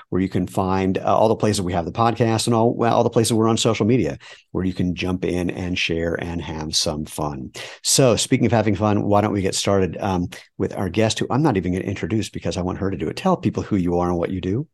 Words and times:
where 0.08 0.20
you 0.20 0.28
can 0.28 0.46
find 0.46 0.98
uh, 0.98 1.16
all 1.16 1.28
the 1.28 1.36
places 1.36 1.62
we 1.62 1.72
have 1.72 1.84
the 1.84 1.92
podcast 1.92 2.46
and 2.46 2.54
all, 2.54 2.76
all 2.84 3.04
the 3.04 3.10
places 3.10 3.32
we're 3.32 3.48
on 3.48 3.56
social 3.56 3.86
media, 3.86 4.18
where 4.52 4.64
you 4.64 4.72
can 4.72 4.94
jump 4.94 5.24
in 5.24 5.50
and 5.50 5.78
share 5.78 6.14
and 6.14 6.40
have 6.40 6.74
some 6.76 7.04
fun. 7.04 7.52
So, 7.82 8.16
speaking 8.16 8.46
of 8.46 8.52
having 8.52 8.74
fun, 8.74 9.02
why 9.02 9.20
don't 9.20 9.32
we 9.32 9.42
get 9.42 9.54
started 9.54 9.96
um, 10.00 10.28
with 10.58 10.74
our 10.76 10.88
guest, 10.88 11.18
who 11.18 11.26
I'm 11.30 11.42
not 11.42 11.56
even 11.56 11.72
going 11.72 11.82
to 11.82 11.88
introduce 11.88 12.28
because 12.28 12.56
I 12.56 12.62
want 12.62 12.78
her 12.78 12.90
to 12.90 12.96
do 12.96 13.08
it. 13.08 13.16
Tell 13.16 13.36
people 13.36 13.62
who 13.62 13.76
you 13.76 13.98
are 13.98 14.08
and 14.08 14.18
what 14.18 14.30
you 14.30 14.40
do. 14.40 14.68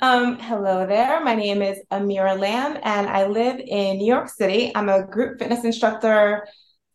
Um, 0.00 0.38
hello 0.38 0.86
there. 0.86 1.22
My 1.24 1.34
name 1.34 1.62
is 1.62 1.78
Amira 1.90 2.38
Lamb, 2.38 2.78
and 2.82 3.06
I 3.08 3.26
live 3.26 3.60
in 3.60 3.98
New 3.98 4.06
York 4.06 4.28
City. 4.28 4.72
I'm 4.74 4.88
a 4.88 5.06
group 5.06 5.38
fitness 5.38 5.64
instructor, 5.64 6.46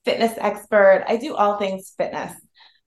fitness 0.06 0.34
expert. 0.38 1.06
I 1.08 1.18
do 1.18 1.36
all 1.36 1.58
things 1.58 1.94
fitness. 1.98 2.34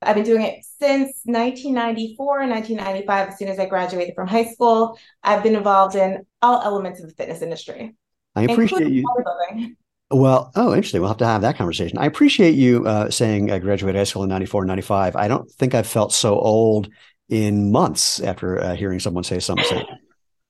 I've 0.05 0.15
been 0.15 0.25
doing 0.25 0.41
it 0.41 0.65
since 0.79 1.21
1994 1.25 2.41
and 2.41 2.51
1995, 2.51 3.29
as 3.29 3.37
soon 3.37 3.47
as 3.47 3.59
I 3.59 3.65
graduated 3.65 4.15
from 4.15 4.27
high 4.27 4.45
school. 4.45 4.97
I've 5.23 5.43
been 5.43 5.55
involved 5.55 5.95
in 5.95 6.25
all 6.41 6.61
elements 6.61 6.99
of 6.99 7.07
the 7.07 7.15
fitness 7.15 7.41
industry. 7.41 7.95
I 8.35 8.43
appreciate 8.43 8.91
you. 8.91 9.05
Well, 10.09 10.51
oh, 10.55 10.73
interesting. 10.73 11.01
We'll 11.01 11.09
have 11.09 11.17
to 11.17 11.25
have 11.25 11.41
that 11.41 11.57
conversation. 11.57 11.97
I 11.97 12.05
appreciate 12.05 12.55
you 12.55 12.85
uh, 12.85 13.09
saying 13.09 13.51
I 13.51 13.59
graduated 13.59 13.97
high 13.97 14.03
school 14.03 14.23
in 14.23 14.29
94, 14.29 14.65
95. 14.65 15.15
I 15.15 15.27
don't 15.27 15.49
think 15.51 15.73
I've 15.73 15.87
felt 15.87 16.13
so 16.13 16.39
old 16.39 16.89
in 17.29 17.71
months 17.71 18.19
after 18.19 18.61
uh, 18.61 18.75
hearing 18.75 18.99
someone 18.99 19.23
say 19.23 19.39
something. 19.39 19.83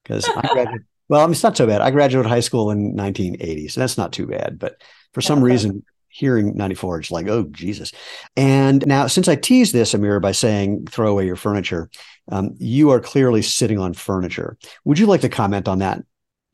Because 0.04 0.28
I 0.36 0.42
graduated, 0.42 0.86
well, 1.08 1.22
I 1.22 1.26
mean, 1.26 1.31
it's 1.31 1.44
not 1.44 1.56
so 1.56 1.68
bad. 1.68 1.81
I 1.81 1.91
graduated 1.91 2.30
high 2.30 2.41
school 2.41 2.72
in 2.72 2.96
1980, 2.96 3.70
so 3.70 3.80
that's 3.80 3.97
not 3.97 4.12
too 4.12 4.28
bad. 4.28 4.59
But 4.59 4.81
for 5.14 5.22
some 5.22 5.44
reason, 5.44 5.84
hearing 6.13 6.56
94, 6.56 7.00
it's 7.00 7.12
like, 7.12 7.28
oh, 7.28 7.44
Jesus. 7.51 7.91
And 8.38 8.85
now, 8.85 9.07
since 9.07 9.28
I 9.28 9.35
teased 9.35 9.74
this, 9.74 9.94
Amira, 9.94 10.22
by 10.22 10.31
saying 10.31 10.85
throw 10.85 11.12
away 11.12 11.25
your 11.25 11.35
furniture, 11.35 11.90
um, 12.31 12.56
you 12.59 12.91
are 12.91 13.00
clearly 13.00 13.41
sitting 13.41 13.79
on 13.79 13.94
furniture. 13.94 14.57
Would 14.85 15.00
you 15.00 15.07
like 15.07 15.22
to 15.22 15.29
comment 15.29 15.68
on 15.68 15.79
that? 15.79 16.03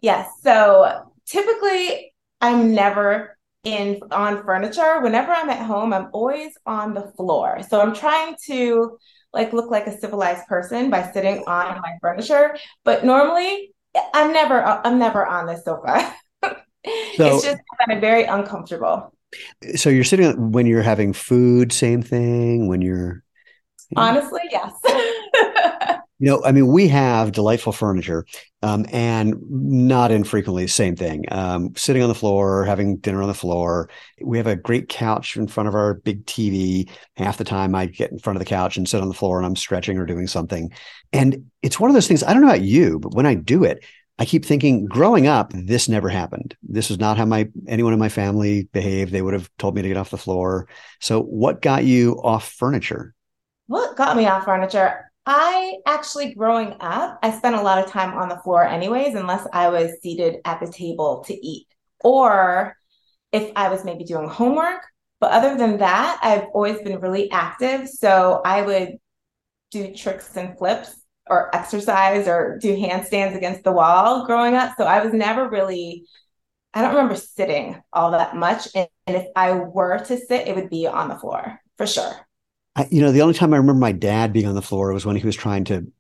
Yes. 0.02 0.30
So 0.42 1.06
typically 1.28 2.14
I'm 2.42 2.74
never 2.74 3.38
in 3.64 4.00
on 4.12 4.44
furniture. 4.46 5.02
Whenever 5.02 5.32
I'm 5.32 5.50
at 5.50 5.66
home, 5.66 5.94
I'm 5.94 6.10
always 6.14 6.54
on 6.66 6.94
the 6.94 7.12
floor. 7.18 7.62
So 7.68 7.82
I'm 7.82 7.94
trying 7.94 8.36
to 8.48 8.98
like 9.34 9.54
look 9.54 9.70
like 9.70 9.88
a 9.88 9.98
civilized 10.00 10.48
person 10.48 10.90
by 10.90 11.12
sitting 11.12 11.44
on 11.46 11.82
my 11.82 11.98
furniture. 12.02 12.58
But 12.84 13.04
normally 13.04 13.74
I'm 14.14 14.34
never 14.34 14.64
I'm 14.64 14.98
never 14.98 15.26
on 15.26 15.46
the 15.46 15.58
sofa. 15.58 16.16
so, 16.42 16.56
it's 16.86 17.44
just 17.44 17.62
I'm 17.88 18.00
very 18.00 18.24
uncomfortable. 18.24 19.14
So 19.76 19.90
you're 19.90 20.04
sitting 20.04 20.52
when 20.52 20.66
you're 20.66 20.82
having 20.82 21.14
food, 21.14 21.72
same 21.72 22.02
thing. 22.02 22.68
When 22.68 22.82
you're 22.82 23.24
you 23.90 23.96
know, 23.96 24.02
honestly, 24.02 24.42
yes. 24.50 24.74
You 26.22 26.28
know, 26.28 26.44
I 26.44 26.52
mean, 26.52 26.68
we 26.68 26.90
have 26.90 27.32
delightful 27.32 27.72
furniture, 27.72 28.26
um, 28.62 28.86
and 28.92 29.36
not 29.50 30.12
infrequently, 30.12 30.68
same 30.68 30.98
thing. 30.98 31.24
Um, 31.32 31.74
sitting 31.78 32.04
on 32.04 32.10
the 32.10 32.16
floor, 32.16 32.66
having 32.66 32.98
dinner 32.98 33.22
on 33.22 33.30
the 33.30 33.34
floor. 33.34 33.90
We 34.22 34.38
have 34.38 34.48
a 34.48 34.58
great 34.58 34.90
couch 34.90 35.38
in 35.38 35.48
front 35.48 35.70
of 35.70 35.76
our 35.76 35.94
big 35.94 36.26
TV. 36.26 36.90
Half 37.16 37.38
the 37.38 37.46
time, 37.46 37.74
I 37.74 37.86
get 37.86 38.12
in 38.12 38.20
front 38.20 38.36
of 38.36 38.40
the 38.40 38.50
couch 38.50 38.76
and 38.76 38.88
sit 38.88 39.02
on 39.02 39.08
the 39.08 39.14
floor, 39.14 39.38
and 39.38 39.46
I'm 39.46 39.56
stretching 39.56 39.98
or 39.98 40.06
doing 40.06 40.28
something. 40.28 40.74
And 41.14 41.50
it's 41.62 41.80
one 41.80 41.90
of 41.90 41.94
those 41.94 42.10
things. 42.10 42.22
I 42.22 42.34
don't 42.34 42.42
know 42.42 42.50
about 42.50 42.64
you, 42.64 43.00
but 43.00 43.16
when 43.16 43.26
I 43.26 43.36
do 43.36 43.64
it, 43.64 43.86
I 44.20 44.26
keep 44.26 44.44
thinking, 44.44 44.86
growing 44.86 45.28
up, 45.28 45.54
this 45.56 45.88
never 45.88 46.10
happened. 46.10 46.56
This 46.62 46.92
is 46.92 47.00
not 47.00 47.18
how 47.18 47.24
my 47.24 47.48
anyone 47.68 47.94
in 47.94 48.00
my 48.00 48.10
family 48.10 48.68
behaved. 48.74 49.14
They 49.14 49.22
would 49.22 49.34
have 49.34 49.50
told 49.58 49.76
me 49.76 49.82
to 49.82 49.88
get 49.88 49.96
off 49.96 50.10
the 50.10 50.18
floor. 50.18 50.68
So, 51.00 51.22
what 51.22 51.62
got 51.62 51.86
you 51.86 52.20
off 52.22 52.52
furniture? 52.52 53.16
What 53.68 53.96
got 53.96 54.18
me 54.18 54.28
off 54.28 54.44
furniture? 54.44 55.10
I 55.26 55.78
actually, 55.86 56.34
growing 56.34 56.76
up, 56.82 57.20
I 57.24 57.32
spent 57.32 57.56
a 57.56 57.62
lot 57.62 57.82
of 57.82 57.90
time 57.90 58.14
on 58.18 58.28
the 58.28 58.38
floor, 58.38 58.68
anyways, 58.68 59.16
unless 59.16 59.48
I 59.54 59.70
was 59.70 59.94
seated 60.02 60.38
at 60.44 60.60
the 60.60 60.70
table 60.70 61.24
to 61.28 61.34
eat, 61.34 61.68
or 62.04 62.76
if 63.32 63.52
I 63.56 63.70
was 63.70 63.86
maybe 63.86 64.04
doing 64.04 64.28
homework. 64.28 64.82
But 65.22 65.32
other 65.32 65.56
than 65.56 65.78
that, 65.78 66.20
I've 66.22 66.48
always 66.54 66.82
been 66.82 67.00
really 67.00 67.32
active. 67.32 67.88
So 67.88 68.42
I 68.44 68.64
would 68.64 68.98
do 69.72 69.94
tricks 69.94 70.36
and 70.36 70.58
flips 70.58 70.99
or 71.30 71.56
exercise 71.56 72.28
or 72.28 72.58
do 72.62 72.76
handstands 72.76 73.36
against 73.36 73.64
the 73.64 73.72
wall 73.72 74.26
growing 74.26 74.56
up. 74.56 74.74
So 74.78 74.86
I 74.86 75.04
was 75.04 75.14
never 75.14 75.50
really, 75.50 76.06
I 76.74 76.82
don't 76.82 76.96
remember 76.96 77.16
sitting 77.16 77.82
all 77.94 78.12
that 78.12 78.36
much. 78.36 78.68
And, 78.76 78.88
and 79.08 79.18
if 79.18 79.28
I 79.36 79.54
were 79.54 80.00
to 80.00 80.18
sit, 80.18 80.48
it 80.48 80.56
would 80.56 80.70
be 80.70 80.88
on 80.88 81.10
the 81.10 81.18
floor 81.18 81.60
for 81.78 81.88
sure. 81.88 82.12
I, 82.76 82.88
you 82.92 83.02
know, 83.02 83.12
the 83.12 83.22
only 83.22 83.34
time 83.34 83.54
I 83.54 83.58
remember 83.58 83.80
my 83.80 83.92
dad 83.92 84.34
being 84.34 84.48
on 84.48 84.56
the 84.56 84.62
floor 84.62 84.94
was 84.94 85.06
when 85.06 85.16
he 85.16 85.26
was 85.26 85.36
trying 85.36 85.66
to 85.66 85.92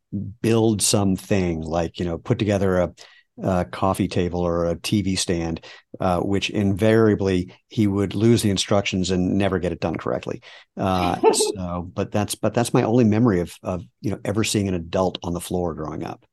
build 0.41 0.81
something 0.81 1.61
like, 1.61 1.99
you 1.99 2.05
know, 2.05 2.17
put 2.17 2.39
together 2.39 2.79
a, 2.79 2.93
a 3.41 3.65
coffee 3.65 4.07
table 4.07 4.41
or 4.41 4.65
a 4.65 4.75
TV 4.75 5.17
stand, 5.17 5.65
uh, 5.99 6.19
which 6.19 6.49
invariably 6.49 7.53
he 7.67 7.87
would 7.87 8.15
lose 8.15 8.41
the 8.41 8.49
instructions 8.49 9.11
and 9.11 9.37
never 9.37 9.59
get 9.59 9.71
it 9.71 9.79
done 9.79 9.95
correctly. 9.95 10.41
Uh, 10.77 11.19
so, 11.33 11.89
but 11.93 12.11
that's 12.11 12.35
but 12.35 12.53
that's 12.53 12.73
my 12.73 12.83
only 12.83 13.03
memory 13.03 13.41
of 13.41 13.53
of 13.63 13.83
you 14.01 14.11
know 14.11 14.19
ever 14.25 14.43
seeing 14.43 14.67
an 14.67 14.73
adult 14.73 15.17
on 15.23 15.33
the 15.33 15.41
floor 15.41 15.73
growing 15.73 16.03
up. 16.03 16.25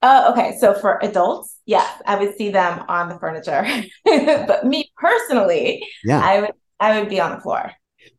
Oh, 0.00 0.32
okay. 0.32 0.56
So 0.60 0.74
for 0.74 1.00
adults, 1.02 1.58
yes, 1.66 1.90
I 2.06 2.16
would 2.16 2.36
see 2.36 2.50
them 2.50 2.84
on 2.88 3.08
the 3.08 3.18
furniture, 3.18 3.66
but 4.46 4.64
me 4.64 4.90
personally, 4.96 5.84
yeah, 6.04 6.20
I 6.20 6.40
would 6.40 6.52
I 6.80 7.00
would 7.00 7.08
be 7.08 7.20
on 7.20 7.32
the 7.32 7.40
floor. 7.40 7.72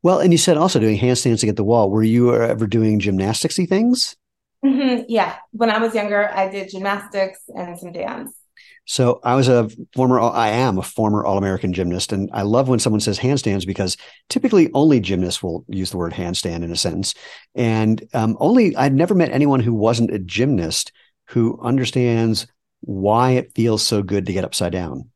Well, 0.03 0.19
and 0.19 0.31
you 0.31 0.37
said 0.37 0.57
also 0.57 0.79
doing 0.79 0.99
handstands 0.99 1.41
against 1.43 1.57
the 1.57 1.63
wall. 1.63 1.89
Were 1.89 2.03
you 2.03 2.35
ever 2.35 2.67
doing 2.67 2.99
gymnasticsy 2.99 3.67
things? 3.67 4.15
Mm-hmm. 4.63 5.03
Yeah, 5.07 5.37
when 5.51 5.69
I 5.69 5.79
was 5.79 5.95
younger, 5.95 6.29
I 6.29 6.49
did 6.49 6.69
gymnastics 6.69 7.39
and 7.47 7.77
some 7.77 7.91
dance. 7.91 8.33
So 8.85 9.19
I 9.23 9.35
was 9.35 9.47
a 9.47 9.69
former, 9.93 10.19
I 10.19 10.49
am 10.49 10.79
a 10.79 10.83
former 10.83 11.23
All 11.23 11.37
American 11.37 11.73
gymnast, 11.73 12.11
and 12.11 12.29
I 12.33 12.41
love 12.41 12.67
when 12.67 12.79
someone 12.79 12.99
says 12.99 13.19
handstands 13.19 13.65
because 13.65 13.95
typically 14.29 14.69
only 14.73 14.99
gymnasts 14.99 15.43
will 15.43 15.63
use 15.67 15.91
the 15.91 15.97
word 15.97 16.11
handstand 16.11 16.63
in 16.63 16.71
a 16.71 16.75
sentence, 16.75 17.13
and 17.53 18.03
um, 18.13 18.35
only 18.39 18.75
I'd 18.75 18.93
never 18.93 19.13
met 19.13 19.31
anyone 19.31 19.59
who 19.59 19.73
wasn't 19.73 20.11
a 20.11 20.19
gymnast 20.19 20.91
who 21.25 21.59
understands 21.61 22.47
why 22.81 23.31
it 23.31 23.53
feels 23.53 23.83
so 23.83 24.01
good 24.01 24.25
to 24.25 24.33
get 24.33 24.43
upside 24.43 24.71
down. 24.71 25.09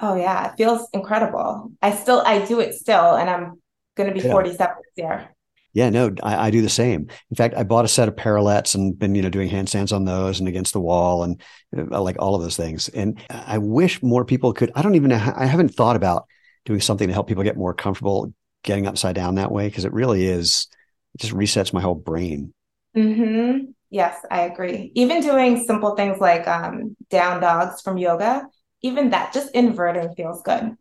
Oh 0.00 0.16
yeah, 0.16 0.50
it 0.50 0.56
feels 0.56 0.88
incredible. 0.92 1.70
I 1.80 1.94
still 1.94 2.22
I 2.26 2.44
do 2.44 2.60
it 2.60 2.74
still, 2.74 3.14
and 3.14 3.30
I'm 3.30 3.62
going 3.96 4.08
to 4.08 4.14
be 4.14 4.26
yeah. 4.26 4.32
47 4.32 4.76
this 4.76 5.04
year. 5.04 5.36
Yeah, 5.78 5.90
no, 5.90 6.12
I, 6.24 6.48
I, 6.48 6.50
do 6.50 6.60
the 6.60 6.68
same. 6.68 7.02
In 7.30 7.36
fact, 7.36 7.54
I 7.54 7.62
bought 7.62 7.84
a 7.84 7.88
set 7.88 8.08
of 8.08 8.16
parallettes 8.16 8.74
and 8.74 8.98
been, 8.98 9.14
you 9.14 9.22
know, 9.22 9.30
doing 9.30 9.48
handstands 9.48 9.94
on 9.94 10.04
those 10.04 10.40
and 10.40 10.48
against 10.48 10.72
the 10.72 10.80
wall 10.80 11.22
and 11.22 11.40
uh, 11.76 12.02
like 12.02 12.16
all 12.18 12.34
of 12.34 12.42
those 12.42 12.56
things. 12.56 12.88
And 12.88 13.22
I 13.30 13.58
wish 13.58 14.02
more 14.02 14.24
people 14.24 14.52
could. 14.52 14.72
I 14.74 14.82
don't 14.82 14.96
even 14.96 15.10
know. 15.10 15.32
I 15.36 15.46
haven't 15.46 15.68
thought 15.68 15.94
about 15.94 16.26
doing 16.64 16.80
something 16.80 17.06
to 17.06 17.14
help 17.14 17.28
people 17.28 17.44
get 17.44 17.56
more 17.56 17.74
comfortable 17.74 18.34
getting 18.64 18.88
upside 18.88 19.14
down 19.14 19.36
that 19.36 19.52
way 19.52 19.68
because 19.68 19.84
it 19.84 19.92
really 19.92 20.26
is 20.26 20.66
it 21.14 21.20
just 21.20 21.32
resets 21.32 21.72
my 21.72 21.80
whole 21.80 21.94
brain. 21.94 22.52
Mm-hmm. 22.96 23.70
Yes, 23.90 24.16
I 24.32 24.40
agree. 24.40 24.90
Even 24.96 25.20
doing 25.20 25.62
simple 25.64 25.94
things 25.94 26.18
like 26.18 26.48
um, 26.48 26.96
down 27.08 27.40
dogs 27.40 27.82
from 27.82 27.98
yoga, 27.98 28.48
even 28.82 29.10
that, 29.10 29.32
just 29.32 29.54
inverting 29.54 30.12
feels 30.16 30.42
good. 30.42 30.76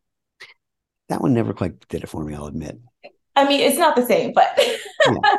That 1.09 1.21
one 1.21 1.35
never 1.35 1.53
quite 1.53 1.87
did 1.87 2.03
it 2.03 2.09
for 2.09 2.23
me, 2.23 2.33
I'll 2.33 2.47
admit. 2.47 2.79
I 3.37 3.47
mean, 3.47 3.61
it's 3.61 3.77
not 3.77 3.95
the 3.95 4.05
same, 4.05 4.33
but. 4.33 4.47
yeah. 4.57 5.35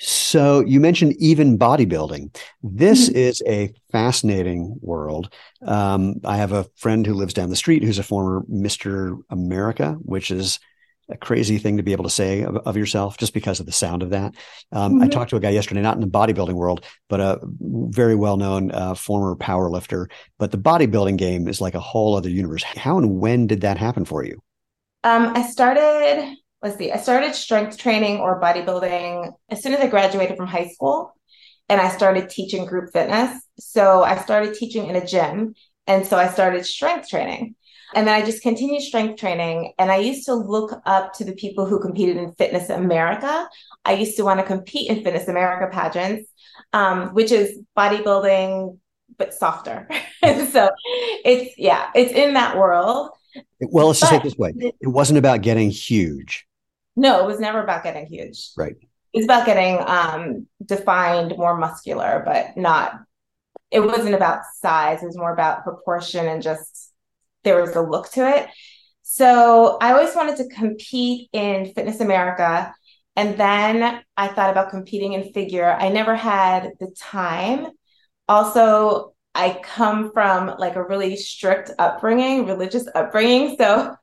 So 0.00 0.60
you 0.60 0.78
mentioned 0.78 1.14
even 1.18 1.58
bodybuilding. 1.58 2.36
This 2.62 3.08
mm-hmm. 3.08 3.18
is 3.18 3.42
a 3.46 3.72
fascinating 3.90 4.76
world. 4.80 5.34
Um, 5.62 6.20
I 6.24 6.36
have 6.36 6.52
a 6.52 6.66
friend 6.76 7.04
who 7.04 7.14
lives 7.14 7.34
down 7.34 7.50
the 7.50 7.56
street 7.56 7.82
who's 7.82 7.98
a 7.98 8.04
former 8.04 8.44
Mr. 8.48 9.18
America, 9.28 9.96
which 10.02 10.30
is 10.30 10.60
a 11.10 11.16
crazy 11.16 11.58
thing 11.58 11.78
to 11.78 11.82
be 11.82 11.92
able 11.92 12.04
to 12.04 12.10
say 12.10 12.42
of, 12.42 12.56
of 12.58 12.76
yourself 12.76 13.16
just 13.16 13.34
because 13.34 13.60
of 13.60 13.66
the 13.66 13.72
sound 13.72 14.02
of 14.02 14.10
that. 14.10 14.34
Um, 14.72 14.94
mm-hmm. 14.94 15.02
I 15.02 15.08
talked 15.08 15.30
to 15.30 15.36
a 15.36 15.40
guy 15.40 15.50
yesterday, 15.50 15.80
not 15.80 15.96
in 15.96 16.00
the 16.00 16.06
bodybuilding 16.06 16.54
world, 16.54 16.84
but 17.08 17.20
a 17.20 17.40
very 17.42 18.14
well 18.14 18.36
known 18.36 18.70
uh, 18.70 18.94
former 18.94 19.34
power 19.34 19.70
lifter. 19.70 20.08
But 20.38 20.50
the 20.50 20.58
bodybuilding 20.58 21.16
game 21.16 21.48
is 21.48 21.60
like 21.60 21.74
a 21.74 21.80
whole 21.80 22.16
other 22.16 22.28
universe. 22.28 22.62
How 22.62 22.98
and 22.98 23.18
when 23.18 23.46
did 23.46 23.62
that 23.62 23.78
happen 23.78 24.04
for 24.04 24.24
you? 24.24 24.40
Um, 25.02 25.32
I 25.34 25.42
started, 25.42 26.36
let's 26.62 26.76
see, 26.76 26.90
I 26.92 26.96
started 26.96 27.34
strength 27.34 27.78
training 27.78 28.18
or 28.18 28.40
bodybuilding 28.40 29.32
as 29.48 29.62
soon 29.62 29.74
as 29.74 29.80
I 29.80 29.86
graduated 29.86 30.36
from 30.36 30.46
high 30.46 30.68
school 30.68 31.14
and 31.68 31.80
I 31.80 31.88
started 31.90 32.30
teaching 32.30 32.64
group 32.64 32.92
fitness. 32.92 33.40
So 33.58 34.02
I 34.02 34.16
started 34.16 34.54
teaching 34.54 34.86
in 34.86 34.96
a 34.96 35.06
gym. 35.06 35.54
And 35.86 36.06
so 36.06 36.18
I 36.18 36.28
started 36.28 36.66
strength 36.66 37.08
training. 37.08 37.54
And 37.94 38.06
then 38.06 38.14
I 38.14 38.24
just 38.24 38.42
continued 38.42 38.82
strength 38.82 39.18
training. 39.18 39.72
And 39.78 39.90
I 39.90 39.96
used 39.96 40.26
to 40.26 40.34
look 40.34 40.80
up 40.84 41.14
to 41.14 41.24
the 41.24 41.32
people 41.32 41.66
who 41.66 41.80
competed 41.80 42.16
in 42.16 42.32
Fitness 42.32 42.68
America. 42.68 43.48
I 43.84 43.94
used 43.94 44.16
to 44.16 44.24
want 44.24 44.40
to 44.40 44.46
compete 44.46 44.90
in 44.90 45.02
Fitness 45.02 45.28
America 45.28 45.74
pageants, 45.74 46.30
um, 46.72 47.14
which 47.14 47.32
is 47.32 47.58
bodybuilding, 47.76 48.78
but 49.16 49.32
softer. 49.32 49.88
so 50.22 50.70
it's, 51.24 51.58
yeah, 51.58 51.90
it's 51.94 52.12
in 52.12 52.34
that 52.34 52.56
world. 52.56 53.10
Well, 53.60 53.86
let's 53.86 54.00
just 54.00 54.10
say 54.10 54.16
it 54.16 54.22
this 54.22 54.36
way 54.36 54.52
it 54.58 54.88
wasn't 54.88 55.18
about 55.18 55.42
getting 55.42 55.70
huge. 55.70 56.47
No, 56.98 57.22
it 57.22 57.26
was 57.26 57.38
never 57.38 57.62
about 57.62 57.84
getting 57.84 58.06
huge. 58.06 58.50
Right. 58.56 58.74
It's 59.12 59.24
about 59.24 59.46
getting 59.46 59.78
um, 59.86 60.48
defined, 60.64 61.38
more 61.38 61.56
muscular, 61.56 62.22
but 62.26 62.56
not, 62.56 62.92
it 63.70 63.78
wasn't 63.78 64.16
about 64.16 64.42
size. 64.60 65.00
It 65.00 65.06
was 65.06 65.16
more 65.16 65.32
about 65.32 65.62
proportion 65.62 66.26
and 66.26 66.42
just 66.42 66.92
there 67.44 67.60
was 67.60 67.76
a 67.76 67.80
look 67.80 68.10
to 68.12 68.28
it. 68.28 68.48
So 69.02 69.78
I 69.80 69.92
always 69.92 70.14
wanted 70.16 70.38
to 70.38 70.48
compete 70.48 71.30
in 71.32 71.72
Fitness 71.72 72.00
America. 72.00 72.74
And 73.14 73.38
then 73.38 74.02
I 74.16 74.28
thought 74.28 74.50
about 74.50 74.70
competing 74.70 75.12
in 75.12 75.32
figure. 75.32 75.70
I 75.70 75.90
never 75.90 76.16
had 76.16 76.72
the 76.80 76.92
time. 76.98 77.68
Also, 78.28 79.14
I 79.36 79.60
come 79.62 80.10
from 80.12 80.54
like 80.58 80.74
a 80.74 80.82
really 80.82 81.14
strict 81.16 81.70
upbringing, 81.78 82.46
religious 82.46 82.88
upbringing. 82.92 83.54
So 83.56 83.94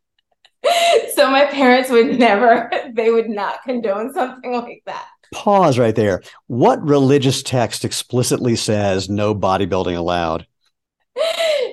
so 1.15 1.29
my 1.29 1.45
parents 1.45 1.89
would 1.89 2.19
never 2.19 2.69
they 2.93 3.11
would 3.11 3.29
not 3.29 3.63
condone 3.63 4.13
something 4.13 4.53
like 4.53 4.83
that. 4.85 5.07
Pause 5.33 5.79
right 5.79 5.95
there. 5.95 6.21
What 6.47 6.81
religious 6.81 7.43
text 7.43 7.83
explicitly 7.83 8.55
says 8.55 9.09
no 9.09 9.33
bodybuilding 9.35 9.97
allowed? 9.97 10.45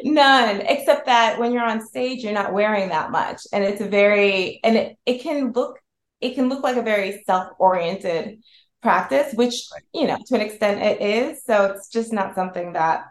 None, 0.05 0.63
except 0.63 1.07
that 1.07 1.39
when 1.39 1.53
you're 1.53 1.65
on 1.65 1.87
stage, 1.87 2.25
you're 2.25 2.33
not 2.33 2.53
wearing 2.53 2.89
that 2.89 3.11
much. 3.11 3.43
And 3.53 3.63
it's 3.63 3.81
a 3.81 3.89
very, 3.89 4.61
and 4.65 4.77
it, 4.77 4.97
it 5.07 5.21
can 5.21 5.53
look, 5.53 5.79
it 6.21 6.35
can 6.35 6.49
look 6.49 6.63
like 6.63 6.77
a 6.77 6.83
very 6.83 7.23
self-oriented 7.25 8.43
practice, 8.83 9.33
which, 9.35 9.69
you 9.95 10.07
know, 10.07 10.19
to 10.27 10.35
an 10.35 10.41
extent 10.41 10.83
it 10.83 11.01
is. 11.01 11.45
So 11.45 11.67
it's 11.67 11.89
just 11.89 12.13
not 12.13 12.35
something 12.35 12.73
that 12.73 13.05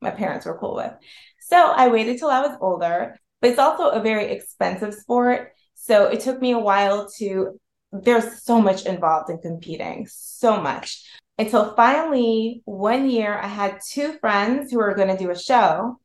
my 0.00 0.10
parents 0.10 0.46
were 0.46 0.56
cool 0.56 0.76
with. 0.76 0.92
So 1.40 1.56
I 1.56 1.88
waited 1.88 2.18
till 2.18 2.30
I 2.30 2.40
was 2.40 2.56
older, 2.60 3.18
but 3.40 3.50
it's 3.50 3.58
also 3.58 3.90
a 3.90 4.00
very 4.00 4.26
expensive 4.32 4.94
sport. 4.94 5.52
So 5.74 6.06
it 6.06 6.20
took 6.20 6.40
me 6.40 6.52
a 6.52 6.58
while 6.58 7.08
to, 7.18 7.58
there's 7.92 8.42
so 8.42 8.60
much 8.60 8.86
involved 8.86 9.30
in 9.30 9.38
competing, 9.38 10.06
so 10.10 10.60
much 10.60 11.04
until 11.40 11.74
finally 11.74 12.60
one 12.66 13.08
year 13.08 13.38
I 13.38 13.46
had 13.46 13.80
two 13.88 14.18
friends 14.20 14.70
who 14.70 14.76
were 14.76 14.94
going 14.94 15.08
to 15.08 15.16
do 15.16 15.30
a 15.30 15.38
show. 15.38 15.98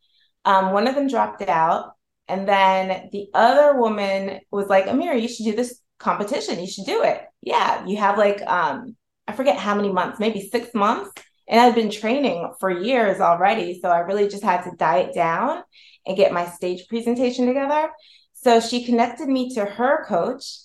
Um, 0.45 0.71
one 0.71 0.87
of 0.87 0.95
them 0.95 1.07
dropped 1.07 1.41
out. 1.41 1.91
And 2.29 2.47
then 2.47 3.09
the 3.11 3.27
other 3.33 3.77
woman 3.77 4.39
was 4.49 4.67
like, 4.67 4.85
Amira, 4.85 5.21
you 5.21 5.27
should 5.27 5.43
do 5.43 5.55
this 5.55 5.81
competition. 5.99 6.61
You 6.61 6.67
should 6.67 6.85
do 6.85 7.03
it. 7.03 7.21
Yeah. 7.41 7.85
You 7.85 7.97
have 7.97 8.17
like, 8.17 8.41
um, 8.43 8.95
I 9.27 9.33
forget 9.33 9.57
how 9.57 9.75
many 9.75 9.91
months, 9.91 10.19
maybe 10.21 10.49
six 10.49 10.73
months. 10.73 11.11
And 11.49 11.59
I'd 11.59 11.75
been 11.75 11.91
training 11.91 12.53
for 12.61 12.69
years 12.69 13.19
already. 13.19 13.79
So 13.81 13.89
I 13.89 13.99
really 13.99 14.29
just 14.29 14.43
had 14.43 14.63
to 14.63 14.71
diet 14.77 15.13
down 15.13 15.63
and 16.05 16.17
get 16.17 16.33
my 16.33 16.47
stage 16.47 16.87
presentation 16.87 17.47
together. 17.47 17.89
So 18.33 18.59
she 18.59 18.85
connected 18.85 19.27
me 19.27 19.53
to 19.55 19.65
her 19.65 20.05
coach. 20.05 20.59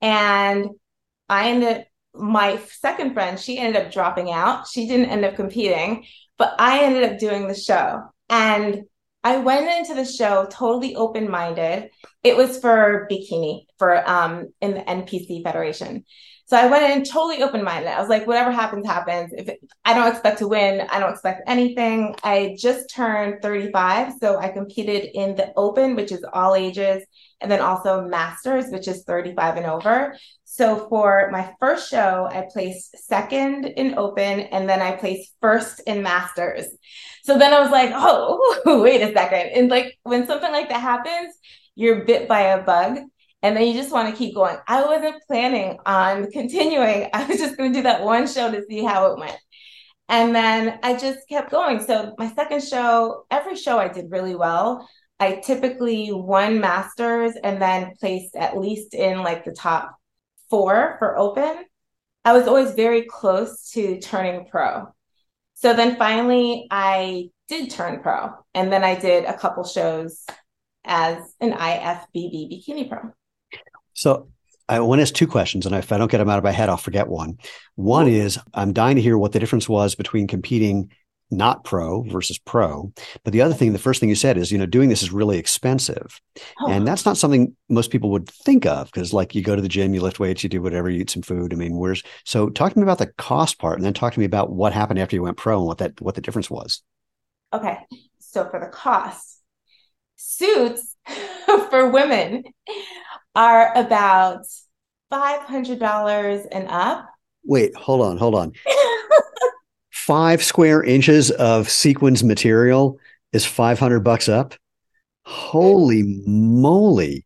And 0.00 0.68
I 1.28 1.50
ended 1.50 1.86
my 2.14 2.60
second 2.80 3.12
friend, 3.12 3.38
she 3.38 3.58
ended 3.58 3.82
up 3.82 3.92
dropping 3.92 4.30
out. 4.30 4.68
She 4.68 4.86
didn't 4.86 5.10
end 5.10 5.24
up 5.24 5.34
competing, 5.34 6.04
but 6.38 6.54
I 6.58 6.84
ended 6.84 7.10
up 7.10 7.18
doing 7.18 7.48
the 7.48 7.54
show. 7.54 8.02
And 8.28 8.84
I 9.24 9.38
went 9.38 9.68
into 9.68 9.94
the 9.94 10.04
show 10.04 10.46
totally 10.50 10.94
open 10.94 11.30
minded. 11.30 11.90
It 12.22 12.36
was 12.36 12.58
for 12.58 13.08
bikini 13.10 13.64
for 13.78 14.08
um 14.08 14.52
in 14.60 14.74
the 14.74 14.80
NPC 14.80 15.42
Federation. 15.42 16.04
So 16.46 16.58
I 16.58 16.66
went 16.66 16.92
in 16.92 17.04
totally 17.04 17.42
open 17.42 17.64
minded. 17.64 17.88
I 17.88 18.00
was 18.00 18.10
like, 18.10 18.26
whatever 18.26 18.52
happens, 18.52 18.86
happens. 18.86 19.32
If 19.32 19.48
it, 19.48 19.60
I 19.84 19.94
don't 19.94 20.10
expect 20.10 20.38
to 20.38 20.48
win, 20.48 20.86
I 20.90 21.00
don't 21.00 21.12
expect 21.12 21.42
anything. 21.46 22.14
I 22.22 22.54
just 22.58 22.90
turned 22.94 23.40
35. 23.40 24.14
So 24.20 24.38
I 24.38 24.48
competed 24.48 25.10
in 25.14 25.36
the 25.36 25.54
open, 25.56 25.96
which 25.96 26.12
is 26.12 26.24
all 26.34 26.54
ages, 26.54 27.02
and 27.40 27.50
then 27.50 27.60
also 27.60 28.02
masters, 28.02 28.66
which 28.68 28.88
is 28.88 29.04
35 29.04 29.56
and 29.56 29.66
over. 29.66 30.16
So 30.44 30.86
for 30.88 31.30
my 31.32 31.52
first 31.58 31.90
show, 31.90 32.28
I 32.30 32.46
placed 32.52 32.96
second 32.98 33.64
in 33.64 33.98
open 33.98 34.40
and 34.40 34.68
then 34.68 34.82
I 34.82 34.92
placed 34.92 35.32
first 35.40 35.80
in 35.86 36.02
masters. 36.02 36.66
So 37.24 37.38
then 37.38 37.52
I 37.52 37.60
was 37.60 37.70
like, 37.70 37.90
oh, 37.92 38.80
wait 38.82 39.00
a 39.00 39.12
second. 39.12 39.50
And 39.54 39.70
like 39.70 39.98
when 40.02 40.26
something 40.26 40.52
like 40.52 40.68
that 40.68 40.80
happens, 40.80 41.34
you're 41.74 42.04
bit 42.04 42.28
by 42.28 42.40
a 42.40 42.62
bug 42.62 42.98
and 43.44 43.54
then 43.54 43.66
you 43.66 43.74
just 43.74 43.92
want 43.92 44.08
to 44.08 44.16
keep 44.16 44.34
going. 44.34 44.56
I 44.66 44.82
wasn't 44.86 45.22
planning 45.26 45.76
on 45.84 46.30
continuing. 46.30 47.10
I 47.14 47.26
was 47.26 47.36
just 47.36 47.58
going 47.58 47.74
to 47.74 47.78
do 47.78 47.82
that 47.82 48.02
one 48.02 48.26
show 48.26 48.50
to 48.50 48.64
see 48.66 48.82
how 48.82 49.12
it 49.12 49.18
went. 49.18 49.36
And 50.08 50.34
then 50.34 50.78
I 50.82 50.94
just 50.96 51.28
kept 51.28 51.50
going. 51.50 51.82
So 51.82 52.14
my 52.16 52.32
second 52.32 52.64
show, 52.64 53.26
every 53.30 53.56
show 53.56 53.78
I 53.78 53.88
did 53.88 54.10
really 54.10 54.34
well. 54.34 54.88
I 55.20 55.42
typically 55.44 56.10
won 56.10 56.58
masters 56.58 57.34
and 57.44 57.60
then 57.60 57.92
placed 58.00 58.34
at 58.34 58.56
least 58.56 58.94
in 58.94 59.18
like 59.18 59.44
the 59.44 59.52
top 59.52 59.94
four 60.48 60.96
for 60.98 61.18
open, 61.18 61.66
I 62.24 62.32
was 62.32 62.48
always 62.48 62.72
very 62.72 63.02
close 63.02 63.70
to 63.72 64.00
turning 64.00 64.46
pro. 64.46 64.86
So 65.52 65.74
then 65.74 65.96
finally, 65.96 66.66
I 66.70 67.28
did 67.48 67.70
turn 67.70 68.00
pro. 68.00 68.30
And 68.54 68.72
then 68.72 68.84
I 68.84 68.94
did 68.94 69.26
a 69.26 69.36
couple 69.36 69.64
shows 69.64 70.24
as 70.82 71.18
an 71.42 71.52
IFBB 71.52 72.50
bikini 72.50 72.88
pro. 72.88 73.12
So 73.94 74.28
I 74.68 74.80
want 74.80 74.98
to 74.98 75.02
ask 75.02 75.14
two 75.14 75.26
questions, 75.26 75.66
and 75.66 75.74
if 75.74 75.92
I 75.92 75.98
don't 75.98 76.10
get 76.10 76.18
them 76.18 76.28
out 76.28 76.38
of 76.38 76.44
my 76.44 76.50
head, 76.50 76.68
I'll 76.68 76.76
forget 76.76 77.08
one. 77.08 77.38
One 77.74 78.08
is 78.08 78.38
I'm 78.52 78.72
dying 78.72 78.96
to 78.96 79.02
hear 79.02 79.18
what 79.18 79.32
the 79.32 79.40
difference 79.40 79.68
was 79.68 79.94
between 79.94 80.26
competing 80.26 80.90
not 81.30 81.64
pro 81.64 82.02
versus 82.02 82.38
pro. 82.38 82.92
But 83.24 83.32
the 83.32 83.42
other 83.42 83.54
thing, 83.54 83.72
the 83.72 83.78
first 83.78 84.00
thing 84.00 84.08
you 84.08 84.14
said 84.14 84.36
is, 84.36 84.52
you 84.52 84.58
know, 84.58 84.66
doing 84.66 84.88
this 84.88 85.02
is 85.02 85.12
really 85.12 85.38
expensive. 85.38 86.20
Oh. 86.60 86.70
And 86.70 86.86
that's 86.86 87.04
not 87.04 87.16
something 87.16 87.56
most 87.68 87.90
people 87.90 88.10
would 88.10 88.28
think 88.28 88.66
of 88.66 88.86
because, 88.86 89.12
like, 89.12 89.34
you 89.34 89.42
go 89.42 89.56
to 89.56 89.62
the 89.62 89.68
gym, 89.68 89.94
you 89.94 90.00
lift 90.00 90.20
weights, 90.20 90.42
you 90.42 90.48
do 90.48 90.62
whatever, 90.62 90.88
you 90.88 91.00
eat 91.00 91.10
some 91.10 91.22
food. 91.22 91.52
I 91.52 91.56
mean, 91.56 91.76
where's 91.76 92.02
so 92.24 92.48
talk 92.50 92.72
to 92.72 92.78
me 92.78 92.82
about 92.82 92.98
the 92.98 93.12
cost 93.18 93.58
part 93.58 93.76
and 93.76 93.84
then 93.84 93.94
talk 93.94 94.12
to 94.14 94.20
me 94.20 94.26
about 94.26 94.52
what 94.52 94.72
happened 94.72 94.98
after 94.98 95.16
you 95.16 95.22
went 95.22 95.36
pro 95.36 95.58
and 95.58 95.66
what 95.66 95.78
that, 95.78 96.00
what 96.00 96.14
the 96.14 96.20
difference 96.20 96.50
was. 96.50 96.82
Okay. 97.52 97.78
So 98.18 98.48
for 98.48 98.60
the 98.60 98.66
cost, 98.66 99.40
suits 100.16 100.96
for 101.70 101.90
women 101.90 102.44
are 103.34 103.76
about 103.76 104.46
$500 105.12 106.46
and 106.50 106.68
up. 106.68 107.08
Wait, 107.44 107.74
hold 107.74 108.00
on, 108.00 108.16
hold 108.16 108.34
on. 108.34 108.52
five 109.90 110.42
square 110.42 110.82
inches 110.82 111.30
of 111.30 111.70
sequins 111.70 112.22
material 112.22 112.98
is 113.32 113.46
500 113.46 114.00
bucks 114.00 114.28
up. 114.28 114.54
Holy 115.24 116.02
moly. 116.26 117.24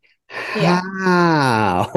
Yeah. 0.55 0.81
How? 1.03 1.91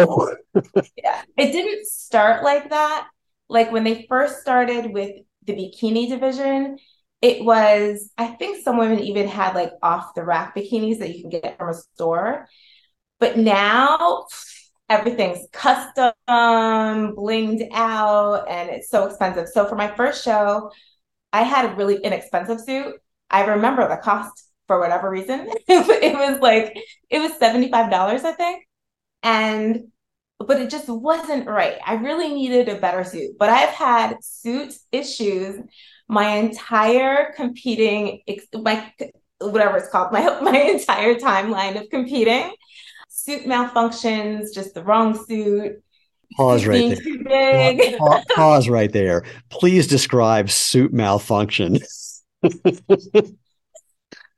yeah. 0.97 1.21
It 1.37 1.51
didn't 1.51 1.85
start 1.85 2.43
like 2.43 2.69
that. 2.69 3.07
Like 3.47 3.71
when 3.71 3.83
they 3.83 4.05
first 4.09 4.41
started 4.41 4.91
with 4.91 5.11
the 5.45 5.53
bikini 5.53 6.09
division, 6.09 6.77
it 7.21 7.45
was, 7.45 8.09
I 8.17 8.27
think 8.27 8.63
some 8.63 8.77
women 8.77 8.99
even 8.99 9.27
had 9.27 9.53
like 9.53 9.73
off 9.83 10.15
the 10.15 10.23
rack 10.23 10.55
bikinis 10.55 10.99
that 10.99 11.15
you 11.15 11.21
can 11.21 11.29
get 11.29 11.57
from 11.57 11.69
a 11.69 11.73
store. 11.73 12.47
But 13.21 13.37
now 13.37 14.25
everything's 14.89 15.47
custom, 15.53 16.11
blinged 16.27 17.69
out, 17.71 18.49
and 18.49 18.69
it's 18.69 18.89
so 18.89 19.05
expensive. 19.05 19.47
So 19.47 19.67
for 19.67 19.75
my 19.75 19.95
first 19.95 20.25
show, 20.25 20.71
I 21.31 21.43
had 21.43 21.71
a 21.71 21.75
really 21.75 21.97
inexpensive 22.03 22.59
suit. 22.59 22.95
I 23.29 23.45
remember 23.45 23.87
the 23.87 23.97
cost 23.97 24.49
for 24.67 24.79
whatever 24.79 25.09
reason. 25.09 25.49
it 25.67 26.15
was 26.15 26.41
like 26.41 26.75
it 27.09 27.19
was 27.19 27.33
$75, 27.33 27.71
I 28.25 28.31
think. 28.33 28.67
And 29.23 29.91
but 30.39 30.59
it 30.59 30.71
just 30.71 30.89
wasn't 30.89 31.47
right. 31.47 31.77
I 31.85 31.93
really 31.95 32.33
needed 32.33 32.69
a 32.69 32.79
better 32.79 33.03
suit. 33.03 33.37
But 33.37 33.49
I've 33.49 33.69
had 33.69 34.17
suit 34.23 34.73
issues 34.91 35.61
my 36.07 36.37
entire 36.37 37.33
competing 37.35 38.21
my 38.53 38.91
whatever 39.39 39.77
it's 39.77 39.89
called, 39.89 40.11
my 40.11 40.41
my 40.41 40.57
entire 40.57 41.15
timeline 41.15 41.79
of 41.79 41.87
competing. 41.89 42.51
Suit 43.23 43.43
malfunctions, 43.43 44.51
just 44.51 44.73
the 44.73 44.83
wrong 44.83 45.13
suit. 45.27 45.83
Pause 46.35 46.65
right 46.65 46.99
there. 47.25 47.77
Pause, 47.99 48.25
pause 48.33 48.67
right 48.67 48.91
there. 48.91 49.23
Please 49.49 49.85
describe 49.85 50.49
suit 50.49 50.91
malfunction. 50.91 51.77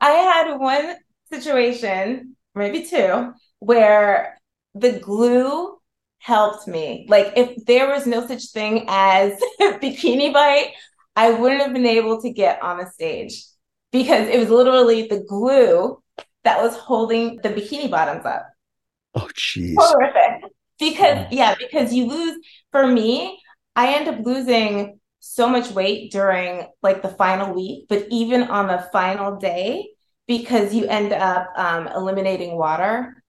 I 0.01 0.11
had 0.11 0.57
one 0.57 0.95
situation, 1.31 2.35
maybe 2.55 2.85
two, 2.85 3.33
where 3.59 4.37
the 4.75 4.99
glue 4.99 5.77
helped 6.17 6.67
me. 6.67 7.05
Like 7.07 7.31
if 7.37 7.63
there 7.65 7.87
was 7.87 8.05
no 8.05 8.27
such 8.27 8.47
thing 8.47 8.83
as 8.89 9.39
bikini 9.61 10.33
bite, 10.33 10.73
I 11.15 11.31
wouldn't 11.31 11.61
have 11.61 11.71
been 11.71 11.85
able 11.85 12.21
to 12.21 12.29
get 12.31 12.61
on 12.61 12.79
the 12.79 12.91
stage 12.91 13.45
because 13.93 14.27
it 14.27 14.39
was 14.39 14.49
literally 14.49 15.07
the 15.07 15.21
glue 15.21 16.03
that 16.43 16.61
was 16.61 16.75
holding 16.75 17.37
the 17.37 17.49
bikini 17.49 17.89
bottoms 17.89 18.25
up. 18.25 18.52
Oh, 19.15 19.29
jeez. 19.35 19.75
Horrific. 19.77 20.51
Because, 20.79 21.27
yeah, 21.31 21.55
because 21.57 21.93
you 21.93 22.07
lose, 22.07 22.37
for 22.71 22.87
me, 22.87 23.39
I 23.75 23.93
end 23.95 24.07
up 24.07 24.25
losing 24.25 24.99
so 25.19 25.47
much 25.47 25.71
weight 25.71 26.11
during 26.11 26.67
like 26.81 27.01
the 27.01 27.09
final 27.09 27.53
week, 27.53 27.85
but 27.87 28.07
even 28.09 28.43
on 28.43 28.67
the 28.67 28.87
final 28.91 29.37
day, 29.37 29.89
because 30.27 30.73
you 30.73 30.85
end 30.87 31.13
up 31.13 31.47
um, 31.57 31.87
eliminating 31.87 32.57
water. 32.57 33.23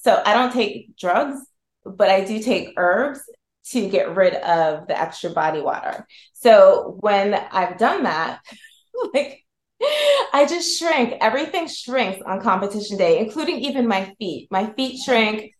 So 0.00 0.22
I 0.24 0.34
don't 0.34 0.52
take 0.52 0.96
drugs, 0.96 1.40
but 1.84 2.10
I 2.10 2.24
do 2.24 2.40
take 2.40 2.74
herbs 2.76 3.22
to 3.70 3.88
get 3.88 4.14
rid 4.16 4.34
of 4.34 4.86
the 4.86 4.98
extra 4.98 5.30
body 5.30 5.60
water. 5.60 6.06
So 6.32 6.96
when 7.00 7.34
I've 7.34 7.78
done 7.78 8.04
that, 8.04 8.40
like 9.14 9.44
I 9.80 10.46
just 10.48 10.78
shrink. 10.78 11.14
Everything 11.20 11.68
shrinks 11.68 12.20
on 12.26 12.40
competition 12.40 12.96
day, 12.96 13.18
including 13.18 13.58
even 13.60 13.86
my 13.86 14.14
feet. 14.18 14.48
My 14.50 14.72
feet 14.72 15.00
shrink. 15.04 15.52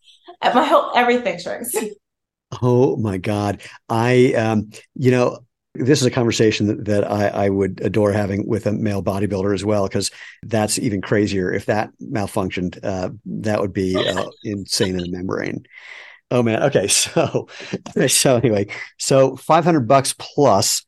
My 0.43 0.65
whole 0.65 0.93
everything 0.95 1.39
shrinks. 1.39 1.75
Oh 2.63 2.97
my 2.97 3.19
God. 3.19 3.61
I 3.91 4.33
um, 4.33 4.71
you 4.95 5.11
know, 5.11 5.41
this 5.75 6.01
is 6.01 6.07
a 6.07 6.11
conversation 6.11 6.67
that, 6.69 6.85
that 6.87 7.11
I, 7.11 7.29
I, 7.29 7.49
would 7.51 7.81
adore 7.83 8.11
having 8.11 8.47
with 8.47 8.67
a 8.67 8.73
male 8.73 9.03
bodybuilder 9.03 9.55
as 9.55 9.67
well, 9.67 9.87
because 9.87 10.11
that's 10.43 10.79
even 10.79 11.03
crazier. 11.03 11.53
If 11.53 11.67
that 11.67 11.91
malfunctioned, 12.03 12.83
uh, 12.83 13.11
that 13.27 13.61
would 13.61 13.75
be 13.75 13.97
uh, 13.97 14.31
insane 14.45 14.99
in 14.99 15.03
the 15.03 15.11
membrane. 15.11 15.67
Oh 16.31 16.43
man. 16.43 16.63
Okay. 16.65 16.89
So, 16.99 17.49
so 18.07 18.37
anyway, 18.37 18.69
so 18.99 19.37
500 19.37 19.81
bucks 19.81 20.15
plus 20.19 20.85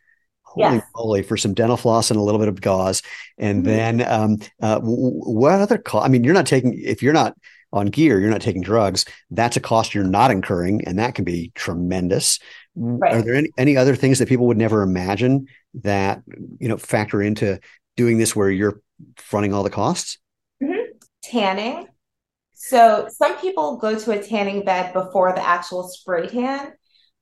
holy 0.51 0.77
yes. 0.77 0.85
moly 0.97 1.23
for 1.23 1.37
some 1.37 1.55
dental 1.55 1.77
floss 1.77 2.11
and 2.11 2.19
a 2.19 2.23
little 2.23 2.41
bit 2.41 2.49
of 2.49 2.61
gauze 2.61 3.03
and 3.39 3.65
mm-hmm. 3.65 3.99
then 3.99 4.03
um, 4.03 4.37
uh, 4.61 4.81
what 4.81 5.53
other 5.53 5.79
cost 5.79 6.05
i 6.05 6.09
mean 6.09 6.25
you're 6.25 6.35
not 6.35 6.47
taking 6.47 6.79
if 6.83 7.03
you're 7.03 7.13
not 7.13 7.37
on 7.73 7.87
gear 7.87 8.19
you're 8.19 8.31
not 8.31 8.41
taking 8.41 8.63
drugs 8.63 9.05
that's 9.31 9.57
a 9.57 9.61
cost 9.61 9.95
you're 9.95 10.03
not 10.03 10.33
incurring 10.33 10.83
and 10.87 10.99
that 10.99 11.15
can 11.15 11.25
be 11.25 11.53
tremendous 11.55 12.41
right. 12.75 13.15
are 13.15 13.23
there 13.23 13.37
any, 13.37 13.49
any 13.59 13.77
other 13.77 13.95
things 13.95 14.19
that 14.19 14.29
people 14.29 14.47
would 14.47 14.57
never 14.57 14.83
imagine 14.83 15.47
that 15.75 16.21
you 16.59 16.69
know 16.69 16.77
factor 16.77 17.23
into 17.23 17.61
doing 17.97 18.19
this 18.19 18.35
where 18.35 18.51
you're 18.51 18.81
fronting 19.17 19.55
all 19.55 19.63
the 19.63 19.71
costs 19.71 20.19
mm-hmm. 20.61 20.91
tanning 21.23 21.87
so 22.55 23.09
some 23.09 23.39
people 23.39 23.77
go 23.77 23.97
to 23.97 24.11
a 24.11 24.23
tanning 24.23 24.65
bed 24.65 24.93
before 24.93 25.33
the 25.33 25.47
actual 25.47 25.87
spray 25.87 26.27
tan 26.27 26.73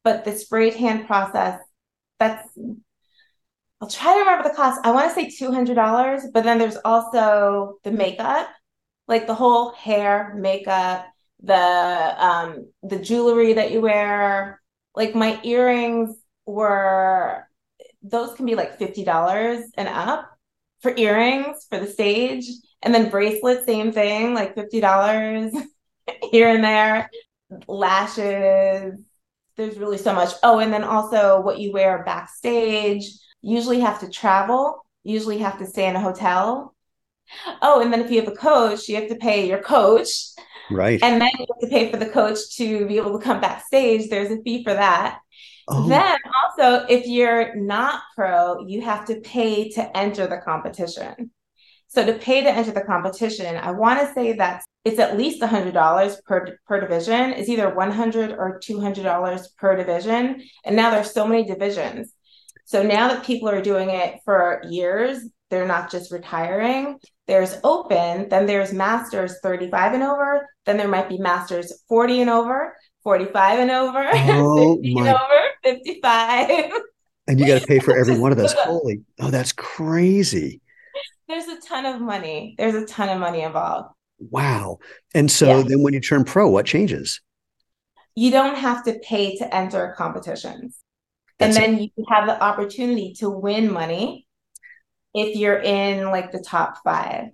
but 0.02 0.24
the 0.24 0.32
spray 0.32 0.70
tan 0.70 1.04
process 1.04 1.60
that's 2.18 2.48
I'll 3.80 3.88
try 3.88 4.12
to 4.14 4.20
remember 4.20 4.48
the 4.48 4.54
cost. 4.54 4.80
I 4.84 4.90
want 4.90 5.08
to 5.08 5.14
say 5.14 5.30
$200, 5.30 6.24
but 6.32 6.44
then 6.44 6.58
there's 6.58 6.76
also 6.84 7.78
the 7.84 7.92
makeup, 7.92 8.48
like 9.06 9.26
the 9.26 9.34
whole 9.34 9.72
hair, 9.72 10.34
makeup, 10.36 11.06
the 11.40 11.54
um 11.54 12.66
the 12.82 12.98
jewelry 12.98 13.54
that 13.54 13.70
you 13.70 13.80
wear. 13.80 14.60
Like 14.96 15.14
my 15.14 15.40
earrings 15.44 16.16
were 16.46 17.46
those 18.02 18.34
can 18.34 18.46
be 18.46 18.54
like 18.56 18.78
$50 18.78 19.70
and 19.76 19.88
up 19.88 20.28
for 20.80 20.94
earrings 20.96 21.66
for 21.68 21.78
the 21.78 21.86
stage. 21.86 22.46
And 22.82 22.94
then 22.94 23.10
bracelets, 23.10 23.66
same 23.66 23.92
thing, 23.92 24.34
like 24.34 24.54
$50 24.56 25.52
here 26.30 26.48
and 26.48 26.64
there. 26.64 27.10
Lashes, 27.66 29.00
there's 29.56 29.78
really 29.78 29.98
so 29.98 30.14
much. 30.14 30.32
Oh, 30.42 30.58
and 30.58 30.72
then 30.72 30.84
also 30.84 31.40
what 31.40 31.58
you 31.58 31.72
wear 31.72 32.02
backstage 32.04 33.04
usually 33.42 33.80
have 33.80 34.00
to 34.00 34.08
travel, 34.08 34.84
usually 35.04 35.38
have 35.38 35.58
to 35.58 35.66
stay 35.66 35.86
in 35.86 35.96
a 35.96 36.00
hotel. 36.00 36.74
Oh, 37.62 37.80
and 37.80 37.92
then 37.92 38.00
if 38.00 38.10
you 38.10 38.20
have 38.20 38.32
a 38.32 38.36
coach, 38.36 38.88
you 38.88 38.96
have 38.96 39.08
to 39.08 39.16
pay 39.16 39.46
your 39.48 39.62
coach. 39.62 40.08
Right. 40.70 41.02
And 41.02 41.20
then 41.20 41.30
you 41.38 41.46
have 41.48 41.60
to 41.60 41.74
pay 41.74 41.90
for 41.90 41.96
the 41.96 42.08
coach 42.08 42.56
to 42.56 42.86
be 42.86 42.96
able 42.96 43.18
to 43.18 43.24
come 43.24 43.40
backstage. 43.40 44.08
There's 44.08 44.30
a 44.30 44.42
fee 44.42 44.64
for 44.64 44.74
that. 44.74 45.20
Oh. 45.68 45.88
Then 45.88 46.16
also, 46.42 46.86
if 46.88 47.06
you're 47.06 47.54
not 47.54 48.02
pro, 48.14 48.66
you 48.66 48.80
have 48.82 49.04
to 49.06 49.20
pay 49.20 49.68
to 49.70 49.96
enter 49.96 50.26
the 50.26 50.38
competition. 50.38 51.30
So 51.88 52.04
to 52.04 52.14
pay 52.14 52.42
to 52.42 52.50
enter 52.50 52.72
the 52.72 52.82
competition, 52.82 53.56
I 53.56 53.70
want 53.70 54.00
to 54.00 54.12
say 54.12 54.34
that 54.34 54.62
it's 54.84 54.98
at 54.98 55.16
least 55.16 55.40
$100 55.42 56.24
per 56.24 56.58
per 56.66 56.80
division. 56.80 57.32
It's 57.32 57.48
either 57.48 57.74
100 57.74 58.32
or 58.32 58.60
$200 58.62 59.56
per 59.56 59.76
division. 59.76 60.42
And 60.64 60.76
now 60.76 60.90
there's 60.90 61.12
so 61.12 61.26
many 61.26 61.44
divisions. 61.44 62.12
So 62.68 62.82
now 62.82 63.08
that 63.08 63.24
people 63.24 63.48
are 63.48 63.62
doing 63.62 63.88
it 63.88 64.20
for 64.26 64.60
years, 64.68 65.24
they're 65.48 65.66
not 65.66 65.90
just 65.90 66.12
retiring. 66.12 66.98
There's 67.26 67.56
open, 67.64 68.28
then 68.28 68.44
there's 68.44 68.74
masters 68.74 69.36
35 69.42 69.94
and 69.94 70.02
over, 70.02 70.46
then 70.66 70.76
there 70.76 70.86
might 70.86 71.08
be 71.08 71.16
masters 71.16 71.72
40 71.88 72.20
and 72.20 72.28
over, 72.28 72.76
45 73.04 73.58
and 73.60 73.70
over, 73.70 74.06
oh, 74.12 74.76
50 74.76 74.94
my. 74.94 75.00
and 75.00 75.16
over, 75.16 75.44
55. 75.64 76.70
And 77.26 77.40
you 77.40 77.46
got 77.46 77.62
to 77.62 77.66
pay 77.66 77.78
for 77.78 77.96
every 77.96 78.18
one 78.18 78.32
of 78.32 78.36
those. 78.36 78.52
Holy, 78.58 79.00
oh, 79.18 79.30
that's 79.30 79.52
crazy. 79.52 80.60
There's 81.26 81.46
a 81.46 81.58
ton 81.60 81.86
of 81.86 82.02
money. 82.02 82.54
There's 82.58 82.74
a 82.74 82.84
ton 82.84 83.08
of 83.08 83.18
money 83.18 83.40
involved. 83.40 83.94
Wow. 84.18 84.80
And 85.14 85.30
so 85.30 85.56
yeah. 85.56 85.62
then 85.68 85.82
when 85.82 85.94
you 85.94 86.00
turn 86.00 86.22
pro, 86.22 86.50
what 86.50 86.66
changes? 86.66 87.22
You 88.14 88.30
don't 88.30 88.56
have 88.56 88.84
to 88.84 88.98
pay 88.98 89.38
to 89.38 89.56
enter 89.56 89.94
competitions 89.96 90.78
and 91.40 91.52
then 91.54 91.78
it. 91.78 91.92
you 91.96 92.04
have 92.08 92.26
the 92.26 92.42
opportunity 92.42 93.14
to 93.14 93.30
win 93.30 93.72
money 93.72 94.26
if 95.14 95.36
you're 95.36 95.60
in 95.60 96.10
like 96.10 96.32
the 96.32 96.44
top 96.46 96.78
five. 96.84 97.28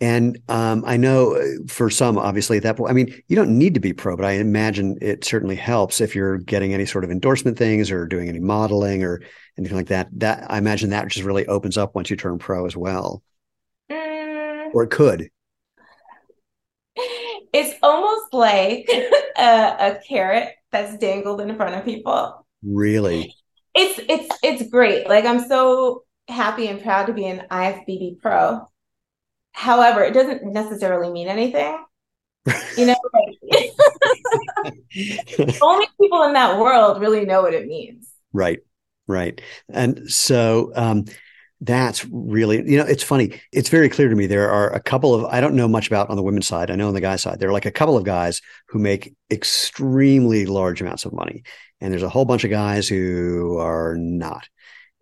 And 0.00 0.40
um, 0.48 0.82
I 0.84 0.96
know 0.96 1.36
uh, 1.36 1.44
for 1.68 1.88
some, 1.88 2.18
obviously, 2.18 2.56
at 2.56 2.64
that 2.64 2.76
point, 2.76 2.90
I 2.90 2.92
mean, 2.92 3.22
you 3.28 3.36
don't 3.36 3.56
need 3.56 3.74
to 3.74 3.80
be 3.80 3.92
pro, 3.92 4.16
but 4.16 4.24
I 4.26 4.32
imagine 4.32 4.98
it 5.00 5.24
certainly 5.24 5.54
helps 5.54 6.00
if 6.00 6.16
you're 6.16 6.38
getting 6.38 6.74
any 6.74 6.86
sort 6.86 7.04
of 7.04 7.12
endorsement 7.12 7.56
things 7.56 7.88
or 7.88 8.06
doing 8.06 8.28
any 8.28 8.40
modeling 8.40 9.04
or 9.04 9.22
anything 9.56 9.76
like 9.76 9.86
that. 9.86 10.08
That 10.18 10.50
I 10.50 10.58
imagine 10.58 10.90
that 10.90 11.06
just 11.06 11.24
really 11.24 11.46
opens 11.46 11.78
up 11.78 11.94
once 11.94 12.10
you 12.10 12.16
turn 12.16 12.38
pro 12.38 12.66
as 12.66 12.76
well, 12.76 13.22
mm. 13.88 14.74
or 14.74 14.82
it 14.82 14.90
could. 14.90 15.30
It's 17.52 17.78
almost 17.80 18.34
like 18.34 18.88
a, 19.38 19.76
a 19.78 20.00
carrot 20.08 20.48
that's 20.72 20.98
dangled 20.98 21.40
in 21.40 21.54
front 21.54 21.76
of 21.76 21.84
people. 21.84 22.41
Really? 22.62 23.34
It's 23.74 24.00
it's 24.08 24.38
it's 24.42 24.70
great. 24.70 25.08
Like 25.08 25.24
I'm 25.24 25.46
so 25.46 26.04
happy 26.28 26.68
and 26.68 26.82
proud 26.82 27.06
to 27.06 27.12
be 27.12 27.26
an 27.26 27.46
IFBB 27.50 28.20
pro. 28.20 28.68
However, 29.52 30.02
it 30.02 30.14
doesn't 30.14 30.44
necessarily 30.44 31.12
mean 31.12 31.28
anything. 31.28 31.78
You 32.76 32.86
know, 32.86 32.96
like, 33.14 33.72
only 35.62 35.86
people 36.00 36.22
in 36.24 36.32
that 36.32 36.58
world 36.58 37.00
really 37.00 37.24
know 37.24 37.42
what 37.42 37.54
it 37.54 37.66
means. 37.66 38.08
Right. 38.32 38.60
Right. 39.06 39.40
And 39.68 40.10
so 40.10 40.72
um 40.74 41.04
that's 41.62 42.04
really 42.10 42.68
you 42.68 42.76
know 42.76 42.84
it's 42.84 43.04
funny 43.04 43.40
it's 43.52 43.68
very 43.68 43.88
clear 43.88 44.08
to 44.08 44.16
me 44.16 44.26
there 44.26 44.50
are 44.50 44.72
a 44.74 44.80
couple 44.80 45.14
of 45.14 45.24
i 45.26 45.40
don't 45.40 45.54
know 45.54 45.68
much 45.68 45.86
about 45.86 46.10
on 46.10 46.16
the 46.16 46.22
women's 46.22 46.48
side 46.48 46.72
i 46.72 46.74
know 46.74 46.88
on 46.88 46.94
the 46.94 47.00
guy 47.00 47.14
side 47.14 47.38
there 47.38 47.48
are 47.48 47.52
like 47.52 47.66
a 47.66 47.70
couple 47.70 47.96
of 47.96 48.02
guys 48.02 48.42
who 48.66 48.80
make 48.80 49.14
extremely 49.30 50.44
large 50.44 50.80
amounts 50.80 51.04
of 51.04 51.12
money 51.12 51.44
and 51.82 51.92
there's 51.92 52.02
a 52.02 52.08
whole 52.08 52.24
bunch 52.24 52.44
of 52.44 52.50
guys 52.50 52.88
who 52.88 53.58
are 53.58 53.96
not 53.98 54.48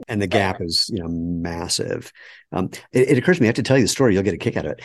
and 0.08 0.20
the 0.20 0.26
gap 0.26 0.60
is 0.60 0.88
you 0.92 0.99
know 0.99 1.08
massive. 1.08 2.12
Um, 2.52 2.70
it, 2.92 3.10
it, 3.10 3.18
occurs 3.18 3.37
to 3.37 3.42
me 3.42 3.49
I 3.49 3.50
have 3.50 3.56
to 3.56 3.62
tell 3.62 3.76
you 3.76 3.84
the 3.84 3.88
story. 3.88 4.14
You'll 4.14 4.22
get 4.22 4.34
a 4.34 4.38
kick 4.38 4.56
out 4.56 4.64
of 4.64 4.72
it. 4.72 4.82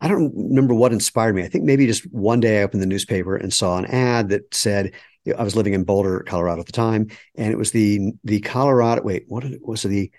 I 0.00 0.08
don't 0.08 0.32
remember 0.36 0.74
what 0.74 0.92
inspired 0.92 1.34
me. 1.34 1.44
I 1.44 1.48
think 1.48 1.64
maybe 1.64 1.86
just 1.86 2.04
one 2.12 2.40
day 2.40 2.60
I 2.60 2.62
opened 2.62 2.82
the 2.82 2.86
newspaper 2.86 3.36
and 3.36 3.52
saw 3.52 3.78
an 3.78 3.86
ad 3.86 4.28
that 4.30 4.54
said 4.54 4.92
I 5.38 5.42
was 5.42 5.56
living 5.56 5.72
in 5.72 5.84
Boulder, 5.84 6.20
Colorado 6.26 6.60
at 6.60 6.66
the 6.66 6.72
time, 6.72 7.08
and 7.36 7.52
it 7.52 7.56
was 7.56 7.70
the 7.70 8.12
the 8.24 8.40
Colorado. 8.40 9.02
Wait, 9.02 9.24
what 9.28 9.44
was 9.62 9.84
it, 9.84 9.88
the 9.88 10.10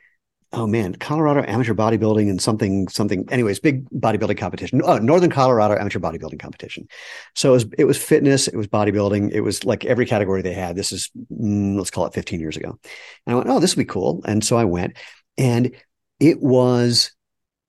oh 0.54 0.66
man, 0.66 0.96
Colorado 0.96 1.44
amateur 1.46 1.74
bodybuilding 1.74 2.30
and 2.30 2.42
something, 2.42 2.88
something, 2.88 3.28
anyways, 3.30 3.60
big 3.60 3.90
bodybuilding 3.90 4.38
competition. 4.38 4.82
Oh, 4.84 4.98
Northern 4.98 5.30
Colorado 5.30 5.78
amateur 5.78 6.00
bodybuilding 6.00 6.40
competition. 6.40 6.88
So 7.36 7.50
it 7.50 7.54
was, 7.54 7.66
it 7.78 7.84
was 7.86 7.98
fitness, 7.98 8.48
it 8.48 8.56
was 8.56 8.68
bodybuilding, 8.68 9.32
it 9.32 9.42
was 9.42 9.66
like 9.66 9.84
every 9.86 10.06
category 10.06 10.42
they 10.42 10.54
had. 10.54 10.76
This 10.76 10.92
is, 10.92 11.12
mm, 11.32 11.78
let's 11.78 11.92
call 11.92 12.06
it 12.06 12.14
15 12.14 12.40
years 12.40 12.56
ago. 12.56 12.80
And 13.26 13.34
I 13.34 13.36
went, 13.36 13.50
oh, 13.50 13.60
this 13.60 13.76
would 13.76 13.82
be 13.82 13.92
cool. 13.92 14.22
And 14.26 14.44
so 14.44 14.58
I 14.58 14.64
went, 14.64 14.98
and 15.38 15.76
it 16.20 16.42
was 16.42 17.12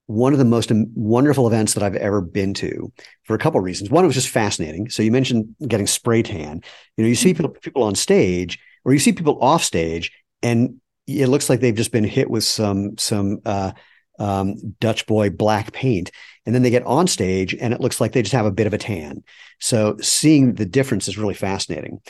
one 0.07 0.33
of 0.33 0.39
the 0.39 0.45
most 0.45 0.73
wonderful 0.95 1.47
events 1.47 1.75
that 1.75 1.83
I've 1.83 1.97
ever 1.97 2.23
been 2.23 2.55
to 2.55 2.91
for 3.25 3.35
a 3.35 3.39
couple 3.39 3.59
of 3.59 3.65
reasons. 3.65 3.91
One, 3.91 4.05
it 4.05 4.07
was 4.07 4.17
just 4.17 4.31
fascinating. 4.31 4.89
So 4.89 5.03
you 5.03 5.13
mentioned 5.13 5.55
getting 5.67 5.87
spray 5.87 6.23
tan. 6.23 6.63
You 6.97 7.05
know, 7.05 7.09
you 7.09 7.15
see 7.15 7.35
mm-hmm. 7.35 7.43
people, 7.43 7.61
people 7.61 7.83
on 7.83 7.95
stage 7.95 8.59
or 8.85 8.95
you 8.95 8.99
see 9.01 9.13
people 9.13 9.39
off 9.43 9.63
stage 9.63 10.13
and 10.43 10.81
it 11.09 11.29
looks 11.29 11.49
like 11.49 11.61
they've 11.61 11.75
just 11.75 11.93
been 11.93 12.05
hit 12.05 12.31
with 12.31 12.45
some 12.45 12.99
some 12.99 13.41
uh, 13.45 13.73
um, 14.19 14.75
Dutch 14.79 15.07
boy 15.07 15.31
black 15.31 15.73
paint, 15.73 16.11
and 16.45 16.55
then 16.55 16.63
they 16.63 16.71
get 16.71 16.87
on 16.87 17.07
stage, 17.07 17.55
and 17.55 17.73
it 17.73 17.81
looks 17.81 18.01
like 18.01 18.13
they 18.13 18.23
just 18.23 18.35
have 18.35 18.47
a 18.47 18.53
bit 18.53 18.67
of 18.67 18.75
a 18.75 18.79
tan. 18.79 19.25
So 19.59 19.97
seeing 20.01 20.55
the 20.55 20.67
difference 20.67 21.09
is 21.09 21.19
really 21.19 21.35
fascinating. 21.35 22.01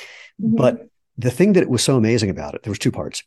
Mm-hmm. 0.43 0.57
But 0.57 0.89
the 1.17 1.31
thing 1.31 1.55
that 1.55 1.69
was 1.69 1.83
so 1.83 1.97
amazing 1.97 2.31
about 2.31 2.55
it, 2.55 2.63
there 2.63 2.71
was 2.71 2.79
two 2.79 2.93
parts. 2.93 3.23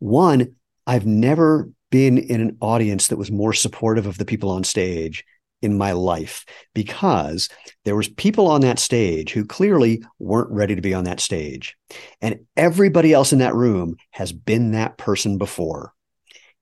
One, 0.00 0.54
I've 0.86 1.06
never 1.06 1.70
been 1.90 2.18
in 2.18 2.40
an 2.40 2.56
audience 2.60 3.08
that 3.08 3.16
was 3.16 3.30
more 3.30 3.52
supportive 3.52 4.06
of 4.06 4.18
the 4.18 4.24
people 4.24 4.50
on 4.50 4.64
stage 4.64 5.24
in 5.62 5.76
my 5.76 5.92
life 5.92 6.44
because 6.74 7.48
there 7.84 7.96
was 7.96 8.08
people 8.08 8.46
on 8.48 8.60
that 8.60 8.78
stage 8.78 9.32
who 9.32 9.44
clearly 9.44 10.02
weren't 10.18 10.50
ready 10.50 10.74
to 10.74 10.82
be 10.82 10.94
on 10.94 11.04
that 11.04 11.20
stage. 11.20 11.76
And 12.20 12.40
everybody 12.56 13.12
else 13.12 13.32
in 13.32 13.40
that 13.40 13.54
room 13.54 13.96
has 14.10 14.32
been 14.32 14.72
that 14.72 14.98
person 14.98 15.38
before. 15.38 15.92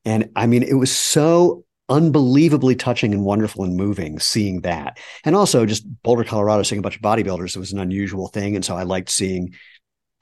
And 0.04 0.30
i 0.36 0.46
mean 0.46 0.62
it 0.62 0.74
was 0.74 0.94
so 0.94 1.64
unbelievably 1.88 2.74
touching 2.74 3.12
and 3.12 3.24
wonderful 3.24 3.64
and 3.64 3.76
moving 3.76 4.18
seeing 4.18 4.62
that. 4.62 4.98
And 5.24 5.36
also 5.36 5.66
just 5.66 5.84
boulder 6.02 6.24
colorado 6.24 6.62
seeing 6.62 6.78
a 6.78 6.82
bunch 6.82 6.96
of 6.96 7.02
bodybuilders 7.02 7.54
it 7.54 7.60
was 7.60 7.72
an 7.72 7.78
unusual 7.78 8.28
thing. 8.28 8.56
And 8.56 8.64
so 8.64 8.76
i 8.76 8.82
liked 8.82 9.10
seeing 9.10 9.54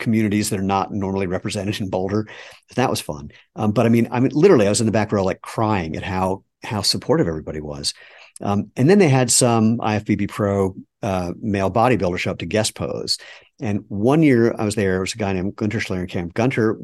communities 0.01 0.51
that 0.51 0.59
are 0.59 0.65
not 0.65 0.93
normally 0.93 1.29
represented 1.29 1.81
in 1.81 1.89
boulder. 1.89 2.27
That 2.75 2.91
was 2.91 3.01
fun. 3.01 3.31
Um, 3.55 3.71
but 3.71 3.87
i 3.87 3.89
mean 3.89 4.09
i 4.11 4.19
mean 4.21 4.33
literally 4.35 4.67
i 4.67 4.71
was 4.71 4.81
in 4.81 4.87
the 4.87 4.93
back 4.93 5.13
row 5.13 5.25
like 5.25 5.41
crying 5.41 5.97
at 5.97 6.03
how 6.03 6.43
how 6.65 6.83
supportive 6.83 7.29
everybody 7.29 7.61
was 7.61 7.95
um, 8.41 8.71
and 8.77 8.89
then 8.89 8.99
they 8.99 9.09
had 9.09 9.31
some 9.31 9.79
IFBB 9.79 10.29
Pro 10.29 10.75
uh, 11.03 11.33
male 11.41 11.71
bodybuilder 11.71 12.19
show 12.19 12.33
up 12.33 12.39
to 12.39 12.47
guest 12.47 12.75
pose. 12.75 13.19
And 13.61 13.85
one 13.89 14.23
year 14.23 14.55
I 14.59 14.65
was 14.65 14.75
there, 14.75 14.93
there 14.93 15.01
was 15.01 15.15
a 15.15 15.19
guy 15.19 15.33
named 15.33 15.57
Gunter 15.57 15.79
Schlierkamp. 15.79 16.35
Gunter, 16.35 16.79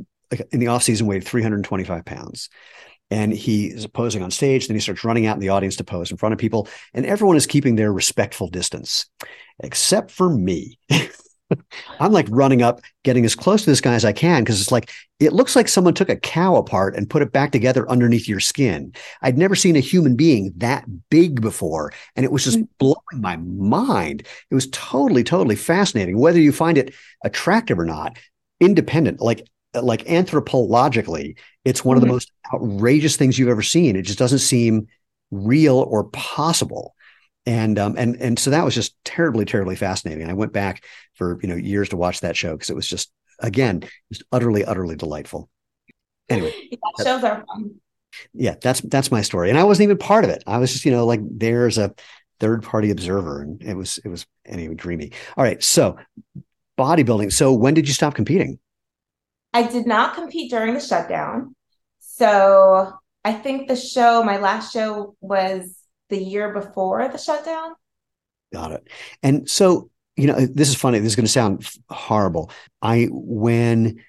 in 0.50 0.60
the 0.60 0.68
off 0.68 0.82
season, 0.82 1.06
weighed 1.06 1.24
325 1.24 2.04
pounds. 2.04 2.48
And 3.10 3.32
he 3.32 3.66
is 3.66 3.88
posing 3.88 4.22
on 4.22 4.30
stage. 4.30 4.68
Then 4.68 4.76
he 4.76 4.80
starts 4.80 5.02
running 5.02 5.26
out 5.26 5.34
in 5.34 5.40
the 5.40 5.48
audience 5.48 5.76
to 5.76 5.84
pose 5.84 6.12
in 6.12 6.16
front 6.16 6.32
of 6.32 6.38
people. 6.38 6.68
And 6.94 7.04
everyone 7.04 7.36
is 7.36 7.46
keeping 7.46 7.74
their 7.74 7.92
respectful 7.92 8.48
distance, 8.48 9.06
except 9.58 10.12
for 10.12 10.30
me. 10.30 10.78
I'm 12.00 12.12
like 12.12 12.26
running 12.30 12.62
up, 12.62 12.80
getting 13.04 13.24
as 13.24 13.34
close 13.34 13.62
to 13.64 13.70
this 13.70 13.80
guy 13.80 13.94
as 13.94 14.04
I 14.04 14.12
can 14.12 14.42
because 14.42 14.60
it's 14.60 14.72
like 14.72 14.90
it 15.18 15.32
looks 15.32 15.54
like 15.56 15.68
someone 15.68 15.94
took 15.94 16.08
a 16.08 16.16
cow 16.16 16.56
apart 16.56 16.96
and 16.96 17.10
put 17.10 17.22
it 17.22 17.32
back 17.32 17.52
together 17.52 17.88
underneath 17.90 18.28
your 18.28 18.40
skin. 18.40 18.92
I'd 19.22 19.38
never 19.38 19.54
seen 19.54 19.76
a 19.76 19.80
human 19.80 20.16
being 20.16 20.52
that 20.58 20.84
big 21.10 21.40
before, 21.40 21.92
and 22.16 22.24
it 22.24 22.32
was 22.32 22.44
just 22.44 22.58
mm. 22.58 22.68
blowing 22.78 22.96
my 23.14 23.36
mind. 23.36 24.26
It 24.50 24.54
was 24.54 24.68
totally, 24.70 25.24
totally 25.24 25.56
fascinating. 25.56 26.18
Whether 26.18 26.40
you 26.40 26.52
find 26.52 26.78
it 26.78 26.94
attractive 27.24 27.78
or 27.78 27.84
not, 27.84 28.18
independent, 28.60 29.20
like 29.20 29.46
like 29.74 30.04
anthropologically, 30.04 31.36
it's 31.64 31.84
one 31.84 31.96
mm-hmm. 31.96 31.98
of 31.98 32.00
the 32.00 32.06
mm-hmm. 32.06 32.14
most 32.14 32.32
outrageous 32.52 33.16
things 33.16 33.38
you've 33.38 33.48
ever 33.48 33.62
seen. 33.62 33.96
It 33.96 34.02
just 34.02 34.18
doesn't 34.18 34.40
seem 34.40 34.88
real 35.30 35.76
or 35.76 36.04
possible 36.04 36.94
and 37.50 37.80
um, 37.80 37.96
and 37.98 38.14
and 38.20 38.38
so 38.38 38.50
that 38.50 38.64
was 38.64 38.76
just 38.76 38.94
terribly 39.04 39.44
terribly 39.44 39.74
fascinating. 39.74 40.30
I 40.30 40.34
went 40.34 40.52
back 40.52 40.84
for 41.14 41.36
you 41.42 41.48
know 41.48 41.56
years 41.56 41.88
to 41.88 41.96
watch 41.96 42.20
that 42.20 42.36
show 42.36 42.52
because 42.52 42.70
it 42.70 42.76
was 42.76 42.86
just 42.86 43.10
again 43.40 43.82
just 44.12 44.22
utterly 44.30 44.64
utterly 44.64 44.94
delightful. 44.94 45.50
Anyway 46.28 46.54
yeah, 46.70 47.04
shows 47.04 47.24
are 47.24 47.44
fun. 47.44 47.74
Yeah 48.32 48.54
that's 48.62 48.82
that's 48.82 49.10
my 49.10 49.22
story. 49.22 49.50
And 49.50 49.58
i 49.58 49.64
wasn't 49.64 49.82
even 49.82 49.98
part 49.98 50.22
of 50.22 50.30
it. 50.30 50.44
I 50.46 50.58
was 50.58 50.72
just 50.72 50.84
you 50.84 50.92
know 50.92 51.04
like 51.06 51.20
there's 51.24 51.76
a 51.76 51.92
third 52.38 52.62
party 52.62 52.92
observer 52.92 53.42
and 53.42 53.60
it 53.64 53.74
was 53.74 53.98
it 54.04 54.08
was 54.08 54.26
anyway 54.46 54.76
dreamy. 54.76 55.10
All 55.36 55.42
right 55.42 55.60
so 55.60 55.96
bodybuilding. 56.78 57.32
So 57.32 57.52
when 57.52 57.74
did 57.74 57.88
you 57.88 57.94
stop 57.94 58.14
competing? 58.14 58.60
I 59.52 59.64
did 59.64 59.88
not 59.88 60.14
compete 60.14 60.52
during 60.52 60.74
the 60.74 60.80
shutdown. 60.80 61.56
So 61.98 62.92
i 63.24 63.32
think 63.32 63.66
the 63.66 63.76
show 63.76 64.22
my 64.22 64.38
last 64.38 64.72
show 64.72 65.16
was 65.20 65.79
the 66.10 66.22
year 66.22 66.52
before 66.52 67.08
the 67.08 67.18
shutdown. 67.18 67.74
Got 68.52 68.72
it. 68.72 68.88
And 69.22 69.48
so, 69.48 69.90
you 70.16 70.26
know, 70.26 70.44
this 70.46 70.68
is 70.68 70.74
funny. 70.74 70.98
This 70.98 71.12
is 71.12 71.16
going 71.16 71.26
to 71.26 71.32
sound 71.32 71.68
horrible. 71.88 72.50
I, 72.82 73.08
when 73.10 74.02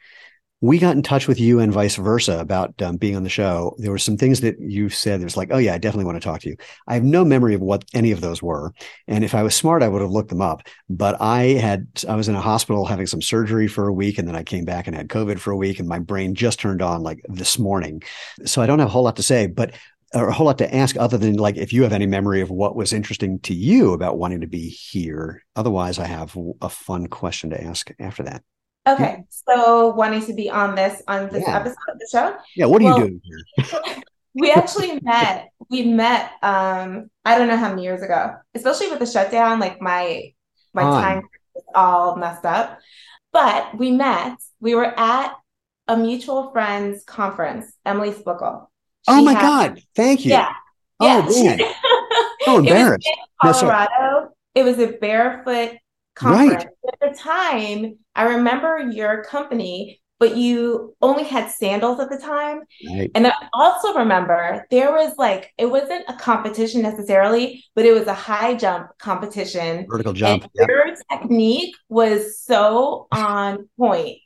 we 0.63 0.77
got 0.77 0.95
in 0.95 1.01
touch 1.01 1.27
with 1.27 1.39
you 1.39 1.59
and 1.59 1.73
vice 1.73 1.95
versa 1.95 2.39
about 2.39 2.79
um, 2.83 2.97
being 2.97 3.15
on 3.15 3.23
the 3.23 3.29
show, 3.29 3.75
there 3.79 3.89
were 3.89 3.97
some 3.97 4.15
things 4.15 4.41
that 4.41 4.59
you 4.59 4.89
said. 4.89 5.19
It 5.19 5.23
was 5.23 5.35
like, 5.35 5.49
oh, 5.51 5.57
yeah, 5.57 5.73
I 5.73 5.79
definitely 5.79 6.05
want 6.05 6.21
to 6.21 6.27
talk 6.27 6.41
to 6.41 6.49
you. 6.49 6.55
I 6.87 6.93
have 6.93 7.03
no 7.03 7.25
memory 7.25 7.55
of 7.55 7.61
what 7.61 7.83
any 7.95 8.11
of 8.11 8.21
those 8.21 8.43
were. 8.43 8.71
And 9.07 9.23
if 9.23 9.33
I 9.33 9.41
was 9.41 9.55
smart, 9.55 9.81
I 9.81 9.87
would 9.87 10.03
have 10.03 10.11
looked 10.11 10.29
them 10.29 10.41
up. 10.41 10.61
But 10.87 11.19
I 11.19 11.43
had, 11.43 11.87
I 12.07 12.15
was 12.15 12.29
in 12.29 12.35
a 12.35 12.41
hospital 12.41 12.85
having 12.85 13.07
some 13.07 13.23
surgery 13.23 13.67
for 13.67 13.87
a 13.87 13.93
week. 13.93 14.19
And 14.19 14.27
then 14.27 14.35
I 14.35 14.43
came 14.43 14.63
back 14.63 14.85
and 14.85 14.95
had 14.95 15.07
COVID 15.07 15.39
for 15.39 15.49
a 15.49 15.57
week. 15.57 15.79
And 15.79 15.89
my 15.89 15.97
brain 15.97 16.35
just 16.35 16.59
turned 16.59 16.83
on 16.83 17.01
like 17.01 17.25
this 17.27 17.57
morning. 17.57 18.03
So 18.45 18.61
I 18.61 18.67
don't 18.67 18.79
have 18.79 18.89
a 18.89 18.91
whole 18.91 19.03
lot 19.03 19.15
to 19.15 19.23
say. 19.23 19.47
But 19.47 19.73
or 20.13 20.27
a 20.27 20.33
whole 20.33 20.45
lot 20.45 20.57
to 20.57 20.75
ask 20.75 20.97
other 20.97 21.17
than 21.17 21.35
like 21.35 21.57
if 21.57 21.71
you 21.71 21.83
have 21.83 21.93
any 21.93 22.05
memory 22.05 22.41
of 22.41 22.49
what 22.49 22.75
was 22.75 22.91
interesting 22.91 23.39
to 23.39 23.53
you 23.53 23.93
about 23.93 24.17
wanting 24.17 24.41
to 24.41 24.47
be 24.47 24.67
here. 24.67 25.43
Otherwise, 25.55 25.99
I 25.99 26.05
have 26.05 26.37
a 26.61 26.69
fun 26.69 27.07
question 27.07 27.49
to 27.51 27.63
ask 27.63 27.91
after 27.99 28.23
that. 28.23 28.43
Okay, 28.87 29.23
so 29.29 29.89
wanting 29.89 30.25
to 30.25 30.33
be 30.33 30.49
on 30.49 30.75
this 30.75 31.01
on 31.07 31.29
this 31.29 31.43
yeah. 31.47 31.57
episode 31.57 31.75
of 31.89 31.99
the 31.99 32.07
show. 32.11 32.35
Yeah, 32.55 32.65
what 32.65 32.81
are 32.81 32.85
well, 32.85 32.99
you 32.99 33.05
doing 33.05 33.21
here? 33.23 34.03
we 34.33 34.51
actually 34.51 34.99
met. 35.01 35.49
We 35.69 35.83
met. 35.83 36.31
Um, 36.41 37.09
I 37.23 37.37
don't 37.37 37.47
know 37.47 37.57
how 37.57 37.69
many 37.69 37.83
years 37.83 38.01
ago. 38.01 38.35
Especially 38.55 38.89
with 38.89 38.99
the 38.99 39.05
shutdown, 39.05 39.59
like 39.59 39.81
my 39.81 40.33
my 40.73 40.81
time 40.81 41.21
was 41.53 41.63
all 41.75 42.15
messed 42.15 42.45
up. 42.45 42.79
But 43.31 43.77
we 43.77 43.91
met. 43.91 44.37
We 44.59 44.75
were 44.75 44.99
at 44.99 45.35
a 45.87 45.95
mutual 45.95 46.51
friends 46.51 47.03
conference. 47.05 47.71
Emily 47.85 48.11
Splichal 48.11 48.67
oh 49.07 49.23
my 49.23 49.33
had, 49.33 49.41
God. 49.41 49.83
Thank 49.95 50.25
you. 50.25 50.31
Yeah. 50.31 50.53
Oh, 50.99 51.27
yeah. 51.31 51.55
man. 51.55 51.59
so 51.59 51.65
oh, 52.47 52.59
embarrassed. 52.59 53.07
It 53.07 53.19
was 53.43 53.59
Colorado. 53.59 54.29
it 54.55 54.63
was 54.63 54.79
a 54.79 54.87
barefoot 54.87 55.77
conference. 56.15 56.65
Right. 56.65 56.93
At 56.93 57.11
the 57.11 57.17
time, 57.17 57.97
I 58.15 58.23
remember 58.23 58.77
your 58.91 59.23
company, 59.23 60.01
but 60.19 60.37
you 60.37 60.95
only 61.01 61.23
had 61.23 61.49
sandals 61.49 61.99
at 61.99 62.09
the 62.09 62.17
time. 62.17 62.61
Right. 62.87 63.09
And 63.15 63.25
I 63.25 63.33
also 63.53 63.95
remember 63.95 64.65
there 64.69 64.91
was 64.91 65.15
like, 65.17 65.51
it 65.57 65.65
wasn't 65.65 66.05
a 66.07 66.13
competition 66.13 66.81
necessarily, 66.83 67.63
but 67.75 67.85
it 67.85 67.93
was 67.93 68.07
a 68.07 68.13
high 68.13 68.53
jump 68.53 68.89
competition. 68.99 69.87
Vertical 69.89 70.13
jump. 70.13 70.45
Yep. 70.53 70.69
Your 70.69 70.95
technique 71.09 71.73
was 71.89 72.39
so 72.39 73.07
on 73.11 73.67
point. 73.79 74.19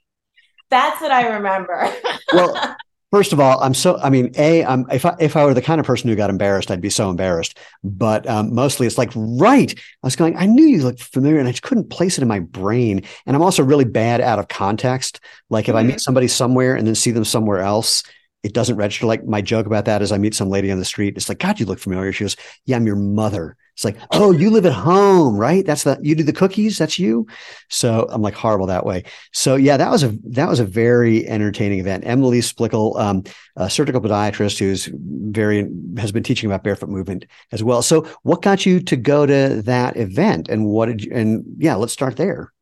That's 0.69 0.99
what 0.99 1.11
I 1.11 1.35
remember. 1.35 1.89
well, 2.33 2.75
First 3.15 3.31
of 3.31 3.39
all, 3.39 3.61
I'm 3.61 3.73
so. 3.73 3.97
I 3.99 4.09
mean, 4.09 4.33
a. 4.35 4.65
I'm 4.65 4.85
if 4.91 5.05
I 5.05 5.15
if 5.21 5.37
I 5.37 5.45
were 5.45 5.53
the 5.53 5.61
kind 5.61 5.79
of 5.79 5.85
person 5.85 6.09
who 6.09 6.17
got 6.17 6.29
embarrassed, 6.29 6.69
I'd 6.69 6.81
be 6.81 6.89
so 6.89 7.09
embarrassed. 7.09 7.57
But 7.81 8.27
um, 8.27 8.53
mostly, 8.53 8.87
it's 8.87 8.97
like 8.97 9.09
right. 9.15 9.73
I 9.73 9.81
was 10.05 10.17
going. 10.17 10.35
I 10.35 10.47
knew 10.47 10.65
you 10.65 10.83
looked 10.83 11.01
familiar, 11.01 11.39
and 11.39 11.47
I 11.47 11.51
just 11.51 11.63
couldn't 11.63 11.89
place 11.89 12.17
it 12.17 12.23
in 12.23 12.27
my 12.27 12.41
brain. 12.41 13.03
And 13.25 13.33
I'm 13.33 13.41
also 13.41 13.63
really 13.63 13.85
bad 13.85 14.19
out 14.19 14.37
of 14.37 14.49
context. 14.49 15.21
Like 15.49 15.69
if 15.69 15.75
mm-hmm. 15.75 15.85
I 15.85 15.91
meet 15.91 16.01
somebody 16.01 16.27
somewhere 16.27 16.75
and 16.75 16.85
then 16.85 16.93
see 16.93 17.11
them 17.11 17.23
somewhere 17.23 17.59
else, 17.59 18.03
it 18.43 18.51
doesn't 18.51 18.75
register. 18.75 19.05
Like 19.05 19.23
my 19.23 19.39
joke 19.39 19.65
about 19.65 19.85
that 19.85 20.01
is 20.01 20.11
I 20.11 20.17
meet 20.17 20.35
some 20.35 20.49
lady 20.49 20.69
on 20.69 20.79
the 20.79 20.83
street. 20.83 21.15
It's 21.15 21.29
like, 21.29 21.39
God, 21.39 21.57
you 21.57 21.67
look 21.67 21.79
familiar. 21.79 22.11
She 22.11 22.25
goes, 22.25 22.35
Yeah, 22.65 22.75
I'm 22.75 22.85
your 22.85 22.97
mother. 22.97 23.55
It's 23.75 23.83
like, 23.83 23.97
oh, 24.11 24.31
you 24.31 24.49
live 24.49 24.65
at 24.65 24.71
home, 24.71 25.35
right? 25.35 25.65
That's 25.65 25.83
the 25.83 25.99
you 26.01 26.15
do 26.15 26.23
the 26.23 26.31
cookies. 26.31 26.77
That's 26.77 26.97
you. 26.97 27.27
So 27.69 28.07
I'm 28.09 28.21
like 28.21 28.33
horrible 28.33 28.67
that 28.67 28.85
way. 28.85 29.03
So 29.33 29.55
yeah, 29.55 29.75
that 29.75 29.91
was 29.91 30.01
a 30.01 30.17
that 30.29 30.47
was 30.47 30.61
a 30.61 30.65
very 30.65 31.27
entertaining 31.27 31.79
event. 31.79 32.05
Emily 32.05 32.39
Splichal, 32.39 32.97
um, 32.97 33.23
a 33.57 33.69
surgical 33.69 33.99
podiatrist 33.99 34.59
who's 34.59 34.89
very 34.93 35.69
has 35.97 36.13
been 36.13 36.23
teaching 36.23 36.49
about 36.49 36.63
barefoot 36.63 36.89
movement 36.89 37.25
as 37.51 37.63
well. 37.63 37.81
So 37.81 38.07
what 38.23 38.41
got 38.41 38.65
you 38.65 38.79
to 38.79 38.95
go 38.95 39.25
to 39.25 39.61
that 39.63 39.97
event, 39.97 40.47
and 40.47 40.65
what 40.65 40.85
did 40.85 41.03
you? 41.03 41.11
And 41.13 41.43
yeah, 41.57 41.75
let's 41.75 41.93
start 41.93 42.15
there. 42.15 42.53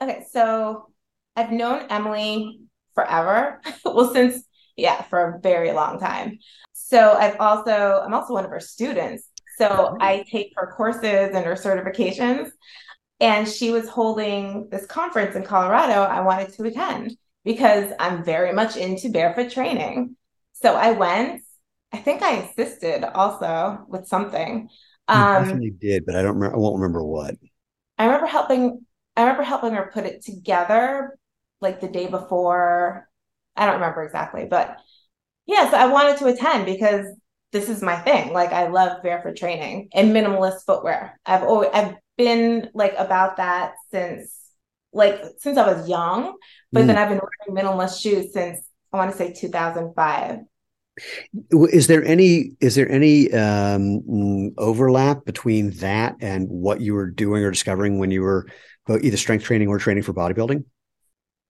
Okay, 0.00 0.24
so 0.32 0.88
I've 1.36 1.52
known 1.52 1.86
Emily 1.90 2.60
forever. 2.94 3.60
well, 3.84 4.10
since 4.10 4.42
yeah, 4.76 5.02
for 5.02 5.34
a 5.34 5.40
very 5.40 5.72
long 5.72 5.98
time. 5.98 6.38
So 6.72 7.12
I've 7.12 7.38
also, 7.40 8.02
I'm 8.04 8.14
also 8.14 8.34
one 8.34 8.44
of 8.44 8.50
her 8.50 8.60
students. 8.60 9.28
So. 9.56 9.96
I 10.00 10.24
take 10.30 10.52
her 10.56 10.72
courses 10.76 11.30
and 11.34 11.44
her 11.44 11.54
certifications. 11.54 12.50
And 13.20 13.46
she 13.46 13.70
was 13.70 13.88
holding 13.88 14.68
this 14.70 14.84
conference 14.86 15.36
in 15.36 15.44
Colorado 15.44 16.02
I 16.02 16.20
wanted 16.22 16.52
to 16.54 16.64
attend 16.64 17.16
because 17.44 17.92
I'm 18.00 18.24
very 18.24 18.52
much 18.52 18.76
into 18.76 19.10
barefoot 19.10 19.50
training. 19.50 20.16
So 20.54 20.74
I 20.74 20.90
went. 20.90 21.42
I 21.92 21.98
think 21.98 22.22
I 22.22 22.36
assisted 22.38 23.04
also 23.04 23.84
with 23.88 24.08
something. 24.08 24.68
You 25.08 25.14
um, 25.14 25.42
definitely 25.44 25.70
did, 25.70 26.04
but 26.06 26.16
I 26.16 26.22
don't 26.22 26.34
remember. 26.34 26.56
I 26.56 26.58
won't 26.58 26.80
remember 26.80 27.04
what. 27.04 27.34
I 27.98 28.06
remember 28.06 28.26
helping. 28.26 28.84
I 29.16 29.22
remember 29.22 29.42
helping 29.42 29.74
her 29.74 29.90
put 29.92 30.04
it 30.04 30.24
together, 30.24 31.16
like 31.60 31.80
the 31.80 31.88
day 31.88 32.08
before. 32.08 33.08
I 33.56 33.66
don't 33.66 33.74
remember 33.74 34.02
exactly, 34.02 34.46
but 34.46 34.78
yes, 35.46 35.66
yeah, 35.66 35.70
so 35.70 35.76
I 35.76 35.92
wanted 35.92 36.18
to 36.18 36.26
attend 36.26 36.66
because 36.66 37.06
this 37.52 37.68
is 37.68 37.82
my 37.82 37.96
thing. 37.96 38.32
Like 38.32 38.52
I 38.52 38.68
love 38.68 39.02
barefoot 39.02 39.36
training 39.36 39.90
and 39.92 40.14
minimalist 40.14 40.64
footwear. 40.66 41.20
I've 41.24 41.42
always 41.42 41.70
I've 41.72 41.94
been 42.16 42.70
like 42.74 42.94
about 42.98 43.36
that 43.36 43.74
since 43.90 44.36
like 44.92 45.22
since 45.38 45.58
I 45.58 45.72
was 45.72 45.88
young, 45.88 46.36
but 46.72 46.84
mm. 46.84 46.86
then 46.86 46.98
I've 46.98 47.08
been 47.08 47.20
wearing 47.20 47.64
minimalist 47.64 48.00
shoes 48.00 48.32
since 48.32 48.60
I 48.92 48.96
want 48.96 49.10
to 49.10 49.16
say 49.16 49.32
2005. 49.32 50.40
Is 51.50 51.86
there 51.86 52.04
any 52.04 52.52
is 52.60 52.74
there 52.74 52.90
any 52.90 53.32
um, 53.32 54.52
overlap 54.58 55.24
between 55.24 55.70
that 55.78 56.16
and 56.20 56.48
what 56.48 56.80
you 56.80 56.94
were 56.94 57.10
doing 57.10 57.42
or 57.44 57.50
discovering 57.50 57.98
when 57.98 58.10
you 58.10 58.22
were 58.22 58.46
either 58.88 59.16
strength 59.16 59.44
training 59.44 59.68
or 59.68 59.78
training 59.78 60.02
for 60.02 60.12
bodybuilding? 60.12 60.64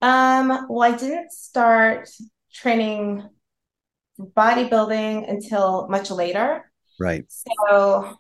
Um, 0.01 0.67
well, 0.69 0.93
I 0.93 0.97
didn't 0.97 1.33
start 1.33 2.09
training 2.53 3.29
bodybuilding 4.37 5.29
until 5.29 5.89
much 5.89 6.11
later. 6.11 6.71
Right. 6.99 7.25
So 7.69 8.17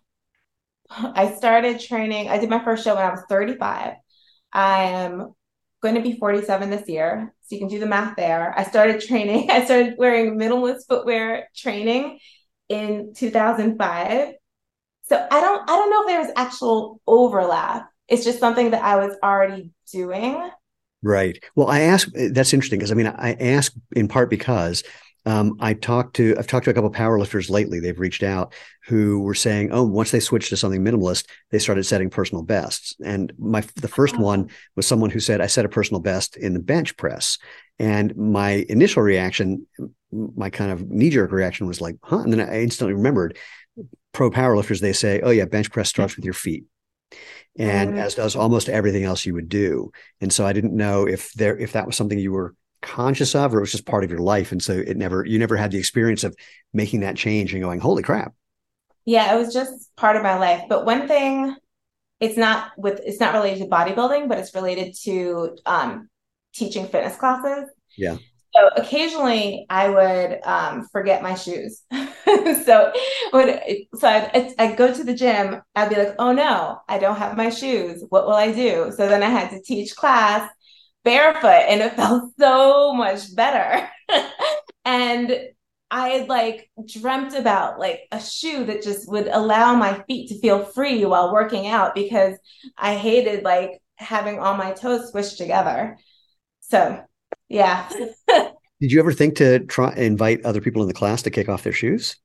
I 0.90 1.32
started 1.32 1.80
training. 1.80 2.28
I 2.28 2.38
did 2.38 2.50
my 2.50 2.62
first 2.64 2.84
show 2.84 2.94
when 2.94 3.04
I 3.04 3.10
was 3.10 3.22
35. 3.28 3.94
I 4.52 4.82
am 4.84 5.34
going 5.82 5.94
to 5.96 6.00
be 6.00 6.18
47 6.18 6.70
this 6.70 6.88
year. 6.88 7.34
So 7.42 7.56
you 7.56 7.58
can 7.58 7.68
do 7.68 7.78
the 7.78 7.86
math 7.86 8.16
there. 8.16 8.54
I 8.56 8.64
started 8.64 9.00
training. 9.00 9.50
I 9.50 9.64
started 9.64 9.94
wearing 9.98 10.38
minimalist 10.38 10.86
footwear 10.88 11.48
training 11.56 12.18
in 12.68 13.12
2005. 13.14 14.34
So 15.04 15.26
I 15.30 15.40
don't 15.40 15.62
I 15.62 15.76
don't 15.76 15.90
know 15.90 16.02
if 16.02 16.06
there's 16.06 16.32
actual 16.36 17.00
overlap. 17.06 17.88
It's 18.08 18.24
just 18.24 18.38
something 18.38 18.70
that 18.70 18.82
I 18.82 18.96
was 18.96 19.16
already 19.22 19.70
doing. 19.92 20.50
Right. 21.02 21.42
Well, 21.56 21.68
I 21.68 21.80
ask 21.80 22.08
that's 22.12 22.52
interesting 22.52 22.78
because 22.78 22.92
I 22.92 22.94
mean 22.94 23.08
I 23.08 23.32
ask 23.34 23.72
in 23.96 24.08
part 24.08 24.30
because 24.30 24.84
um, 25.24 25.56
I 25.61 25.74
talked 25.74 26.16
to 26.16 26.35
I've 26.37 26.46
talked 26.46 26.64
to 26.64 26.70
a 26.70 26.74
couple 26.74 26.90
of 26.90 26.96
powerlifters 26.96 27.48
lately. 27.48 27.78
They've 27.78 27.98
reached 27.98 28.22
out 28.22 28.54
who 28.87 29.20
were 29.20 29.35
saying, 29.35 29.70
"Oh, 29.72 29.85
once 29.85 30.11
they 30.11 30.20
switched 30.20 30.48
to 30.48 30.56
something 30.56 30.82
minimalist, 30.82 31.26
they 31.50 31.61
started 31.61 31.85
setting 31.85 32.11
personal 32.11 32.42
bests." 32.42 32.96
And 33.04 33.32
my 33.38 33.62
the 33.76 33.88
first 33.88 34.18
one 34.18 34.50
was 34.74 34.87
someone 34.87 35.11
who 35.11 35.20
said, 35.20 35.40
"I 35.40 35.46
set 35.46 35.64
a 35.64 35.68
personal 35.68 36.00
best 36.00 36.37
in 36.37 36.54
the 36.54 36.61
bench 36.61 36.96
press," 36.96 37.38
and 37.78 38.16
my 38.16 38.66
initial 38.68 39.02
reaction, 39.02 39.66
my 40.11 40.50
kind 40.50 40.72
of 40.72 40.90
knee 40.90 41.11
jerk 41.11 41.30
reaction 41.30 41.68
was 41.68 41.80
like, 41.80 41.96
"Huh?" 42.02 42.18
And 42.18 42.32
then 42.32 42.40
I 42.40 42.62
instantly 42.62 42.94
remembered 42.94 43.38
pro 44.12 44.28
powerlifters. 44.28 44.80
They 44.80 44.92
say, 44.92 45.20
"Oh 45.20 45.30
yeah, 45.30 45.44
bench 45.44 45.70
press 45.70 45.88
starts 45.88 46.16
with 46.16 46.24
your 46.24 46.35
feet." 46.35 46.64
And 47.56 47.90
mm-hmm. 47.90 47.98
as 47.98 48.16
does 48.16 48.35
almost 48.35 48.68
everything 48.68 49.04
else 49.04 49.24
you 49.24 49.35
would 49.35 49.48
do. 49.48 49.92
And 50.20 50.32
so 50.32 50.46
I 50.46 50.52
didn't 50.52 50.74
know 50.74 51.06
if 51.06 51.32
there 51.35 51.56
if 51.56 51.72
that 51.72 51.87
was 51.87 51.96
something 51.96 52.18
you 52.18 52.32
were 52.32 52.56
conscious 52.83 53.35
of 53.35 53.55
or 53.55 53.59
it 53.59 53.62
was 53.62 53.73
just 53.73 53.87
part 53.87 54.05
of 54.05 54.11
your 54.11 54.21
life 54.21 54.53
and 54.53 54.62
so 54.62 54.73
it 54.73 54.97
never 54.97 55.25
you 55.25 55.38
never 55.38 55.57
had 55.57 55.71
the 55.71 55.79
experience 55.79 56.25
of 56.25 56.37
making 56.73 57.01
that 57.01 57.16
change 57.16 57.53
and 57.53 57.62
going 57.62 57.81
holy 57.81 58.03
crap 58.03 58.35
yeah 59.05 59.35
it 59.35 59.38
was 59.38 59.55
just 59.55 59.95
part 59.97 60.16
of 60.16 60.23
my 60.23 60.37
life 60.37 60.64
but 60.68 60.85
one 60.85 61.09
thing 61.09 61.55
it's 62.21 62.37
not 62.37 62.73
with 62.77 63.01
it's 63.05 63.21
not 63.21 63.35
related 63.35 63.61
to 63.61 63.71
bodybuilding 63.71 64.29
but 64.29 64.38
it's 64.38 64.55
related 64.55 64.95
to 64.95 65.57
um, 65.64 66.09
teaching 66.53 66.87
fitness 66.87 67.16
classes 67.16 67.71
yeah 67.97 68.16
so 68.55 68.68
occasionally 68.77 69.64
I 69.71 69.88
would 69.88 70.40
um, 70.45 70.87
forget 70.92 71.23
my 71.23 71.35
shoes. 71.35 71.83
so 72.66 72.92
when 73.31 73.59
so 73.99 74.07
I'd, 74.09 74.53
I'd, 74.59 74.77
go 74.77 74.92
to 74.92 75.05
the 75.05 75.14
gym, 75.14 75.62
I'd 75.75 75.88
be 75.88 75.97
like, 75.97 76.14
oh 76.18 76.33
no, 76.33 76.81
I 76.87 76.99
don't 76.99 77.16
have 77.16 77.35
my 77.37 77.49
shoes. 77.49 78.05
What 78.11 78.27
will 78.27 78.35
I 78.35 78.53
do? 78.53 78.92
So 78.95 79.09
then 79.09 79.23
I 79.23 79.31
had 79.31 79.51
to 79.53 79.62
teach 79.62 79.97
class 79.97 80.51
barefoot 81.04 81.66
and 81.68 81.80
it 81.80 81.92
felt 81.96 82.32
so 82.38 82.94
much 82.94 83.34
better. 83.34 83.88
and 84.84 85.34
I 85.90 86.08
had 86.08 86.28
like 86.28 86.70
dreamt 86.86 87.34
about 87.34 87.78
like 87.78 88.00
a 88.10 88.20
shoe 88.20 88.64
that 88.64 88.82
just 88.82 89.10
would 89.10 89.28
allow 89.28 89.74
my 89.74 90.02
feet 90.06 90.28
to 90.28 90.40
feel 90.40 90.64
free 90.64 91.04
while 91.04 91.32
working 91.32 91.66
out 91.66 91.94
because 91.94 92.36
I 92.78 92.94
hated 92.94 93.44
like 93.44 93.82
having 93.96 94.38
all 94.38 94.56
my 94.56 94.72
toes 94.72 95.12
squished 95.12 95.36
together. 95.36 95.98
So, 96.60 97.02
yeah. 97.48 97.88
Did 98.80 98.90
you 98.90 99.00
ever 99.00 99.12
think 99.12 99.36
to 99.36 99.60
try 99.60 99.92
invite 99.94 100.44
other 100.44 100.60
people 100.60 100.82
in 100.82 100.88
the 100.88 100.94
class 100.94 101.22
to 101.22 101.30
kick 101.30 101.48
off 101.48 101.62
their 101.62 101.72
shoes? 101.72 102.16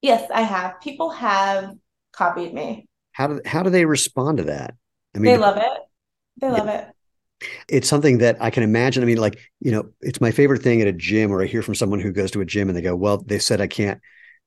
Yes, 0.00 0.30
I 0.32 0.42
have. 0.42 0.80
People 0.80 1.10
have 1.10 1.72
copied 2.12 2.54
me. 2.54 2.86
How 3.12 3.26
do 3.26 3.40
how 3.44 3.62
do 3.62 3.68
they 3.68 3.84
respond 3.84 4.38
to 4.38 4.44
that? 4.44 4.74
I 5.14 5.18
mean, 5.18 5.32
they 5.32 5.38
love 5.38 5.58
it. 5.58 5.78
They 6.40 6.48
love 6.48 6.68
it 6.68 6.86
it's 7.68 7.88
something 7.88 8.18
that 8.18 8.36
I 8.40 8.50
can 8.50 8.62
imagine. 8.62 9.02
I 9.02 9.06
mean, 9.06 9.18
like, 9.18 9.38
you 9.60 9.72
know, 9.72 9.90
it's 10.00 10.20
my 10.20 10.30
favorite 10.30 10.62
thing 10.62 10.80
at 10.80 10.86
a 10.86 10.92
gym 10.92 11.30
where 11.30 11.42
I 11.42 11.46
hear 11.46 11.62
from 11.62 11.74
someone 11.74 12.00
who 12.00 12.12
goes 12.12 12.30
to 12.32 12.40
a 12.40 12.44
gym 12.44 12.68
and 12.68 12.76
they 12.76 12.82
go, 12.82 12.96
Well, 12.96 13.18
they 13.18 13.38
said 13.38 13.60
I 13.60 13.66
can't, 13.66 14.00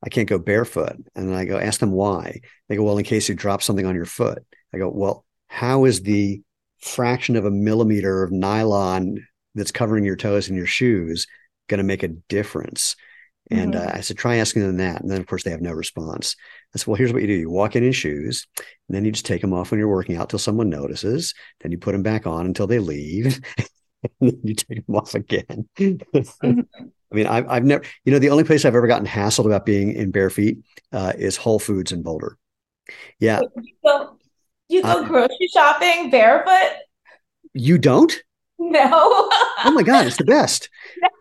I 0.04 0.10
can't 0.10 0.30
go 0.30 0.38
barefoot. 0.38 0.96
And 1.16 1.30
then 1.30 1.34
I 1.34 1.46
go, 1.46 1.58
ask 1.58 1.80
them 1.80 1.92
why. 1.92 2.42
They 2.68 2.76
go, 2.76 2.84
Well, 2.84 2.98
in 2.98 3.06
case 3.06 3.30
you 3.30 3.36
drop 3.36 3.62
something 3.62 3.86
on 3.86 3.96
your 3.96 4.06
foot. 4.06 4.46
I 4.74 4.78
go, 4.78 4.90
Well, 4.90 5.26
how 5.48 5.86
is 5.86 6.02
the 6.02 6.42
fraction 6.80 7.36
of 7.36 7.46
a 7.46 7.52
millimeter 7.52 8.24
of 8.24 8.32
nylon 8.32 9.26
that's 9.56 9.72
covering 9.72 10.06
your 10.06 10.18
toes 10.18 10.48
and 10.48 10.58
your 10.58 10.68
shoes 10.68 11.28
going 11.68 11.80
to 11.80 11.84
make 11.84 12.04
a 12.04 12.10
difference? 12.10 12.96
And 13.52 13.74
mm-hmm. 13.74 13.88
uh, 13.88 13.92
I 13.94 14.02
said, 14.02 14.18
try 14.18 14.38
asking 14.38 14.64
them 14.64 14.78
that. 14.78 15.02
And 15.02 15.10
then, 15.10 15.22
of 15.22 15.28
course, 15.28 15.44
they 15.44 15.52
have 15.52 15.62
no 15.62 15.72
response. 15.72 16.36
I 16.76 16.78
said, 16.78 16.88
well, 16.88 16.98
here's 16.98 17.14
what 17.14 17.22
you 17.22 17.28
do. 17.28 17.34
You 17.34 17.50
walk 17.50 17.78
in 17.78 17.86
in 17.86 17.94
shoes, 17.94 18.46
and 18.58 18.96
then 18.96 19.06
you 19.06 19.12
just 19.12 19.26
take 19.26 19.40
them 19.40 19.54
off 19.54 19.72
when 19.72 19.80
you're 19.80 19.88
working 19.88 20.18
out 20.18 20.30
till 20.30 20.40
someone 20.40 20.70
notices. 20.70 21.34
Then 21.62 21.72
you 21.72 21.78
put 21.78 21.94
them 21.94 22.04
back 22.04 22.28
on 22.28 22.46
until 22.46 22.68
they 22.68 22.80
leave. 22.80 23.40
and 24.22 24.32
then 24.32 24.42
you 24.44 24.56
take 24.56 24.86
them 24.86 24.96
off 24.96 25.16
again. 25.16 25.70
I 25.80 27.16
mean, 27.16 27.28
I've, 27.28 27.50
I've 27.50 27.64
never, 27.64 27.84
you 28.04 28.12
know, 28.12 28.20
the 28.20 28.30
only 28.30 28.44
place 28.44 28.66
I've 28.66 28.76
ever 28.76 28.88
gotten 28.88 29.08
hassled 29.08 29.46
about 29.46 29.66
being 29.66 29.94
in 29.94 30.12
bare 30.12 30.30
feet 30.30 30.58
uh, 30.92 31.14
is 31.18 31.38
Whole 31.38 31.60
Foods 31.60 31.94
in 31.94 32.04
Boulder. 32.04 32.38
Yeah. 33.20 33.42
You 33.56 33.74
go, 33.86 34.18
you 34.68 34.82
go 34.82 34.90
uh, 34.90 35.08
grocery 35.08 35.48
shopping 35.54 36.10
barefoot? 36.10 36.78
You 37.54 37.78
don't? 37.78 38.14
No. 38.60 38.90
oh 38.92 39.72
my 39.74 39.84
God, 39.84 40.08
it's 40.08 40.18
the 40.18 40.26
best. 40.26 40.70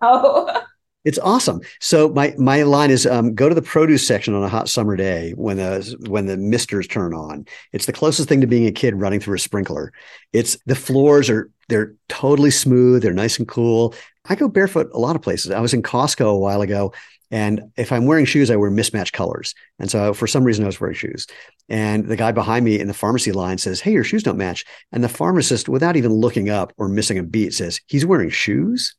No. 0.02 0.62
It's 1.04 1.18
awesome. 1.18 1.60
So 1.80 2.08
my 2.08 2.34
my 2.38 2.62
line 2.62 2.90
is 2.90 3.06
um, 3.06 3.34
go 3.34 3.48
to 3.48 3.54
the 3.54 3.62
produce 3.62 4.06
section 4.06 4.34
on 4.34 4.42
a 4.42 4.48
hot 4.48 4.68
summer 4.68 4.96
day 4.96 5.32
when 5.36 5.58
the 5.58 5.96
when 6.08 6.26
the 6.26 6.36
misters 6.36 6.86
turn 6.86 7.12
on. 7.12 7.46
It's 7.72 7.86
the 7.86 7.92
closest 7.92 8.28
thing 8.28 8.40
to 8.40 8.46
being 8.46 8.66
a 8.66 8.72
kid 8.72 8.94
running 8.94 9.20
through 9.20 9.36
a 9.36 9.38
sprinkler. 9.40 9.92
It's 10.32 10.56
the 10.64 10.74
floors 10.74 11.28
are 11.28 11.50
they're 11.68 11.94
totally 12.08 12.50
smooth. 12.50 13.02
They're 13.02 13.12
nice 13.12 13.38
and 13.38 13.46
cool. 13.46 13.94
I 14.26 14.34
go 14.34 14.48
barefoot 14.48 14.90
a 14.94 14.98
lot 14.98 15.16
of 15.16 15.22
places. 15.22 15.50
I 15.50 15.60
was 15.60 15.74
in 15.74 15.82
Costco 15.82 16.26
a 16.26 16.38
while 16.38 16.62
ago, 16.62 16.94
and 17.30 17.70
if 17.76 17.92
I'm 17.92 18.06
wearing 18.06 18.24
shoes, 18.24 18.50
I 18.50 18.56
wear 18.56 18.70
mismatched 18.70 19.12
colors. 19.12 19.54
And 19.78 19.90
so 19.90 20.14
for 20.14 20.26
some 20.26 20.44
reason, 20.44 20.64
I 20.64 20.68
was 20.68 20.80
wearing 20.80 20.96
shoes. 20.96 21.26
And 21.68 22.06
the 22.06 22.16
guy 22.16 22.32
behind 22.32 22.64
me 22.64 22.80
in 22.80 22.88
the 22.88 22.94
pharmacy 22.94 23.32
line 23.32 23.58
says, 23.58 23.80
"Hey, 23.80 23.92
your 23.92 24.04
shoes 24.04 24.22
don't 24.22 24.38
match." 24.38 24.64
And 24.90 25.04
the 25.04 25.08
pharmacist, 25.10 25.68
without 25.68 25.96
even 25.96 26.12
looking 26.12 26.48
up 26.48 26.72
or 26.78 26.88
missing 26.88 27.18
a 27.18 27.22
beat, 27.22 27.52
says, 27.52 27.80
"He's 27.86 28.06
wearing 28.06 28.30
shoes." 28.30 28.94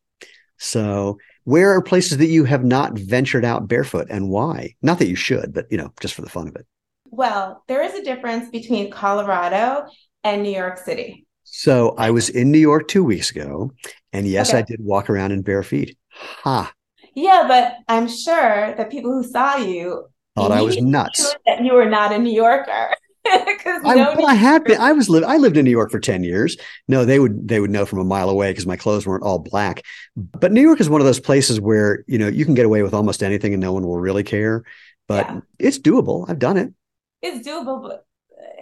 So 0.58 1.18
where 1.46 1.72
are 1.72 1.82
places 1.82 2.18
that 2.18 2.28
you 2.28 2.44
have 2.44 2.64
not 2.64 2.98
ventured 2.98 3.46
out 3.46 3.68
barefoot 3.68 4.08
and 4.10 4.30
why? 4.30 4.76
Not 4.82 5.00
that 5.00 5.08
you 5.08 5.16
should, 5.16 5.54
but 5.54 5.66
you 5.72 5.78
know, 5.78 5.94
just 6.00 6.14
for 6.14 6.22
the 6.22 6.30
fun 6.30 6.48
of 6.48 6.56
it. 6.56 6.68
Well, 7.06 7.64
there 7.68 7.84
is 7.84 7.94
a 7.94 8.04
difference 8.04 8.50
between 8.50 8.92
Colorado 8.92 9.86
and 10.24 10.44
New 10.44 10.52
York 10.52 10.78
City. 10.78 11.26
So 11.44 11.96
I 11.98 12.12
was 12.12 12.30
in 12.30 12.52
New 12.52 12.60
York 12.60 12.88
two 12.88 13.04
weeks 13.04 13.32
ago, 13.32 13.72
and 14.12 14.28
yes, 14.28 14.50
okay. 14.50 14.58
I 14.58 14.62
did 14.64 14.84
walk 14.84 15.10
around 15.10 15.32
in 15.32 15.44
bare 15.44 15.64
feet. 15.64 15.98
Ha. 16.44 16.74
Yeah, 17.14 17.46
but 17.48 17.76
I'm 17.88 18.10
sure 18.10 18.76
that 18.76 18.92
people 18.92 19.12
who 19.12 19.24
saw 19.24 19.56
you 19.56 20.08
thought 20.36 20.52
I 20.52 20.62
was 20.62 20.82
nuts. 20.82 21.36
That 21.46 21.64
you 21.64 21.74
were 21.74 21.90
not 21.90 22.12
a 22.12 22.18
New 22.18 22.34
Yorker. 22.34 22.96
I, 23.86 24.14
well, 24.16 24.28
I 24.28 24.36
had 24.36 24.64
been. 24.64 24.80
I 24.80 24.92
was 24.92 25.10
I 25.24 25.38
lived 25.38 25.58
in 25.58 25.66
New 25.66 25.72
York 25.72 25.92
for 25.92 26.00
ten 26.00 26.24
years. 26.24 26.58
No, 26.88 27.06
they 27.06 27.20
would 27.20 27.48
they 27.48 27.60
would 27.60 27.72
know 27.72 27.86
from 27.86 28.00
a 28.00 28.04
mile 28.04 28.30
away 28.30 28.52
because 28.52 28.66
my 28.66 28.78
clothes 28.78 29.06
weren't 29.06 29.24
all 29.24 29.40
black. 29.40 29.82
But 30.16 30.52
New 30.52 30.62
York 30.62 30.80
is 30.80 30.90
one 30.90 31.02
of 31.02 31.06
those 31.06 31.20
places 31.20 31.60
where 31.60 32.04
you 32.08 32.18
know 32.18 32.28
you 32.28 32.46
can 32.46 32.54
get 32.54 32.66
away 32.66 32.84
with 32.84 32.94
almost 32.94 33.24
anything 33.24 33.54
and 33.54 33.62
no 33.62 33.74
one 33.74 33.86
will 33.86 34.00
really 34.00 34.24
care. 34.24 34.64
But 35.08 35.28
yeah. 35.28 35.40
it's 35.60 35.80
doable. 35.80 36.30
I've 36.30 36.40
done 36.40 36.58
it. 36.58 36.74
It's 37.22 37.48
doable, 37.48 37.82
but. 37.82 38.06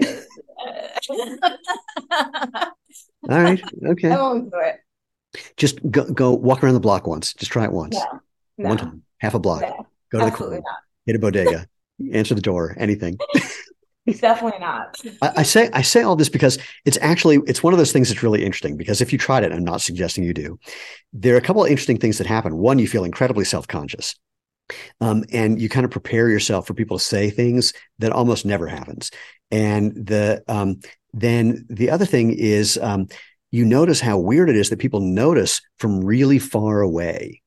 Uh, 0.02 0.20
all 3.30 3.42
right. 3.42 3.62
Okay. 3.86 4.10
I 4.10 4.16
won't 4.16 4.52
do 4.52 4.58
it. 4.60 4.80
Just 5.58 5.80
go, 5.90 6.06
go 6.06 6.32
walk 6.34 6.64
around 6.64 6.76
the 6.76 6.80
block 6.80 7.08
once. 7.08 7.34
Just 7.34 7.52
try 7.52 7.66
it 7.66 7.72
once. 7.72 7.98
No. 8.58 8.70
One 8.70 8.78
time, 8.78 9.04
half 9.18 9.34
a 9.34 9.40
block. 9.40 9.62
No, 9.62 9.88
Go 10.12 10.20
to 10.20 10.26
the 10.26 10.32
corner, 10.32 10.56
not. 10.58 10.64
hit 11.06 11.16
a 11.16 11.20
bodega, 11.20 11.68
answer 12.14 12.36
the 12.36 12.42
door, 12.42 12.76
anything. 12.78 13.18
Definitely 14.20 14.60
not. 14.60 15.00
I, 15.22 15.32
I, 15.38 15.44
say 15.44 15.70
I 15.72 15.82
say 15.82 16.02
all 16.02 16.18
this 16.18 16.30
because 16.30 16.58
it's 16.84 16.98
actually 17.02 17.40
it's 17.48 17.64
one 17.64 17.74
of 17.74 17.78
those 17.80 17.94
things 17.94 18.10
that's 18.10 18.24
really 18.24 18.44
interesting 18.44 18.76
because 18.76 19.02
if 19.02 19.14
you 19.14 19.18
tried 19.18 19.44
it, 19.44 19.54
I'm 19.54 19.64
not 19.64 19.82
suggesting 19.82 20.26
you 20.26 20.34
do. 20.34 20.60
There 21.14 21.36
are 21.36 21.38
a 21.38 21.42
couple 21.42 21.64
of 21.64 21.70
interesting 21.70 21.98
things 21.98 22.18
that 22.18 22.28
happen. 22.28 22.58
One, 22.58 22.80
you 22.80 22.88
feel 22.88 23.06
incredibly 23.06 23.46
self 23.46 23.68
conscious. 23.68 24.16
Um, 25.02 25.24
and 25.32 25.62
you 25.62 25.70
kind 25.70 25.86
of 25.86 25.92
prepare 25.92 26.30
yourself 26.30 26.66
for 26.66 26.74
people 26.74 26.98
to 26.98 27.04
say 27.04 27.30
things 27.30 27.74
that 28.00 28.14
almost 28.14 28.46
never 28.46 28.66
happens. 28.66 29.12
And 29.52 29.94
the 29.94 30.44
um, 30.48 30.80
then 31.14 31.66
the 31.70 31.90
other 31.90 32.06
thing 32.06 32.32
is 32.32 32.78
um, 32.82 33.08
you 33.52 33.66
notice 33.66 34.02
how 34.02 34.18
weird 34.18 34.50
it 34.50 34.56
is 34.56 34.70
that 34.70 34.80
people 34.80 35.00
notice 35.00 35.62
from 35.80 36.04
really 36.04 36.40
far 36.40 36.82
away. 36.82 37.42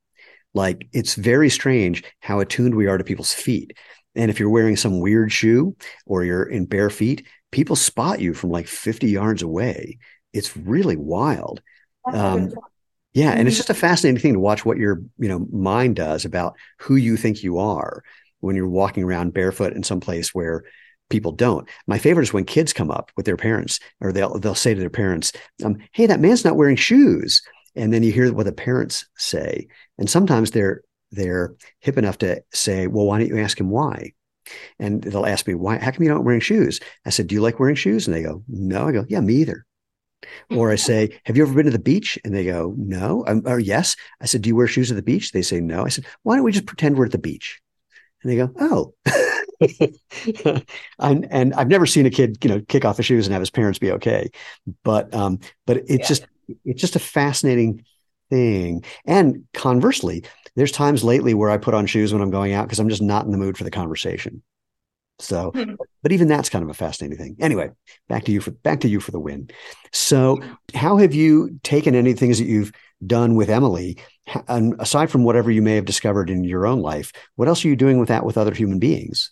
Like 0.55 0.89
it's 0.93 1.17
very 1.17 1.51
strange 1.51 2.05
how 2.21 2.41
attuned 2.41 2.75
we 2.75 2.87
are 2.87 2.97
to 2.97 3.05
people's 3.05 3.35
feet. 3.35 3.77
And 4.17 4.31
if 4.31 4.41
you're 4.41 4.51
wearing 4.51 4.77
some 4.77 5.01
weird 5.01 5.31
shoe 5.31 5.77
or 6.07 6.25
you're 6.25 6.45
in 6.45 6.65
bare 6.65 6.91
feet, 6.91 7.27
people 7.51 7.77
spot 7.77 8.21
you 8.21 8.35
from 8.35 8.51
like 8.51 8.67
50 8.67 9.09
yards 9.09 9.43
away. 9.43 9.99
It's 10.33 10.57
really 10.57 10.97
wild. 10.97 11.63
Um, 12.13 12.53
yeah, 13.17 13.31
and 13.31 13.49
it's 13.49 13.55
mm-hmm. 13.55 13.61
just 13.61 13.71
a 13.71 13.75
fascinating 13.75 14.21
thing 14.21 14.35
to 14.35 14.41
watch 14.41 14.65
what 14.65 14.77
your 14.77 15.03
you 15.19 15.29
know 15.29 15.47
mind 15.51 15.97
does 15.97 16.25
about 16.25 16.55
who 16.81 16.97
you 16.97 17.17
think 17.17 17.43
you 17.43 17.59
are 17.59 18.03
when 18.41 18.57
you're 18.57 18.69
walking 18.69 19.05
around 19.05 19.33
barefoot 19.33 19.73
in 19.73 19.83
some 19.83 20.01
place 20.01 20.35
where 20.35 20.65
people 21.09 21.33
don't. 21.33 21.67
My 21.87 21.99
favorite 21.99 22.25
is 22.25 22.33
when 22.35 22.45
kids 22.45 22.75
come 22.75 22.91
up 22.91 23.11
with 23.17 23.25
their 23.25 23.39
parents, 23.39 23.81
or 24.01 24.13
they'll 24.13 24.39
they'll 24.39 24.55
say 24.55 24.75
to 24.75 24.81
their 24.81 24.91
parents, 24.91 25.33
um, 25.65 25.79
"Hey, 25.93 26.05
that 26.07 26.21
man's 26.21 26.45
not 26.45 26.57
wearing 26.57 26.77
shoes," 26.77 27.41
and 27.75 27.91
then 27.91 28.03
you 28.03 28.13
hear 28.13 28.31
what 28.35 28.45
the 28.45 28.53
parents 28.53 29.07
say, 29.17 29.69
and 29.97 30.11
sometimes 30.11 30.51
they're 30.51 30.83
they're 31.11 31.55
hip 31.81 31.99
enough 31.99 32.19
to 32.19 32.43
say, 32.53 32.87
well, 32.87 33.07
why 33.07 33.19
don't 33.19 33.29
you 33.29 33.39
ask 33.39 33.59
him 33.59 33.71
why? 33.71 34.13
And 34.79 35.03
they'll 35.03 35.27
ask 35.27 35.47
me, 35.47 35.55
why, 35.55 35.79
how 35.79 35.91
come 35.91 36.03
you 36.03 36.09
don't 36.09 36.25
wearing 36.25 36.41
shoes? 36.41 36.81
I 37.05 37.11
said, 37.11 37.27
do 37.27 37.35
you 37.35 37.41
like 37.41 37.59
wearing 37.59 37.75
shoes? 37.77 38.07
And 38.07 38.15
they 38.15 38.23
go, 38.23 38.43
no. 38.49 38.89
I 38.89 38.93
go, 38.93 39.05
yeah, 39.09 39.21
me 39.21 39.35
either. 39.35 39.65
Or 40.51 40.71
I 40.71 40.77
say, 40.77 41.19
have 41.25 41.37
you 41.37 41.43
ever 41.43 41.55
been 41.55 41.67
to 41.67 41.71
the 41.71 41.79
beach? 41.79 42.19
And 42.25 42.35
they 42.35 42.45
go, 42.45 42.75
no. 42.77 43.25
Um, 43.27 43.43
or 43.47 43.59
yes. 43.59 43.97
I 44.21 44.27
said, 44.27 44.43
do 44.43 44.49
you 44.49 44.57
wear 44.57 44.67
shoes 44.67 44.91
at 44.91 44.97
the 44.97 45.03
beach? 45.03 45.33
They 45.33 45.43
say, 45.43 45.61
no. 45.61 45.85
I 45.85 45.89
said, 45.89 46.07
why 46.23 46.37
don't 46.37 46.45
we 46.45 46.53
just 46.53 46.67
pretend 46.67 46.97
we're 46.97 47.07
at 47.07 47.13
the 47.13 47.19
beach? 47.19 47.61
And 48.23 48.33
they 48.33 48.37
go, 48.37 48.51
oh. 48.61 48.95
and, 50.99 51.27
and 51.31 51.55
I've 51.55 51.69
never 51.69 51.87
seen 51.87 52.07
a 52.07 52.11
kid, 52.11 52.39
you 52.45 52.51
know, 52.51 52.61
kick 52.69 52.85
off 52.85 52.99
his 52.99 53.07
shoes 53.07 53.27
and 53.27 53.33
have 53.33 53.43
his 53.43 53.51
parents 53.51 53.79
be 53.79 53.93
okay. 53.93 54.31
But 54.85 55.15
um, 55.15 55.39
but 55.67 55.79
it's 55.79 55.91
yeah. 55.91 56.07
just 56.07 56.27
it's 56.65 56.81
just 56.81 56.97
a 56.97 57.01
fascinating 57.01 57.85
thing. 58.31 58.85
And 59.07 59.45
conversely, 59.55 60.25
there's 60.57 60.73
times 60.73 61.05
lately 61.05 61.35
where 61.35 61.51
I 61.51 61.59
put 61.59 61.75
on 61.75 61.87
shoes 61.87 62.13
when 62.13 62.23
I'm 62.23 62.31
going 62.31 62.53
out 62.53 62.67
because 62.67 62.81
I'm 62.81 62.89
just 62.89 63.03
not 63.03 63.25
in 63.25 63.31
the 63.31 63.39
mood 63.39 63.57
for 63.57 63.65
the 63.65 63.71
conversation. 63.71 64.43
So, 65.19 65.51
hmm. 65.55 65.75
but 66.03 66.13
even 66.13 66.29
that's 66.29 66.49
kind 66.49 66.63
of 66.63 66.69
a 66.69 66.75
fascinating 66.75 67.17
thing. 67.17 67.37
Anyway, 67.41 67.71
back 68.09 68.25
to 68.25 68.33
you 68.33 68.41
for 68.41 68.51
back 68.51 68.81
to 68.81 68.89
you 68.89 69.01
for 69.01 69.13
the 69.13 69.21
win. 69.21 69.49
So, 69.93 70.41
how 70.75 70.99
have 70.99 71.15
you 71.15 71.59
taken 71.63 71.95
any 71.95 72.13
things 72.13 72.39
that 72.39 72.47
you've 72.47 72.73
done 73.07 73.35
with 73.35 73.49
Emily, 73.49 73.99
and 74.49 74.75
aside 74.79 75.11
from 75.11 75.25
whatever 75.25 75.51
you 75.51 75.63
may 75.63 75.75
have 75.77 75.87
discovered 75.87 76.29
in 76.29 76.45
your 76.45 76.67
own 76.67 76.81
life? 76.81 77.13
What 77.37 77.49
else 77.49 77.65
are 77.65 77.69
you 77.69 77.77
doing 77.77 77.99
with 77.99 78.09
that 78.09 78.25
with 78.25 78.37
other 78.37 78.55
human 78.55 78.79
beings? 78.79 79.31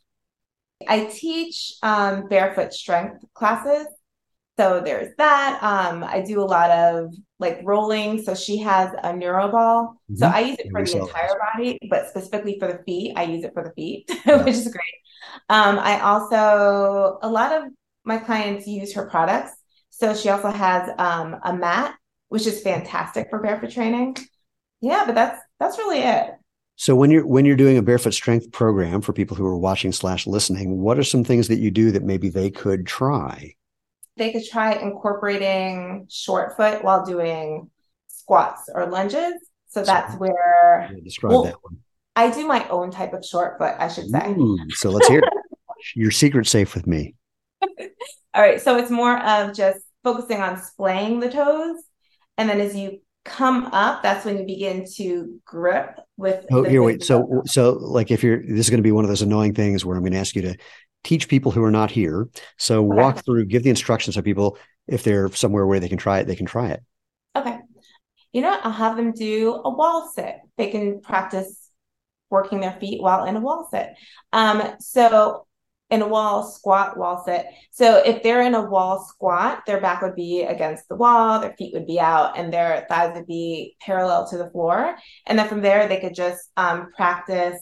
I 0.88 1.04
teach 1.04 1.74
um, 1.82 2.28
barefoot 2.28 2.72
strength 2.72 3.24
classes. 3.34 3.86
So 4.56 4.80
there's 4.84 5.14
that. 5.18 5.58
Um, 5.62 6.04
I 6.04 6.20
do 6.20 6.40
a 6.40 6.44
lot 6.44 6.70
of 6.70 7.12
like 7.40 7.60
rolling. 7.64 8.22
So 8.22 8.34
she 8.34 8.58
has 8.58 8.90
a 9.02 9.12
neuroball. 9.12 9.94
Mm-hmm. 10.10 10.16
So 10.16 10.26
I 10.28 10.40
use 10.40 10.56
it 10.58 10.70
for 10.70 10.84
the 10.84 10.98
entire 10.98 11.38
body, 11.52 11.78
but 11.90 12.08
specifically 12.08 12.58
for 12.58 12.68
the 12.68 12.78
feet, 12.84 13.14
I 13.16 13.24
use 13.24 13.44
it 13.44 13.52
for 13.52 13.64
the 13.64 13.72
feet, 13.72 14.08
yeah. 14.26 14.44
which 14.44 14.54
is 14.54 14.68
great. 14.68 14.94
Um, 15.48 15.78
I 15.78 16.00
also 16.00 17.18
a 17.22 17.28
lot 17.28 17.52
of 17.52 17.64
my 18.04 18.18
clients 18.18 18.66
use 18.66 18.94
her 18.94 19.06
products. 19.06 19.52
So 19.90 20.14
she 20.14 20.28
also 20.28 20.50
has 20.50 20.90
um, 20.98 21.36
a 21.44 21.54
mat, 21.54 21.96
which 22.28 22.46
is 22.46 22.62
fantastic 22.62 23.28
for 23.30 23.40
barefoot 23.40 23.70
training. 23.70 24.16
Yeah, 24.80 25.04
but 25.06 25.14
that's 25.14 25.40
that's 25.58 25.78
really 25.78 26.00
it. 26.00 26.30
So 26.76 26.94
when 26.96 27.10
you're 27.10 27.26
when 27.26 27.44
you're 27.44 27.56
doing 27.56 27.78
a 27.78 27.82
barefoot 27.82 28.14
strength 28.14 28.52
program 28.52 29.00
for 29.00 29.12
people 29.12 29.36
who 29.36 29.46
are 29.46 29.56
watching 29.56 29.92
slash 29.92 30.26
listening, 30.26 30.80
what 30.80 30.98
are 30.98 31.04
some 31.04 31.24
things 31.24 31.48
that 31.48 31.58
you 31.58 31.70
do 31.70 31.90
that 31.92 32.02
maybe 32.02 32.28
they 32.28 32.50
could 32.50 32.86
try? 32.86 33.54
They 34.16 34.32
could 34.32 34.44
try 34.44 34.74
incorporating 34.74 36.06
short 36.10 36.56
foot 36.56 36.84
while 36.84 37.04
doing 37.04 37.70
squats 38.06 38.68
or 38.72 38.86
lunges. 38.86 39.34
So 39.68 39.82
that's 39.82 40.14
where 40.16 40.88
yeah, 40.92 41.00
describe 41.02 41.32
well, 41.32 41.44
that 41.44 41.56
one. 41.62 41.78
I 42.16 42.30
do 42.30 42.46
my 42.46 42.66
own 42.68 42.90
type 42.90 43.12
of 43.12 43.24
short 43.24 43.58
foot, 43.58 43.74
I 43.78 43.88
should 43.88 44.08
say. 44.08 44.30
Ooh, 44.32 44.58
so 44.70 44.90
let's 44.90 45.08
hear 45.08 45.22
your 45.96 46.12
secret 46.12 46.46
safe 46.46 46.74
with 46.74 46.86
me. 46.86 47.14
All 48.34 48.42
right. 48.42 48.60
So 48.60 48.76
it's 48.76 48.90
more 48.90 49.18
of 49.18 49.54
just 49.54 49.80
focusing 50.04 50.40
on 50.40 50.60
splaying 50.62 51.20
the 51.20 51.30
toes. 51.30 51.76
And 52.38 52.48
then 52.48 52.60
as 52.60 52.76
you 52.76 53.00
come 53.24 53.66
up, 53.66 54.02
that's 54.02 54.24
when 54.24 54.38
you 54.38 54.44
begin 54.44 54.86
to 54.96 55.40
grip 55.44 55.98
with. 56.16 56.44
Oh, 56.50 56.62
here, 56.62 56.82
wait. 56.82 57.02
So, 57.02 57.42
so 57.46 57.72
like 57.72 58.10
if 58.10 58.22
you're, 58.22 58.40
this 58.42 58.66
is 58.66 58.70
going 58.70 58.78
to 58.78 58.82
be 58.82 58.92
one 58.92 59.04
of 59.04 59.08
those 59.08 59.22
annoying 59.22 59.54
things 59.54 59.84
where 59.84 59.96
I'm 59.96 60.02
going 60.02 60.12
to 60.12 60.18
ask 60.18 60.36
you 60.36 60.42
to 60.42 60.56
teach 61.02 61.28
people 61.28 61.52
who 61.52 61.62
are 61.62 61.70
not 61.70 61.90
here. 61.90 62.28
So 62.58 62.86
okay. 62.86 63.00
walk 63.00 63.24
through, 63.24 63.46
give 63.46 63.62
the 63.62 63.70
instructions 63.70 64.16
so 64.16 64.22
people, 64.22 64.58
if 64.86 65.02
they're 65.02 65.30
somewhere 65.32 65.66
where 65.66 65.80
they 65.80 65.88
can 65.88 65.98
try 65.98 66.18
it, 66.18 66.26
they 66.26 66.36
can 66.36 66.46
try 66.46 66.70
it. 66.70 66.82
Okay. 67.36 67.58
You 68.32 68.42
know, 68.42 68.58
I'll 68.62 68.72
have 68.72 68.96
them 68.96 69.12
do 69.12 69.54
a 69.54 69.70
wall 69.70 70.10
sit. 70.14 70.36
They 70.56 70.70
can 70.70 71.00
practice 71.00 71.70
working 72.30 72.60
their 72.60 72.72
feet 72.72 73.00
while 73.00 73.24
in 73.24 73.36
a 73.36 73.40
wall 73.40 73.68
sit. 73.70 73.90
Um, 74.32 74.74
so 74.80 75.46
in 75.90 76.02
a 76.02 76.08
wall 76.08 76.42
squat, 76.42 76.96
wall 76.96 77.22
sit. 77.24 77.46
So 77.70 78.02
if 78.04 78.22
they're 78.22 78.42
in 78.42 78.54
a 78.54 78.68
wall 78.68 79.04
squat, 79.06 79.64
their 79.66 79.80
back 79.80 80.02
would 80.02 80.14
be 80.14 80.42
against 80.42 80.88
the 80.88 80.96
wall, 80.96 81.40
their 81.40 81.54
feet 81.56 81.74
would 81.74 81.86
be 81.86 82.00
out, 82.00 82.38
and 82.38 82.52
their 82.52 82.86
thighs 82.88 83.12
would 83.14 83.26
be 83.26 83.76
parallel 83.80 84.26
to 84.28 84.38
the 84.38 84.50
floor. 84.50 84.96
And 85.26 85.38
then 85.38 85.48
from 85.48 85.60
there, 85.60 85.86
they 85.86 86.00
could 86.00 86.14
just 86.14 86.50
um, 86.56 86.90
practice 86.96 87.60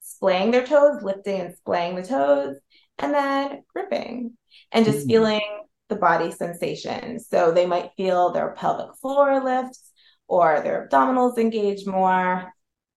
splaying 0.00 0.50
their 0.50 0.66
toes, 0.66 1.02
lifting 1.02 1.40
and 1.40 1.56
splaying 1.56 1.96
the 1.96 2.02
toes, 2.02 2.56
and 2.98 3.14
then 3.14 3.62
gripping 3.72 4.36
and 4.70 4.84
just 4.84 5.00
mm-hmm. 5.00 5.08
feeling 5.08 5.62
the 5.88 5.96
body 5.96 6.30
sensation. 6.30 7.18
So 7.18 7.52
they 7.52 7.66
might 7.66 7.90
feel 7.96 8.30
their 8.32 8.52
pelvic 8.52 8.96
floor 9.00 9.42
lifts 9.42 9.90
or 10.28 10.60
their 10.60 10.88
abdominals 10.88 11.38
engage 11.38 11.86
more. 11.86 12.52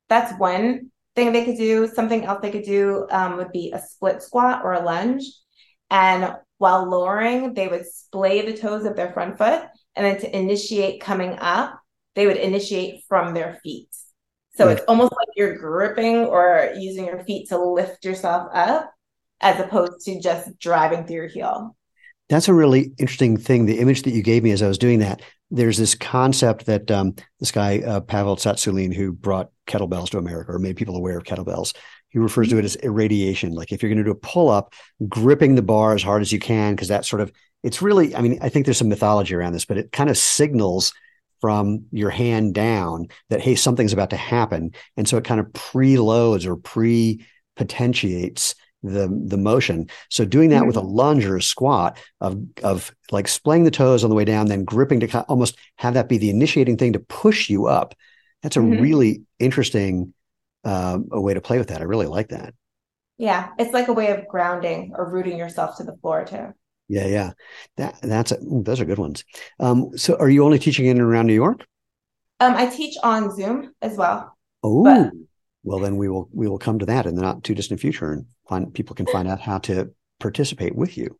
That's 0.10 0.38
one 0.40 0.92
thing 1.16 1.32
they 1.32 1.46
could 1.46 1.58
do. 1.58 1.88
Something 1.88 2.26
else 2.26 2.40
they 2.42 2.52
could 2.52 2.64
do 2.64 3.08
um, 3.10 3.38
would 3.38 3.52
be 3.52 3.72
a 3.74 3.80
split 3.80 4.22
squat 4.22 4.62
or 4.64 4.74
a 4.74 4.84
lunge. 4.84 5.24
And 5.90 6.36
while 6.58 6.90
lowering, 6.90 7.54
they 7.54 7.68
would 7.68 7.86
splay 7.86 8.46
the 8.46 8.58
toes 8.58 8.86
of 8.86 8.96
their 8.96 9.12
front 9.14 9.38
foot. 9.38 9.64
And 9.96 10.06
then 10.06 10.20
to 10.22 10.38
initiate 10.38 11.02
coming 11.02 11.38
up, 11.40 11.80
they 12.16 12.28
would 12.28 12.38
initiate 12.38 13.04
from 13.08 13.34
their 13.34 13.60
feet. 13.64 13.90
So 14.56 14.70
it's 14.70 14.84
almost 14.88 15.12
like 15.12 15.28
you're 15.36 15.58
gripping 15.58 16.20
or 16.26 16.72
using 16.78 17.06
your 17.06 17.22
feet 17.26 17.50
to 17.50 17.58
lift 17.58 18.06
yourself 18.06 18.48
up 18.54 18.90
as 19.42 19.60
opposed 19.60 20.06
to 20.06 20.22
just 20.22 20.58
driving 20.60 21.06
through 21.06 21.16
your 21.16 21.28
heel. 21.28 21.76
That's 22.30 22.48
a 22.48 22.54
really 22.54 22.94
interesting 22.98 23.36
thing. 23.36 23.66
The 23.66 23.80
image 23.80 24.04
that 24.04 24.12
you 24.12 24.24
gave 24.24 24.44
me 24.44 24.52
as 24.52 24.62
I 24.62 24.68
was 24.70 24.78
doing 24.78 25.00
that, 25.00 25.22
there's 25.52 25.78
this 25.78 25.96
concept 25.96 26.66
that 26.66 26.90
um, 26.92 27.16
this 27.40 27.52
guy, 27.52 27.80
uh, 27.80 28.02
Pavel 28.02 28.36
Tsatsouline, 28.36 28.94
who 28.94 29.12
brought 29.12 29.52
kettlebells 29.68 30.10
to 30.10 30.18
America 30.18 30.52
or 30.52 30.60
made 30.60 30.76
people 30.76 30.96
aware 30.96 31.18
of 31.18 31.24
kettlebells, 31.24 31.76
he 32.10 32.20
refers 32.20 32.50
to 32.50 32.58
it 32.58 32.66
as 32.66 32.76
irradiation. 32.78 33.52
Like 33.52 33.72
if 33.72 33.82
you're 33.82 33.90
going 33.90 33.98
to 33.98 34.04
do 34.04 34.12
a 34.12 34.16
pull 34.16 34.50
up, 34.50 34.74
gripping 35.08 35.56
the 35.56 35.62
bar 35.62 35.94
as 35.94 36.04
hard 36.04 36.22
as 36.22 36.32
you 36.32 36.40
can, 36.40 36.74
because 36.74 36.88
that 36.88 37.06
sort 37.06 37.22
of, 37.22 37.32
it's 37.64 37.82
really, 37.82 38.16
I 38.16 38.22
mean, 38.22 38.40
I 38.42 38.50
think 38.50 38.66
there's 38.66 38.78
some 38.78 38.90
mythology 38.90 39.36
around 39.36 39.54
this, 39.54 39.66
but 39.66 39.78
it 39.78 39.92
kind 39.92 40.10
of 40.10 40.18
signals 40.18 40.94
from 41.42 41.86
your 41.92 42.10
hand 42.10 42.54
down 42.54 43.08
that, 43.30 43.42
hey, 43.42 43.56
something's 43.56 43.94
about 43.94 44.12
to 44.12 44.18
happen. 44.18 44.72
And 44.98 45.08
so 45.08 45.18
it 45.18 45.26
kind 45.26 45.40
of 45.40 45.48
preloads 45.48 46.46
or 46.46 46.56
pre 46.56 47.26
potentiates 47.56 48.56
the 48.86 49.08
the 49.26 49.38
motion. 49.38 49.90
So 50.10 50.26
doing 50.26 50.50
that 50.50 50.58
mm-hmm. 50.58 50.68
with 50.68 50.78
a 50.78 50.82
mm-hmm. 50.82 50.96
lunge 50.96 51.26
or 51.26 51.38
a 51.38 51.42
squat 51.42 51.98
of 52.22 52.42
of 52.64 52.94
like 53.12 53.28
splaying 53.28 53.64
the 53.64 53.72
toes 53.72 54.04
on 54.04 54.10
the 54.10 54.16
way 54.16 54.26
down, 54.26 54.48
then 54.48 54.64
gripping 54.64 55.00
to 55.02 55.22
almost 55.24 55.58
have 55.78 55.96
that 55.96 56.10
be 56.10 56.18
the 56.18 56.30
initiating 56.30 56.78
thing 56.78 56.94
to 56.94 57.00
push 57.00 57.50
you 57.50 57.68
up. 57.68 57.96
That's 58.42 58.58
a 58.58 58.60
mm-hmm. 58.60 58.82
really 58.82 59.24
interesting 59.40 60.14
uh, 60.64 61.00
a 61.12 61.22
way 61.22 61.34
to 61.34 61.42
play 61.42 61.58
with 61.58 61.70
that. 61.70 61.82
I 61.82 61.86
really 61.86 62.08
like 62.08 62.30
that. 62.30 62.54
Yeah, 63.18 63.50
it's 63.58 63.74
like 63.74 63.88
a 63.88 63.94
way 63.94 64.12
of 64.12 64.28
grounding 64.28 64.94
or 64.96 65.10
rooting 65.10 65.38
yourself 65.38 65.78
to 65.78 65.84
the 65.84 65.96
floor 65.98 66.26
too. 66.26 66.54
Yeah, 66.88 67.08
yeah, 67.08 67.32
that 67.78 68.00
that's 68.02 68.32
a, 68.32 68.38
those 68.42 68.80
are 68.80 68.86
good 68.86 69.00
ones. 69.00 69.24
Um, 69.60 69.98
so, 69.98 70.16
are 70.18 70.30
you 70.30 70.44
only 70.44 70.60
teaching 70.60 70.86
in 70.86 70.98
and 70.98 71.08
around 71.08 71.26
New 71.26 71.34
York? 71.34 71.66
Um, 72.40 72.54
I 72.56 72.68
teach 72.68 72.96
on 73.02 73.36
Zoom 73.36 73.74
as 73.82 73.98
well. 73.98 74.38
Oh, 74.62 75.10
well, 75.64 75.80
then 75.80 75.98
we 75.98 76.10
will 76.10 76.30
we 76.32 76.48
will 76.48 76.60
come 76.60 76.80
to 76.80 76.86
that 76.88 77.06
in 77.06 77.16
the 77.16 77.22
not 77.22 77.44
too 77.44 77.56
distant 77.56 77.80
future 77.80 78.12
and 78.12 78.26
find 78.48 78.74
people 78.74 78.96
can 78.96 79.06
find 79.08 79.28
out 79.28 79.40
how 79.40 79.58
to 79.60 79.92
participate 80.20 80.76
with 80.76 80.98
you. 80.98 81.18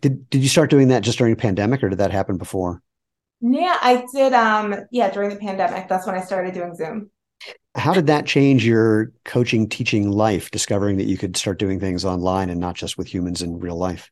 Did 0.00 0.28
did 0.30 0.42
you 0.42 0.48
start 0.48 0.70
doing 0.70 0.88
that 0.88 1.02
just 1.02 1.18
during 1.18 1.34
the 1.34 1.40
pandemic, 1.40 1.82
or 1.82 1.88
did 1.88 1.98
that 1.98 2.12
happen 2.12 2.36
before? 2.38 2.82
Yeah, 3.40 3.76
I 3.80 4.04
did. 4.14 4.32
Um, 4.32 4.74
yeah, 4.90 5.10
during 5.10 5.30
the 5.30 5.36
pandemic, 5.36 5.88
that's 5.88 6.06
when 6.06 6.16
I 6.16 6.20
started 6.20 6.54
doing 6.54 6.74
Zoom. 6.74 7.10
how 7.74 7.94
did 7.94 8.06
that 8.08 8.26
change 8.26 8.64
your 8.66 9.12
coaching, 9.24 9.68
teaching 9.68 10.10
life, 10.10 10.50
discovering 10.50 10.96
that 10.98 11.06
you 11.06 11.16
could 11.16 11.36
start 11.36 11.58
doing 11.58 11.78
things 11.80 12.04
online 12.04 12.50
and 12.50 12.60
not 12.60 12.74
just 12.74 12.98
with 12.98 13.12
humans 13.12 13.42
in 13.42 13.58
real 13.60 13.76
life? 13.76 14.10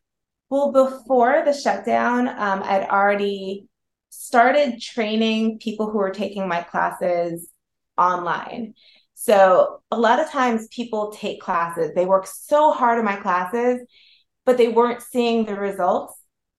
Well, 0.49 0.71
before 0.71 1.43
the 1.43 1.53
shutdown, 1.53 2.27
um, 2.29 2.63
I'd 2.63 2.87
already 2.89 3.67
started 4.09 4.81
training 4.81 5.59
people 5.59 5.89
who 5.91 5.97
were 5.97 6.11
taking 6.11 6.47
my 6.47 6.61
classes 6.61 7.49
online. 7.97 8.73
So 9.19 9.81
a 9.89 9.97
lot 9.97 10.19
of 10.19 10.29
times 10.29 10.67
people 10.67 11.11
take 11.11 11.41
classes, 11.41 11.91
they 11.95 12.05
work 12.05 12.27
so 12.27 12.71
hard 12.71 12.99
in 12.99 13.03
my 13.03 13.15
classes, 13.15 13.81
but 14.45 14.57
they 14.57 14.67
weren't 14.67 15.01
seeing 15.01 15.43
the 15.43 15.55
results, 15.55 16.13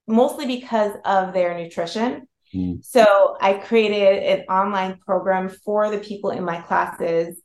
mostly 0.09 0.44
because 0.44 0.92
of 1.05 1.33
their 1.33 1.57
nutrition. 1.57 2.27
Mm. 2.53 2.85
So 2.85 3.37
I 3.40 3.55
created 3.55 4.25
an 4.25 4.47
online 4.47 4.99
program 4.99 5.49
for 5.49 5.88
the 5.88 5.99
people 5.99 6.31
in 6.31 6.42
my 6.42 6.61
classes 6.61 7.40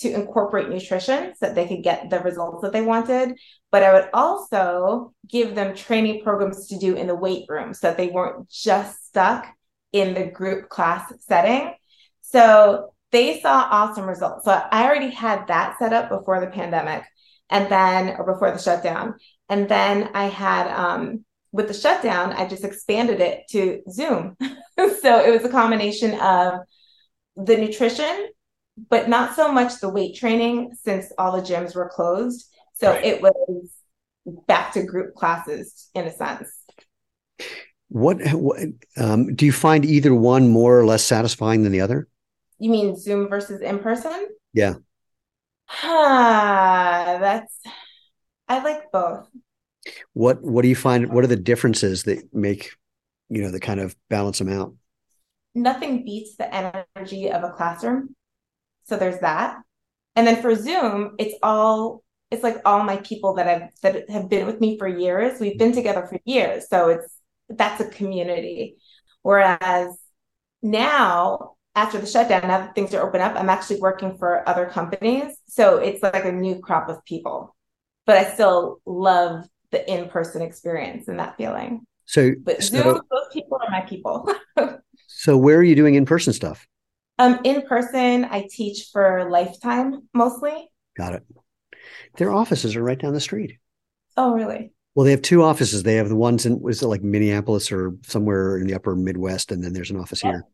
to 0.00 0.12
incorporate 0.12 0.68
nutrition 0.68 1.32
so 1.34 1.46
that 1.46 1.54
they 1.54 1.66
could 1.66 1.82
get 1.82 2.10
the 2.10 2.20
results 2.20 2.60
that 2.60 2.74
they 2.74 2.82
wanted. 2.82 3.38
But 3.72 3.82
I 3.82 3.94
would 3.94 4.10
also 4.12 5.14
give 5.26 5.54
them 5.54 5.74
training 5.74 6.22
programs 6.22 6.68
to 6.68 6.78
do 6.78 6.94
in 6.94 7.06
the 7.06 7.16
weight 7.16 7.46
room 7.48 7.72
so 7.72 7.86
that 7.86 7.96
they 7.96 8.08
weren't 8.08 8.50
just 8.50 9.06
stuck 9.06 9.46
in 9.92 10.12
the 10.12 10.26
group 10.26 10.68
class 10.68 11.10
setting. 11.20 11.72
So 12.20 12.92
they 13.10 13.40
saw 13.40 13.66
awesome 13.70 14.06
results. 14.06 14.44
So 14.44 14.52
I 14.52 14.84
already 14.84 15.10
had 15.10 15.46
that 15.48 15.78
set 15.78 15.92
up 15.92 16.08
before 16.08 16.40
the 16.40 16.48
pandemic 16.48 17.04
and 17.50 17.70
then, 17.70 18.16
or 18.18 18.32
before 18.32 18.50
the 18.50 18.58
shutdown. 18.58 19.14
And 19.48 19.68
then 19.68 20.10
I 20.14 20.24
had, 20.24 20.68
um, 20.68 21.24
with 21.50 21.68
the 21.68 21.74
shutdown, 21.74 22.32
I 22.32 22.46
just 22.46 22.64
expanded 22.64 23.20
it 23.20 23.44
to 23.50 23.82
Zoom. 23.90 24.36
so 24.76 25.24
it 25.24 25.30
was 25.32 25.44
a 25.44 25.48
combination 25.48 26.18
of 26.20 26.60
the 27.36 27.56
nutrition, 27.56 28.28
but 28.90 29.08
not 29.08 29.34
so 29.34 29.50
much 29.50 29.80
the 29.80 29.88
weight 29.88 30.16
training 30.16 30.72
since 30.82 31.10
all 31.16 31.32
the 31.32 31.42
gyms 31.42 31.74
were 31.74 31.88
closed. 31.88 32.46
So 32.74 32.90
right. 32.90 33.04
it 33.04 33.22
was 33.22 33.70
back 34.46 34.74
to 34.74 34.82
group 34.82 35.14
classes 35.14 35.88
in 35.94 36.04
a 36.04 36.12
sense. 36.12 36.48
What, 37.88 38.18
what 38.34 38.60
um, 38.98 39.34
do 39.34 39.46
you 39.46 39.52
find 39.52 39.86
either 39.86 40.14
one 40.14 40.48
more 40.48 40.78
or 40.78 40.84
less 40.84 41.02
satisfying 41.02 41.62
than 41.62 41.72
the 41.72 41.80
other? 41.80 42.06
You 42.58 42.70
mean 42.70 42.96
Zoom 42.96 43.28
versus 43.28 43.60
in 43.60 43.78
person? 43.78 44.28
Yeah. 44.52 44.74
Ah, 45.82 47.18
that's 47.20 47.58
I 48.48 48.62
like 48.62 48.90
both. 48.90 49.28
What 50.12 50.42
what 50.42 50.62
do 50.62 50.68
you 50.68 50.76
find 50.76 51.12
what 51.12 51.24
are 51.24 51.28
the 51.28 51.36
differences 51.36 52.04
that 52.04 52.34
make 52.34 52.72
you 53.28 53.42
know 53.42 53.50
the 53.50 53.60
kind 53.60 53.80
of 53.80 53.96
balance 54.08 54.38
them 54.38 54.48
out? 54.48 54.74
Nothing 55.54 56.04
beats 56.04 56.36
the 56.36 56.52
energy 56.52 57.30
of 57.30 57.44
a 57.44 57.50
classroom. 57.50 58.14
So 58.84 58.96
there's 58.96 59.20
that. 59.20 59.58
And 60.16 60.26
then 60.26 60.40
for 60.40 60.54
Zoom, 60.54 61.14
it's 61.18 61.34
all 61.42 62.02
it's 62.30 62.42
like 62.42 62.56
all 62.64 62.82
my 62.82 62.96
people 62.98 63.34
that 63.34 63.48
I've 63.48 63.70
that 63.82 64.10
have 64.10 64.28
been 64.28 64.46
with 64.46 64.60
me 64.60 64.78
for 64.78 64.88
years. 64.88 65.40
We've 65.40 65.58
been 65.58 65.72
together 65.72 66.06
for 66.06 66.18
years. 66.24 66.68
So 66.68 66.88
it's 66.88 67.18
that's 67.48 67.80
a 67.80 67.88
community. 67.88 68.76
Whereas 69.22 69.96
now 70.62 71.56
after 71.78 71.98
the 71.98 72.06
shutdown, 72.06 72.42
now 72.42 72.58
that 72.58 72.74
things 72.74 72.92
are 72.92 73.06
open 73.06 73.20
up, 73.20 73.36
I'm 73.36 73.48
actually 73.48 73.80
working 73.80 74.18
for 74.18 74.46
other 74.48 74.66
companies. 74.66 75.36
So 75.46 75.78
it's 75.78 76.02
like 76.02 76.24
a 76.24 76.32
new 76.32 76.58
crop 76.58 76.88
of 76.88 77.04
people. 77.04 77.54
But 78.04 78.16
I 78.16 78.34
still 78.34 78.80
love 78.84 79.44
the 79.70 79.88
in-person 79.90 80.42
experience 80.42 81.06
and 81.06 81.20
that 81.20 81.36
feeling. 81.36 81.86
So 82.06 82.32
but 82.42 82.62
so, 82.62 82.82
Zoom, 82.82 83.00
those 83.10 83.28
people 83.32 83.60
are 83.62 83.70
my 83.70 83.82
people. 83.82 84.28
so 85.06 85.36
where 85.36 85.58
are 85.58 85.62
you 85.62 85.76
doing 85.76 85.94
in-person 85.94 86.32
stuff? 86.32 86.66
Um, 87.20 87.38
in 87.44 87.62
person, 87.62 88.24
I 88.24 88.48
teach 88.50 88.88
for 88.92 89.28
Lifetime 89.30 90.08
mostly. 90.14 90.70
Got 90.96 91.14
it. 91.14 91.22
Their 92.16 92.32
offices 92.32 92.74
are 92.74 92.82
right 92.82 92.98
down 92.98 93.12
the 93.12 93.20
street. 93.20 93.58
Oh, 94.16 94.32
really? 94.32 94.72
Well, 94.94 95.04
they 95.04 95.12
have 95.12 95.22
two 95.22 95.44
offices. 95.44 95.84
They 95.84 95.96
have 95.96 96.08
the 96.08 96.16
ones 96.16 96.44
in 96.44 96.60
was 96.60 96.82
it 96.82 96.88
like 96.88 97.02
Minneapolis 97.02 97.70
or 97.70 97.94
somewhere 98.02 98.58
in 98.58 98.66
the 98.66 98.74
upper 98.74 98.96
Midwest, 98.96 99.52
and 99.52 99.62
then 99.62 99.72
there's 99.72 99.90
an 99.90 100.00
office 100.00 100.24
yeah. 100.24 100.30
here. 100.30 100.44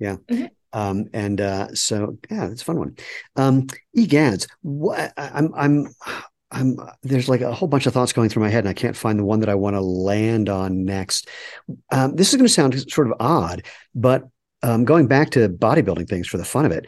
Yeah. 0.00 0.16
Mm-hmm. 0.28 0.46
Um, 0.72 1.06
and 1.12 1.40
uh, 1.40 1.74
so 1.74 2.18
yeah, 2.30 2.48
it's 2.48 2.62
a 2.62 2.64
fun 2.64 2.78
one. 2.78 2.96
Um, 3.36 3.66
egads, 3.96 4.46
what 4.62 5.12
I'm 5.16 5.52
I'm 5.54 5.88
I'm 6.50 6.76
there's 7.02 7.28
like 7.28 7.40
a 7.40 7.52
whole 7.52 7.68
bunch 7.68 7.86
of 7.86 7.92
thoughts 7.92 8.12
going 8.12 8.28
through 8.28 8.42
my 8.42 8.50
head, 8.50 8.64
and 8.64 8.68
I 8.68 8.74
can't 8.74 8.96
find 8.96 9.18
the 9.18 9.24
one 9.24 9.40
that 9.40 9.48
I 9.48 9.54
want 9.54 9.74
to 9.74 9.80
land 9.80 10.48
on 10.48 10.84
next. 10.84 11.28
Um, 11.90 12.14
this 12.16 12.30
is 12.30 12.36
going 12.36 12.46
to 12.46 12.52
sound 12.52 12.90
sort 12.90 13.06
of 13.06 13.14
odd, 13.20 13.64
but 13.94 14.24
um, 14.62 14.84
going 14.84 15.06
back 15.06 15.30
to 15.30 15.48
bodybuilding 15.48 16.08
things 16.08 16.28
for 16.28 16.38
the 16.38 16.44
fun 16.44 16.64
of 16.64 16.72
it, 16.72 16.86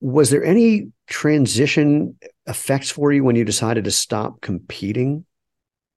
was 0.00 0.30
there 0.30 0.44
any 0.44 0.92
transition 1.06 2.18
effects 2.46 2.90
for 2.90 3.12
you 3.12 3.24
when 3.24 3.36
you 3.36 3.44
decided 3.44 3.84
to 3.84 3.90
stop 3.90 4.40
competing? 4.40 5.24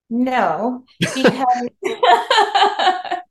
No, 0.09 0.85
because 0.99 1.69
I 1.85 3.21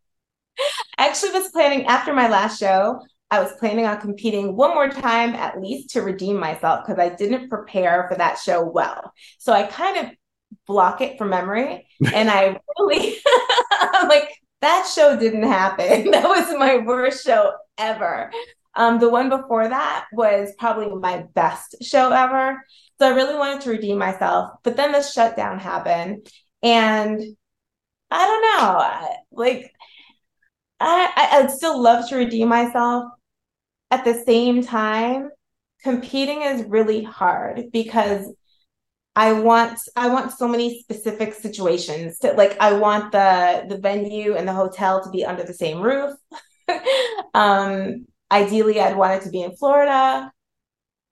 actually 0.98 1.32
was 1.32 1.50
planning 1.50 1.86
after 1.86 2.12
my 2.12 2.28
last 2.28 2.60
show, 2.60 3.00
I 3.30 3.40
was 3.40 3.52
planning 3.52 3.84
on 3.84 4.00
competing 4.00 4.56
one 4.56 4.74
more 4.74 4.88
time 4.88 5.34
at 5.34 5.60
least 5.60 5.90
to 5.90 6.02
redeem 6.02 6.38
myself 6.38 6.86
because 6.86 6.98
I 6.98 7.14
didn't 7.14 7.50
prepare 7.50 8.06
for 8.08 8.16
that 8.16 8.38
show 8.38 8.64
well. 8.64 9.12
So 9.38 9.52
I 9.52 9.64
kind 9.64 9.98
of 9.98 10.12
block 10.66 11.00
it 11.00 11.18
from 11.18 11.30
memory. 11.30 11.86
and 12.14 12.30
I 12.30 12.58
really, 12.78 13.16
I'm 13.72 14.08
like, 14.08 14.30
that 14.60 14.90
show 14.92 15.18
didn't 15.18 15.44
happen. 15.44 16.10
That 16.10 16.24
was 16.24 16.58
my 16.58 16.78
worst 16.78 17.24
show 17.24 17.52
ever. 17.76 18.30
Um, 18.74 18.98
the 18.98 19.08
one 19.08 19.28
before 19.28 19.68
that 19.68 20.06
was 20.12 20.52
probably 20.58 20.88
my 20.94 21.24
best 21.34 21.76
show 21.82 22.10
ever. 22.12 22.64
So 22.98 23.06
I 23.06 23.14
really 23.14 23.34
wanted 23.34 23.62
to 23.62 23.70
redeem 23.70 23.98
myself. 23.98 24.52
But 24.62 24.76
then 24.76 24.92
the 24.92 25.02
shutdown 25.02 25.58
happened. 25.58 26.28
And 26.62 27.20
I 28.10 28.26
don't 28.26 28.42
know, 28.42 29.16
like 29.32 29.72
I, 30.80 31.28
I'd 31.32 31.50
still 31.50 31.80
love 31.80 32.08
to 32.08 32.16
redeem 32.16 32.48
myself. 32.48 33.04
At 33.90 34.04
the 34.04 34.22
same 34.26 34.62
time, 34.62 35.30
competing 35.82 36.42
is 36.42 36.64
really 36.64 37.02
hard 37.02 37.70
because 37.72 38.26
I 39.16 39.32
want 39.32 39.80
I 39.96 40.08
want 40.08 40.32
so 40.32 40.46
many 40.46 40.80
specific 40.80 41.34
situations. 41.34 42.18
To, 42.20 42.32
like 42.34 42.56
I 42.60 42.74
want 42.74 43.12
the 43.12 43.64
the 43.68 43.78
venue 43.78 44.36
and 44.36 44.46
the 44.46 44.52
hotel 44.52 45.02
to 45.02 45.10
be 45.10 45.24
under 45.24 45.42
the 45.42 45.54
same 45.54 45.80
roof. 45.80 46.14
um, 47.34 48.06
ideally, 48.30 48.80
I'd 48.80 48.96
want 48.96 49.20
it 49.20 49.24
to 49.24 49.30
be 49.30 49.42
in 49.42 49.56
Florida. 49.56 50.30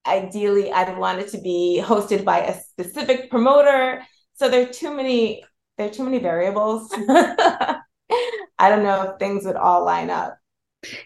Ideally, 0.06 0.70
I'd 0.70 0.96
want 0.96 1.18
it 1.18 1.28
to 1.30 1.40
be 1.40 1.82
hosted 1.84 2.24
by 2.24 2.40
a 2.42 2.60
specific 2.60 3.28
promoter. 3.28 4.02
So 4.34 4.48
there 4.48 4.68
are 4.68 4.72
too 4.72 4.94
many 4.94 5.42
there 5.76 5.88
are 5.88 5.92
too 5.92 6.04
many 6.04 6.18
variables. 6.20 6.88
I 8.58 8.70
don't 8.70 8.84
know 8.84 9.02
if 9.02 9.18
things 9.18 9.44
would 9.44 9.56
all 9.56 9.84
line 9.84 10.10
up. 10.10 10.38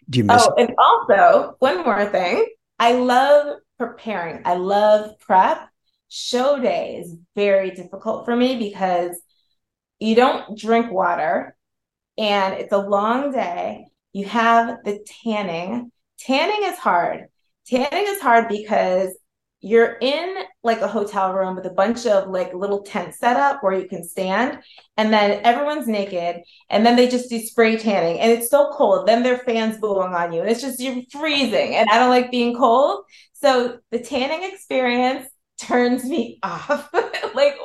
Do 0.09 0.19
you 0.19 0.25
miss? 0.25 0.47
Oh, 0.47 0.55
and 0.57 0.75
also 0.79 1.57
one 1.59 1.85
more 1.85 2.07
thing. 2.07 2.47
I 2.79 2.93
love 2.93 3.59
preparing. 3.79 4.43
I 4.45 4.55
love 4.55 5.19
prep. 5.21 5.69
Show 6.09 6.61
day 6.61 6.97
is 6.97 7.17
very 7.37 7.71
difficult 7.71 8.25
for 8.25 8.35
me 8.35 8.57
because 8.59 9.21
you 10.01 10.17
don't 10.17 10.59
drink 10.59 10.91
water 10.91 11.57
and 12.19 12.55
it's 12.55 12.73
a 12.73 12.79
long 12.79 13.31
day. 13.31 13.87
You 14.13 14.25
have 14.27 14.79
the 14.85 15.05
tanning. 15.23 15.93
Tanning 16.19 16.69
is 16.69 16.79
hard. 16.79 17.27
Tanning 17.67 18.07
is 18.09 18.21
hard 18.21 18.49
because 18.49 19.17
you're 19.61 19.97
in 20.01 20.37
like 20.63 20.81
a 20.81 20.89
hotel 20.89 21.35
room 21.35 21.55
with 21.55 21.67
a 21.67 21.71
bunch 21.71 22.07
of 22.07 22.29
like 22.29 22.55
little 22.55 22.83
tents 22.83 23.19
set 23.19 23.37
up 23.37 23.63
where 23.63 23.79
you 23.79 23.87
can 23.87 24.03
stand 24.03 24.59
and 24.97 25.13
then 25.13 25.41
everyone's 25.45 25.87
naked 25.87 26.43
and 26.71 26.85
then 26.85 26.97
they 26.97 27.09
just 27.09 27.29
do 27.29 27.39
spray 27.39 27.77
tanning 27.77 28.19
and 28.21 28.33
it's 28.33 28.51
so 28.51 28.71
cold. 28.73 29.07
Then 29.07 29.23
their 29.23 29.39
fans 29.39 29.79
blowing 29.79 30.15
on 30.15 30.33
you 30.33 30.41
and 30.41 30.51
it's 30.51 30.63
just 30.63 30.81
you're 30.81 31.03
freezing 31.11 31.77
and 31.77 31.89
i 31.91 31.99
don't 31.99 32.11
like 32.11 32.31
being 32.31 32.57
cold. 32.57 33.05
So 33.35 33.79
the 33.91 33.99
tanning 33.99 34.51
experience 34.51 35.29
turns 35.59 36.05
me 36.05 36.39
off. 36.43 36.91
Like 37.35 37.57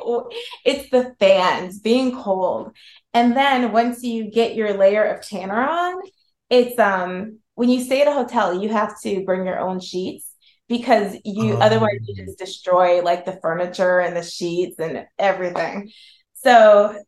it's 0.64 0.90
the 0.90 1.14
fans 1.18 1.80
being 1.80 2.14
cold. 2.14 2.72
And 3.14 3.34
then 3.36 3.72
once 3.72 4.02
you 4.02 4.30
get 4.30 4.54
your 4.54 4.74
layer 4.74 5.04
of 5.04 5.26
tanner 5.26 5.66
on 5.66 6.02
it's 6.50 6.78
um 6.78 7.38
when 7.54 7.68
you 7.68 7.82
stay 7.82 8.02
at 8.02 8.08
a 8.08 8.12
hotel 8.12 8.62
you 8.62 8.68
have 8.68 9.00
to 9.00 9.24
bring 9.24 9.46
your 9.46 9.58
own 9.58 9.80
sheets 9.80 10.25
because 10.68 11.16
you 11.24 11.54
oh. 11.54 11.58
otherwise 11.58 11.98
you 12.06 12.14
just 12.14 12.38
destroy 12.38 13.02
like 13.02 13.24
the 13.24 13.38
furniture 13.42 14.00
and 14.00 14.16
the 14.16 14.22
sheets 14.22 14.78
and 14.78 15.06
everything. 15.18 15.90
So 16.34 17.02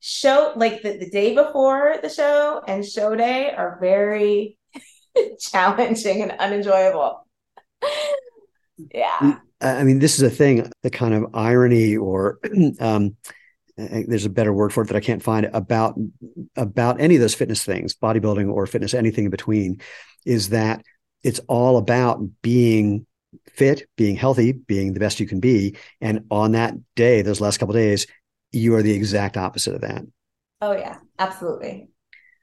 show 0.00 0.52
like 0.56 0.82
the, 0.82 0.98
the 0.98 1.10
day 1.10 1.34
before 1.34 1.96
the 2.02 2.08
show 2.08 2.62
and 2.66 2.84
show 2.84 3.14
day 3.14 3.50
are 3.50 3.78
very 3.80 4.58
challenging 5.40 6.22
and 6.22 6.32
unenjoyable. 6.32 7.26
yeah. 8.92 9.38
I 9.60 9.82
mean, 9.82 9.98
this 9.98 10.14
is 10.16 10.22
a 10.22 10.30
thing, 10.30 10.70
the 10.82 10.90
kind 10.90 11.14
of 11.14 11.34
irony 11.34 11.96
or 11.96 12.38
um, 12.80 13.16
there's 13.76 14.24
a 14.24 14.30
better 14.30 14.52
word 14.52 14.72
for 14.72 14.82
it 14.82 14.88
that 14.88 14.96
I 14.96 15.00
can't 15.00 15.22
find 15.22 15.46
about 15.52 15.98
about 16.56 17.00
any 17.00 17.14
of 17.14 17.20
those 17.20 17.34
fitness 17.34 17.64
things, 17.64 17.94
bodybuilding 17.94 18.52
or 18.52 18.66
fitness, 18.66 18.92
anything 18.92 19.26
in 19.26 19.30
between, 19.30 19.80
is 20.26 20.48
that 20.48 20.82
it's 21.22 21.40
all 21.48 21.76
about 21.76 22.20
being 22.42 23.06
fit, 23.46 23.88
being 23.96 24.16
healthy, 24.16 24.52
being 24.52 24.92
the 24.92 25.00
best 25.00 25.20
you 25.20 25.26
can 25.26 25.40
be. 25.40 25.76
And 26.00 26.24
on 26.30 26.52
that 26.52 26.74
day, 26.94 27.22
those 27.22 27.40
last 27.40 27.58
couple 27.58 27.74
days, 27.74 28.06
you 28.52 28.74
are 28.74 28.82
the 28.82 28.92
exact 28.92 29.36
opposite 29.36 29.74
of 29.74 29.80
that. 29.82 30.04
Oh 30.60 30.72
yeah, 30.72 30.98
absolutely. 31.18 31.88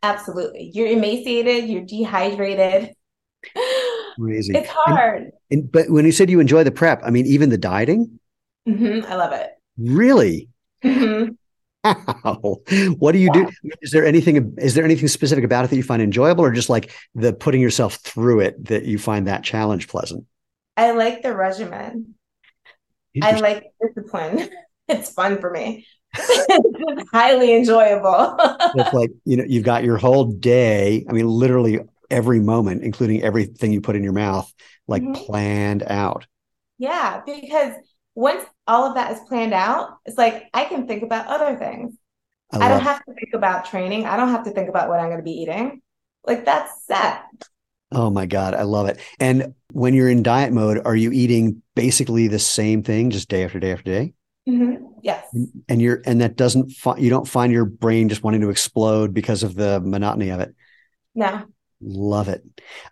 Absolutely. 0.03 0.71
You're 0.73 0.87
emaciated, 0.87 1.69
you're 1.69 1.85
dehydrated. 1.85 2.93
Crazy. 4.19 4.55
It's 4.55 4.69
hard. 4.69 5.23
And, 5.23 5.31
and, 5.51 5.71
but 5.71 5.89
when 5.89 6.05
you 6.05 6.11
said 6.11 6.29
you 6.29 6.39
enjoy 6.39 6.63
the 6.63 6.71
prep, 6.71 7.01
I 7.03 7.09
mean, 7.09 7.25
even 7.25 7.49
the 7.49 7.57
dieting? 7.57 8.19
Mm-hmm. 8.67 9.11
I 9.11 9.15
love 9.15 9.33
it. 9.33 9.51
Really? 9.77 10.49
Mm-hmm. 10.83 11.33
Wow. 11.85 12.61
What 12.97 13.11
do 13.11 13.19
you 13.19 13.29
yeah. 13.33 13.45
do? 13.45 13.71
Is 13.81 13.91
there 13.91 14.05
anything 14.05 14.55
is 14.57 14.73
there 14.73 14.83
anything 14.83 15.07
specific 15.07 15.43
about 15.43 15.65
it 15.65 15.69
that 15.69 15.75
you 15.75 15.83
find 15.83 16.01
enjoyable 16.01 16.43
or 16.43 16.51
just 16.51 16.69
like 16.69 16.91
the 17.13 17.33
putting 17.33 17.61
yourself 17.61 17.95
through 17.95 18.41
it 18.41 18.65
that 18.65 18.85
you 18.85 18.97
find 18.97 19.27
that 19.27 19.43
challenge 19.43 19.87
pleasant? 19.87 20.25
I 20.77 20.91
like 20.91 21.21
the 21.21 21.35
regimen. 21.35 22.15
I 23.21 23.39
like 23.39 23.71
discipline. 23.81 24.49
It's 24.87 25.11
fun 25.11 25.41
for 25.41 25.49
me. 25.49 25.87
it's 26.13 27.09
highly 27.11 27.55
enjoyable. 27.55 28.35
it's 28.75 28.93
like, 28.93 29.09
you 29.23 29.35
know, 29.35 29.43
you've 29.47 29.63
got 29.63 29.83
your 29.83 29.97
whole 29.97 30.25
day. 30.25 31.03
I 31.09 31.11
mean, 31.11 31.27
literally 31.27 31.79
every 32.11 32.39
moment, 32.39 32.83
including 32.83 33.23
everything 33.23 33.71
you 33.71 33.81
put 33.81 33.95
in 33.95 34.03
your 34.03 34.13
mouth, 34.13 34.53
like 34.87 35.01
mm-hmm. 35.01 35.13
planned 35.13 35.81
out. 35.81 36.27
Yeah, 36.77 37.21
because 37.25 37.73
once 38.15 38.43
all 38.65 38.85
of 38.85 38.95
that 38.95 39.11
is 39.11 39.19
planned 39.27 39.53
out, 39.53 39.97
it's 40.05 40.17
like 40.17 40.45
I 40.53 40.65
can 40.65 40.87
think 40.87 41.03
about 41.03 41.27
other 41.27 41.57
things. 41.57 41.95
I, 42.51 42.65
I 42.65 42.69
don't 42.69 42.81
have 42.81 43.03
to 43.05 43.13
think 43.13 43.33
about 43.33 43.65
training. 43.65 44.05
I 44.05 44.17
don't 44.17 44.29
have 44.29 44.45
to 44.45 44.51
think 44.51 44.69
about 44.69 44.89
what 44.89 44.99
I'm 44.99 45.07
going 45.07 45.17
to 45.17 45.23
be 45.23 45.31
eating. 45.31 45.81
Like 46.25 46.45
that's 46.45 46.85
set. 46.85 47.23
Oh 47.91 48.09
my 48.09 48.25
God, 48.25 48.53
I 48.53 48.63
love 48.63 48.87
it. 48.87 48.99
And 49.19 49.53
when 49.71 49.93
you're 49.93 50.09
in 50.09 50.23
diet 50.23 50.53
mode, 50.53 50.81
are 50.85 50.95
you 50.95 51.11
eating 51.11 51.61
basically 51.75 52.27
the 52.27 52.39
same 52.39 52.81
thing 52.81 53.11
just 53.11 53.29
day 53.29 53.43
after 53.43 53.59
day 53.59 53.71
after 53.71 53.83
day? 53.83 54.13
Mm-hmm. 54.47 54.85
Yes. 55.01 55.25
And 55.69 55.81
you're 55.81 56.01
and 56.05 56.21
that 56.21 56.35
doesn't 56.35 56.71
fi- 56.71 56.97
you 56.97 57.09
don't 57.09 57.27
find 57.27 57.51
your 57.51 57.65
brain 57.65 58.09
just 58.09 58.23
wanting 58.23 58.41
to 58.41 58.49
explode 58.49 59.13
because 59.13 59.43
of 59.43 59.55
the 59.55 59.79
monotony 59.79 60.29
of 60.29 60.39
it. 60.39 60.55
No. 61.13 61.43
Love 61.81 62.29
it. 62.29 62.43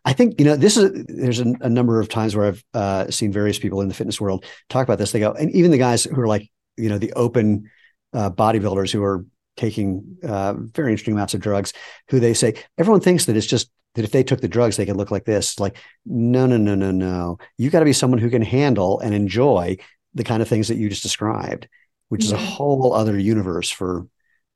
I 0.04 0.14
think 0.14 0.40
you 0.40 0.46
know 0.46 0.56
this 0.56 0.78
is 0.78 1.06
there's 1.08 1.40
a, 1.40 1.54
a 1.62 1.70
number 1.70 2.00
of 2.00 2.10
times 2.10 2.36
where 2.36 2.48
I've 2.48 2.64
uh, 2.74 3.10
seen 3.10 3.32
various 3.32 3.58
people 3.58 3.82
in 3.82 3.88
the 3.88 3.94
fitness 3.94 4.20
world 4.20 4.46
talk 4.70 4.84
about 4.84 4.98
this. 4.98 5.12
They 5.12 5.20
go, 5.20 5.32
and 5.32 5.50
even 5.52 5.72
the 5.72 5.78
guys 5.78 6.04
who 6.04 6.20
are 6.20 6.28
like 6.28 6.50
you 6.76 6.90
know 6.90 6.98
the 6.98 7.14
open 7.14 7.72
uh, 8.14 8.30
bodybuilders 8.30 8.92
who 8.92 9.04
are 9.04 9.26
taking 9.56 10.18
uh, 10.24 10.54
very 10.58 10.92
interesting 10.92 11.14
amounts 11.14 11.34
of 11.34 11.40
drugs, 11.40 11.74
who 12.10 12.20
they 12.20 12.34
say 12.34 12.56
everyone 12.78 13.00
thinks 13.00 13.26
that 13.26 13.38
it's 13.38 13.48
just 13.48 13.72
that 13.96 14.04
if 14.04 14.12
they 14.12 14.24
took 14.24 14.42
the 14.42 14.48
drugs 14.48 14.76
they 14.76 14.86
could 14.86 14.98
look 14.98 15.12
like 15.12 15.26
this. 15.26 15.60
Like 15.60 15.78
no, 16.06 16.46
no, 16.46 16.58
no, 16.58 16.76
no, 16.76 16.92
no. 16.92 17.38
You 17.58 17.70
got 17.70 17.80
to 17.80 17.86
be 17.86 17.94
someone 17.94 18.20
who 18.20 18.30
can 18.30 18.42
handle 18.42 19.00
and 19.00 19.16
enjoy 19.16 19.78
the 20.14 20.24
kind 20.24 20.42
of 20.42 20.48
things 20.48 20.68
that 20.68 20.78
you 20.78 20.90
just 20.90 21.04
described, 21.04 21.68
which 22.10 22.26
is 22.26 22.32
a 22.32 22.36
mm-hmm. 22.36 22.46
whole 22.46 22.94
other 22.94 23.18
universe 23.18 23.70
for 23.70 24.08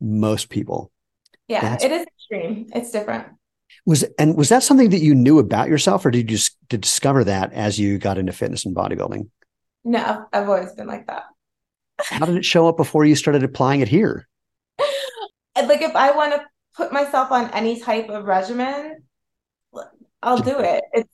most 0.01 0.49
people. 0.49 0.91
Yeah, 1.47 1.61
That's, 1.61 1.83
it 1.83 1.91
is 1.91 2.05
extreme. 2.05 2.67
It's 2.73 2.91
different. 2.91 3.27
Was 3.85 4.03
and 4.19 4.35
was 4.35 4.49
that 4.49 4.63
something 4.63 4.89
that 4.89 4.99
you 4.99 5.15
knew 5.15 5.39
about 5.39 5.69
yourself, 5.69 6.05
or 6.05 6.11
did 6.11 6.29
you 6.29 6.37
just 6.37 6.57
discover 6.67 7.23
that 7.23 7.53
as 7.53 7.79
you 7.79 7.97
got 7.97 8.17
into 8.17 8.33
fitness 8.33 8.65
and 8.65 8.75
bodybuilding? 8.75 9.29
No, 9.83 10.25
I've 10.33 10.49
always 10.49 10.73
been 10.73 10.87
like 10.87 11.07
that. 11.07 11.23
How 12.01 12.25
did 12.25 12.35
it 12.35 12.45
show 12.45 12.67
up 12.67 12.77
before 12.77 13.05
you 13.05 13.15
started 13.15 13.43
applying 13.43 13.81
it 13.81 13.87
here? 13.87 14.27
Like 15.55 15.81
if 15.81 15.95
I 15.95 16.11
want 16.11 16.33
to 16.33 16.45
put 16.75 16.91
myself 16.93 17.31
on 17.31 17.49
any 17.51 17.79
type 17.79 18.09
of 18.09 18.25
regimen, 18.25 19.03
I'll 20.21 20.37
do 20.37 20.59
it. 20.59 20.83
It's 20.93 21.13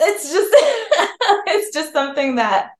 it's 0.00 0.32
just 0.32 0.50
it's 1.46 1.74
just 1.74 1.92
something 1.92 2.36
that 2.36 2.70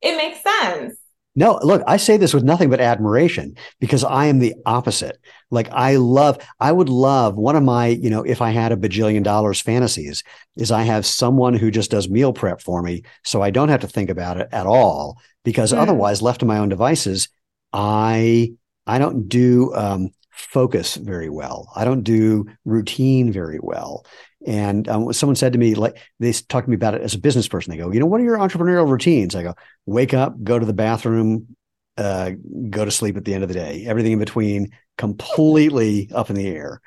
it 0.00 0.16
makes 0.16 0.42
sense. 0.42 0.98
No, 1.38 1.60
look, 1.62 1.84
I 1.86 1.98
say 1.98 2.16
this 2.16 2.34
with 2.34 2.42
nothing 2.42 2.68
but 2.68 2.80
admiration 2.80 3.54
because 3.78 4.02
I 4.02 4.26
am 4.26 4.40
the 4.40 4.56
opposite. 4.66 5.20
Like 5.52 5.70
I 5.70 5.94
love, 5.94 6.44
I 6.58 6.72
would 6.72 6.88
love 6.88 7.36
one 7.36 7.54
of 7.54 7.62
my, 7.62 7.86
you 7.86 8.10
know, 8.10 8.24
if 8.24 8.42
I 8.42 8.50
had 8.50 8.72
a 8.72 8.76
bajillion 8.76 9.22
dollars 9.22 9.60
fantasies 9.60 10.24
is 10.56 10.72
I 10.72 10.82
have 10.82 11.06
someone 11.06 11.54
who 11.54 11.70
just 11.70 11.92
does 11.92 12.08
meal 12.08 12.32
prep 12.32 12.60
for 12.60 12.82
me. 12.82 13.04
So 13.22 13.40
I 13.40 13.50
don't 13.50 13.68
have 13.68 13.82
to 13.82 13.86
think 13.86 14.10
about 14.10 14.36
it 14.36 14.48
at 14.50 14.66
all 14.66 15.20
because 15.44 15.72
mm. 15.72 15.78
otherwise 15.78 16.22
left 16.22 16.40
to 16.40 16.46
my 16.46 16.58
own 16.58 16.70
devices, 16.70 17.28
I, 17.72 18.54
I 18.84 18.98
don't 18.98 19.28
do, 19.28 19.72
um, 19.76 20.10
focus 20.32 20.96
very 20.96 21.28
well. 21.28 21.70
I 21.76 21.84
don't 21.84 22.02
do 22.02 22.46
routine 22.64 23.32
very 23.32 23.58
well. 23.60 24.04
And 24.46 24.88
um, 24.88 25.12
someone 25.12 25.36
said 25.36 25.52
to 25.52 25.58
me, 25.58 25.74
like 25.74 25.98
they 26.20 26.32
talked 26.32 26.66
to 26.66 26.70
me 26.70 26.76
about 26.76 26.94
it 26.94 27.02
as 27.02 27.14
a 27.14 27.18
business 27.18 27.48
person. 27.48 27.70
They 27.70 27.76
go, 27.76 27.90
you 27.90 28.00
know, 28.00 28.06
what 28.06 28.20
are 28.20 28.24
your 28.24 28.38
entrepreneurial 28.38 28.88
routines? 28.88 29.34
I 29.34 29.42
go, 29.42 29.54
wake 29.84 30.14
up, 30.14 30.42
go 30.42 30.58
to 30.58 30.66
the 30.66 30.72
bathroom, 30.72 31.56
uh, 31.96 32.32
go 32.70 32.84
to 32.84 32.90
sleep 32.90 33.16
at 33.16 33.24
the 33.24 33.34
end 33.34 33.42
of 33.42 33.48
the 33.48 33.54
day. 33.54 33.84
Everything 33.86 34.12
in 34.12 34.18
between, 34.18 34.70
completely 34.96 36.10
up 36.14 36.30
in 36.30 36.36
the 36.36 36.46
air. 36.46 36.80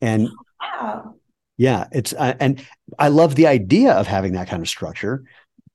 And 0.00 0.30
wow. 0.60 1.14
yeah, 1.58 1.86
it's 1.92 2.14
uh, 2.14 2.34
and 2.40 2.64
I 2.98 3.08
love 3.08 3.34
the 3.34 3.46
idea 3.46 3.92
of 3.92 4.06
having 4.06 4.32
that 4.32 4.48
kind 4.48 4.62
of 4.62 4.68
structure, 4.68 5.24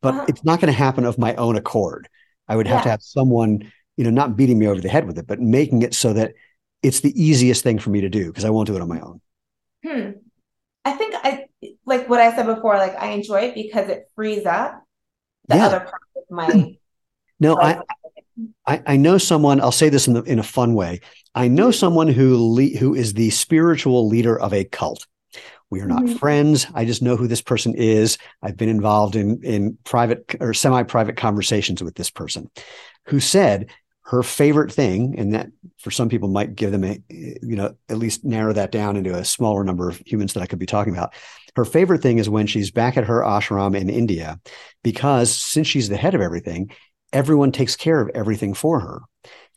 but 0.02 0.16
uh-huh. 0.16 0.26
it's 0.28 0.44
not 0.44 0.60
going 0.60 0.74
to 0.74 0.78
happen 0.78 1.06
of 1.06 1.18
my 1.18 1.36
own 1.36 1.56
accord. 1.56 2.10
I 2.48 2.56
would 2.56 2.68
have 2.68 2.80
yeah. 2.80 2.84
to 2.84 2.90
have 2.90 3.02
someone, 3.04 3.72
you 3.96 4.04
know, 4.04 4.10
not 4.10 4.36
beating 4.36 4.58
me 4.58 4.68
over 4.68 4.82
the 4.82 4.90
head 4.90 5.06
with 5.06 5.18
it, 5.18 5.28
but 5.28 5.40
making 5.40 5.84
it 5.84 5.94
so 5.94 6.14
that 6.14 6.34
it's 6.82 7.02
the 7.02 7.22
easiest 7.22 7.64
thing 7.64 7.80
for 7.80 7.92
me 7.92 8.02
to 8.02 8.10
do 8.10 8.28
because 8.28 8.46
I 8.46 8.50
won't 8.50 8.68
do 8.68 8.76
it 8.76 8.82
on 8.82 8.90
my 8.90 9.00
own. 9.00 9.22
Hmm. 9.86 10.10
I 10.84 10.94
think 10.94 11.16
I 11.16 11.46
like 11.86 12.10
what 12.10 12.20
I 12.20 12.36
said 12.36 12.48
before. 12.48 12.78
Like 12.78 12.96
I 12.96 13.12
enjoy 13.12 13.42
it 13.42 13.56
because 13.56 13.90
it 13.90 14.10
frees 14.16 14.46
up 14.46 14.84
the 15.48 15.58
yeah. 15.58 15.66
other 15.66 15.80
part 15.80 16.02
of 16.16 16.24
my. 16.30 16.78
no, 17.40 17.60
I, 17.60 17.82
I, 18.66 18.82
I 18.86 18.98
know 18.98 19.18
someone. 19.18 19.62
I'll 19.62 19.72
say 19.72 19.90
this 19.90 20.08
in 20.08 20.14
the, 20.14 20.24
in 20.24 20.40
a 20.40 20.44
fun 20.44 20.74
way. 20.74 21.02
I 21.36 21.48
know 21.48 21.70
mm-hmm. 21.70 21.72
someone 21.74 22.08
who 22.08 22.38
le- 22.38 22.78
who 22.78 22.96
is 22.96 23.14
the 23.14 23.30
spiritual 23.30 24.08
leader 24.08 24.40
of 24.40 24.54
a 24.54 24.66
cult. 24.66 25.08
We 25.70 25.80
are 25.80 25.88
not 25.88 26.04
mm-hmm. 26.04 26.16
friends. 26.16 26.68
I 26.74 26.84
just 26.84 27.02
know 27.02 27.16
who 27.16 27.28
this 27.28 27.42
person 27.42 27.74
is. 27.76 28.18
I've 28.42 28.58
been 28.58 28.70
involved 28.70 29.16
in 29.16 29.42
in 29.44 29.78
private 29.84 30.36
or 30.40 30.54
semi 30.54 30.84
private 30.84 31.18
conversations 31.18 31.82
with 31.82 31.96
this 31.96 32.10
person, 32.10 32.50
who 33.06 33.20
said 33.20 33.70
her 34.12 34.24
favorite 34.24 34.74
thing, 34.74 35.16
and 35.18 35.34
that 35.34 35.48
for 35.80 35.90
some 35.90 36.10
people 36.10 36.28
might 36.28 36.54
give 36.54 36.74
them 36.74 36.84
a, 36.84 37.02
you 37.10 37.56
know, 37.56 37.74
at 37.88 37.98
least 37.98 38.26
narrow 38.26 38.52
that 38.52 38.70
down 38.70 38.98
into 38.98 39.16
a 39.16 39.24
smaller 39.24 39.64
number 39.64 39.88
of 39.88 40.02
humans 40.06 40.34
that 40.34 40.44
I 40.44 40.48
could 40.48 40.60
be 40.60 40.66
talking 40.66 40.92
about. 40.92 41.14
Her 41.56 41.64
favorite 41.64 42.02
thing 42.02 42.18
is 42.18 42.30
when 42.30 42.46
she's 42.46 42.72
back 42.72 42.98
at 42.98 43.06
her 43.06 43.22
ashram 43.22 43.74
in 43.74 43.90
India, 43.90 44.38
because 44.84 45.34
since 45.34 45.66
she's 45.66 45.88
the 45.88 45.96
head 45.96 46.14
of 46.14 46.20
everything, 46.20 46.72
everyone 47.14 47.54
takes 47.54 47.78
care 47.78 48.02
of 48.02 48.10
everything 48.14 48.54
for 48.54 48.82
her. 48.82 49.00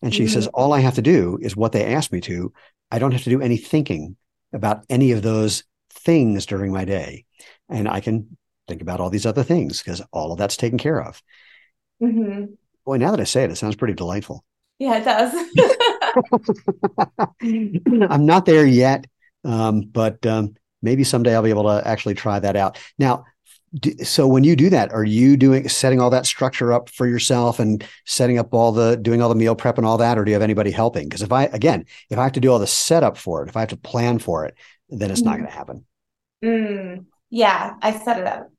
And 0.02 0.14
she 0.14 0.22
mm-hmm. 0.22 0.34
says, 0.34 0.46
all 0.46 0.72
I 0.72 0.78
have 0.78 0.94
to 0.94 1.02
do 1.02 1.36
is 1.42 1.56
what 1.56 1.72
they 1.72 1.92
ask 1.92 2.12
me 2.12 2.20
to. 2.20 2.52
I 2.92 3.00
don't 3.00 3.10
have 3.10 3.24
to 3.24 3.30
do 3.30 3.40
any 3.40 3.56
thinking 3.56 4.16
about 4.52 4.84
any 4.88 5.10
of 5.10 5.22
those 5.22 5.64
things 5.90 6.46
during 6.46 6.72
my 6.72 6.84
day. 6.84 7.24
And 7.68 7.88
I 7.88 7.98
can 7.98 8.36
think 8.68 8.82
about 8.82 9.00
all 9.00 9.10
these 9.10 9.26
other 9.26 9.42
things 9.42 9.82
because 9.82 10.00
all 10.12 10.30
of 10.30 10.38
that's 10.38 10.56
taken 10.56 10.78
care 10.78 11.02
of. 11.02 11.20
Mm-hmm. 12.00 12.54
Boy, 12.84 12.98
now 12.98 13.10
that 13.10 13.20
I 13.20 13.24
say 13.24 13.44
it, 13.44 13.50
it 13.50 13.56
sounds 13.56 13.76
pretty 13.76 13.94
delightful. 13.94 14.44
Yeah, 14.78 14.98
it 14.98 15.04
does. 15.04 15.32
I'm 18.10 18.26
not 18.26 18.46
there 18.46 18.66
yet, 18.66 19.06
um, 19.44 19.82
but 19.82 20.24
um, 20.26 20.54
maybe 20.82 21.04
someday 21.04 21.34
I'll 21.34 21.42
be 21.42 21.50
able 21.50 21.64
to 21.64 21.82
actually 21.86 22.14
try 22.14 22.38
that 22.38 22.56
out. 22.56 22.78
Now, 22.98 23.24
so 24.02 24.28
when 24.28 24.44
you 24.44 24.54
do 24.54 24.70
that, 24.70 24.92
are 24.92 25.04
you 25.04 25.36
doing 25.36 25.68
setting 25.68 26.00
all 26.00 26.10
that 26.10 26.26
structure 26.26 26.72
up 26.72 26.88
for 26.88 27.08
yourself 27.08 27.58
and 27.58 27.84
setting 28.04 28.38
up 28.38 28.54
all 28.54 28.70
the 28.70 28.96
doing 28.96 29.20
all 29.20 29.28
the 29.28 29.34
meal 29.34 29.56
prep 29.56 29.78
and 29.78 29.86
all 29.86 29.98
that, 29.98 30.16
or 30.16 30.24
do 30.24 30.30
you 30.30 30.34
have 30.34 30.42
anybody 30.42 30.70
helping? 30.70 31.08
Because 31.08 31.22
if 31.22 31.32
I 31.32 31.44
again, 31.44 31.84
if 32.10 32.18
I 32.18 32.22
have 32.22 32.32
to 32.32 32.40
do 32.40 32.52
all 32.52 32.58
the 32.58 32.66
setup 32.66 33.16
for 33.16 33.42
it, 33.42 33.48
if 33.48 33.56
I 33.56 33.60
have 33.60 33.70
to 33.70 33.76
plan 33.76 34.18
for 34.18 34.44
it, 34.44 34.54
then 34.88 35.10
it's 35.10 35.22
mm. 35.22 35.26
not 35.26 35.38
going 35.38 35.48
to 35.48 35.54
happen. 35.54 35.84
Mm, 36.44 37.06
yeah, 37.30 37.74
I 37.82 37.98
set 37.98 38.20
it 38.20 38.26
up. 38.26 38.50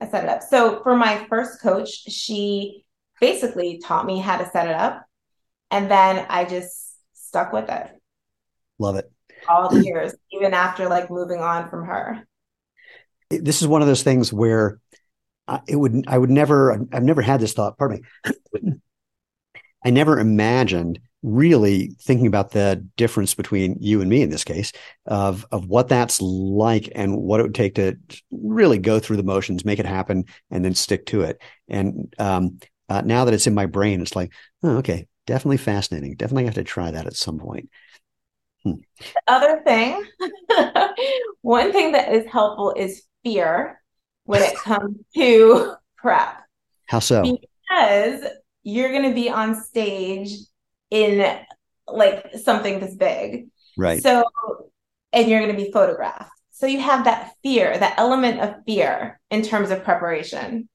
I 0.00 0.08
set 0.08 0.24
it 0.24 0.30
up. 0.30 0.42
So 0.42 0.82
for 0.82 0.96
my 0.96 1.24
first 1.28 1.60
coach, 1.60 1.90
she 1.90 2.85
basically 3.20 3.80
taught 3.84 4.06
me 4.06 4.18
how 4.18 4.38
to 4.38 4.48
set 4.50 4.68
it 4.68 4.74
up. 4.74 5.04
And 5.70 5.90
then 5.90 6.26
I 6.28 6.44
just 6.44 6.94
stuck 7.14 7.52
with 7.52 7.68
it. 7.68 7.90
Love 8.78 8.96
it. 8.96 9.10
All 9.48 9.68
the 9.68 9.84
years, 9.84 10.14
even 10.32 10.54
after 10.54 10.88
like 10.88 11.10
moving 11.10 11.40
on 11.40 11.68
from 11.68 11.86
her. 11.86 12.26
This 13.30 13.62
is 13.62 13.68
one 13.68 13.82
of 13.82 13.88
those 13.88 14.02
things 14.02 14.32
where 14.32 14.78
I, 15.48 15.60
it 15.66 15.76
would, 15.76 16.04
I 16.06 16.16
would 16.16 16.30
never, 16.30 16.72
I've 16.92 17.02
never 17.02 17.22
had 17.22 17.40
this 17.40 17.52
thought, 17.52 17.78
pardon 17.78 18.02
me. 18.24 18.72
I 19.84 19.90
never 19.90 20.18
imagined 20.18 21.00
really 21.22 21.96
thinking 22.00 22.26
about 22.26 22.52
the 22.52 22.86
difference 22.96 23.34
between 23.34 23.76
you 23.80 24.00
and 24.00 24.08
me 24.08 24.22
in 24.22 24.30
this 24.30 24.44
case 24.44 24.72
of 25.06 25.44
of 25.50 25.66
what 25.66 25.88
that's 25.88 26.20
like 26.22 26.88
and 26.94 27.16
what 27.16 27.40
it 27.40 27.42
would 27.42 27.54
take 27.54 27.74
to 27.74 27.96
really 28.30 28.78
go 28.78 29.00
through 29.00 29.16
the 29.16 29.22
motions, 29.24 29.64
make 29.64 29.80
it 29.80 29.86
happen, 29.86 30.24
and 30.50 30.64
then 30.64 30.74
stick 30.74 31.04
to 31.06 31.22
it. 31.22 31.42
And 31.68 32.14
um, 32.18 32.60
uh, 32.88 33.02
now 33.02 33.24
that 33.24 33.34
it's 33.34 33.46
in 33.46 33.54
my 33.54 33.66
brain, 33.66 34.00
it's 34.00 34.16
like, 34.16 34.32
oh, 34.62 34.76
okay, 34.78 35.06
definitely 35.26 35.56
fascinating. 35.56 36.14
Definitely 36.14 36.44
have 36.44 36.54
to 36.54 36.64
try 36.64 36.90
that 36.90 37.06
at 37.06 37.16
some 37.16 37.38
point. 37.38 37.70
Hmm. 38.64 38.74
Other 39.26 39.62
thing, 39.64 40.02
one 41.42 41.72
thing 41.72 41.92
that 41.92 42.12
is 42.12 42.26
helpful 42.30 42.72
is 42.76 43.02
fear 43.24 43.80
when 44.24 44.42
it 44.42 44.56
comes 44.56 44.96
to 45.14 45.74
prep. 45.96 46.42
How 46.86 47.00
so? 47.00 47.22
Because 47.22 48.24
you're 48.62 48.90
going 48.90 49.08
to 49.08 49.14
be 49.14 49.30
on 49.30 49.54
stage 49.54 50.30
in 50.90 51.38
like 51.86 52.32
something 52.42 52.80
this 52.80 52.94
big. 52.94 53.48
Right. 53.76 54.02
So, 54.02 54.24
and 55.12 55.28
you're 55.28 55.40
going 55.40 55.54
to 55.54 55.64
be 55.64 55.70
photographed. 55.70 56.30
So 56.50 56.66
you 56.66 56.80
have 56.80 57.04
that 57.04 57.32
fear, 57.42 57.76
that 57.76 57.98
element 57.98 58.40
of 58.40 58.64
fear 58.66 59.20
in 59.30 59.42
terms 59.42 59.70
of 59.70 59.84
preparation. 59.84 60.68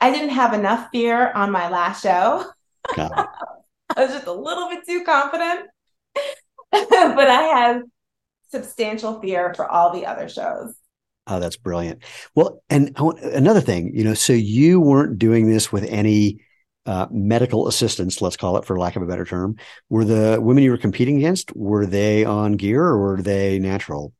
I 0.00 0.10
didn't 0.10 0.30
have 0.30 0.52
enough 0.54 0.88
fear 0.92 1.30
on 1.32 1.50
my 1.50 1.68
last 1.68 2.02
show. 2.02 2.44
I 2.96 3.26
was 3.96 4.10
just 4.10 4.26
a 4.26 4.32
little 4.32 4.68
bit 4.68 4.86
too 4.86 5.04
confident. 5.04 5.68
but 6.72 7.28
I 7.28 7.42
have 7.42 7.82
substantial 8.50 9.20
fear 9.20 9.54
for 9.54 9.68
all 9.68 9.92
the 9.92 10.06
other 10.06 10.28
shows. 10.28 10.74
Oh, 11.26 11.38
that's 11.38 11.56
brilliant. 11.56 12.02
Well, 12.34 12.62
and 12.70 12.96
want, 12.98 13.20
another 13.20 13.60
thing, 13.60 13.92
you 13.94 14.04
know, 14.04 14.14
so 14.14 14.32
you 14.32 14.80
weren't 14.80 15.18
doing 15.18 15.48
this 15.48 15.70
with 15.70 15.84
any 15.84 16.40
uh, 16.86 17.06
medical 17.10 17.68
assistance, 17.68 18.22
let's 18.22 18.36
call 18.36 18.56
it 18.56 18.64
for 18.64 18.78
lack 18.78 18.96
of 18.96 19.02
a 19.02 19.06
better 19.06 19.24
term. 19.24 19.56
Were 19.88 20.04
the 20.04 20.38
women 20.40 20.64
you 20.64 20.70
were 20.70 20.78
competing 20.78 21.18
against, 21.18 21.54
were 21.54 21.86
they 21.86 22.24
on 22.24 22.52
gear 22.52 22.82
or 22.82 22.98
were 22.98 23.22
they 23.22 23.58
natural? 23.58 24.12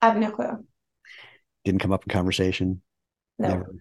I 0.00 0.08
have 0.08 0.16
no 0.16 0.30
clue. 0.30 0.64
Didn't 1.64 1.80
come 1.80 1.92
up 1.92 2.04
in 2.04 2.08
conversation? 2.08 2.82
No. 3.38 3.48
Never. 3.48 3.74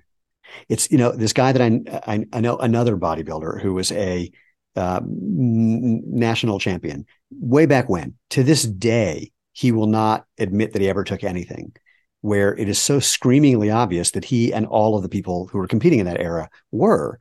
It's, 0.70 0.92
you 0.92 0.98
know, 0.98 1.12
this 1.12 1.34
guy 1.34 1.52
that 1.52 1.62
I, 1.62 1.82
I, 2.14 2.26
I 2.34 2.42
know, 2.42 2.58
another 2.58 2.98
bodybuilder 2.98 3.62
who 3.62 3.74
was 3.74 3.92
a 3.92 4.32
uh, 4.76 5.02
national 5.06 6.60
champion 6.60 7.06
way 7.32 7.66
back 7.66 7.90
when. 7.90 8.16
To 8.32 8.44
this 8.44 8.64
day, 8.64 9.32
he 9.54 9.72
will 9.72 9.88
not 9.88 10.26
admit 10.38 10.74
that 10.74 10.82
he 10.82 10.90
ever 10.90 11.04
took 11.04 11.24
anything 11.24 11.74
where 12.22 12.56
it 12.56 12.70
is 12.70 12.80
so 12.80 13.00
screamingly 13.00 13.70
obvious 13.70 14.12
that 14.12 14.26
he 14.26 14.54
and 14.54 14.66
all 14.68 14.96
of 14.96 15.04
the 15.04 15.10
people 15.10 15.48
who 15.48 15.58
were 15.58 15.68
competing 15.68 16.00
in 16.00 16.06
that 16.06 16.20
era 16.20 16.50
were 16.72 17.20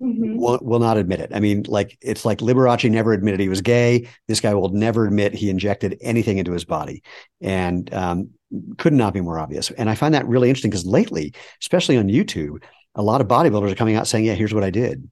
mm-hmm. 0.00 0.36
will, 0.36 0.58
will 0.62 0.78
not 0.78 0.96
admit 0.96 1.20
it. 1.20 1.30
I 1.34 1.40
mean, 1.40 1.64
like 1.68 1.96
it's 2.00 2.24
like 2.24 2.38
Liberace 2.38 2.90
never 2.90 3.12
admitted 3.12 3.40
he 3.40 3.48
was 3.48 3.60
gay. 3.60 4.08
This 4.28 4.40
guy 4.40 4.54
will 4.54 4.70
never 4.70 5.06
admit 5.06 5.34
he 5.34 5.50
injected 5.50 5.98
anything 6.00 6.38
into 6.38 6.52
his 6.52 6.64
body, 6.64 7.02
and 7.40 7.92
um, 7.92 8.30
could 8.78 8.92
not 8.92 9.14
be 9.14 9.20
more 9.20 9.38
obvious. 9.38 9.70
And 9.70 9.88
I 9.88 9.94
find 9.94 10.14
that 10.14 10.26
really 10.26 10.48
interesting 10.48 10.70
because 10.70 10.86
lately, 10.86 11.34
especially 11.60 11.96
on 11.96 12.08
YouTube, 12.08 12.62
a 12.94 13.02
lot 13.02 13.20
of 13.20 13.28
bodybuilders 13.28 13.72
are 13.72 13.76
coming 13.76 13.96
out 13.96 14.08
saying, 14.08 14.24
"Yeah, 14.24 14.34
here's 14.34 14.54
what 14.54 14.64
I 14.64 14.70
did." 14.70 15.02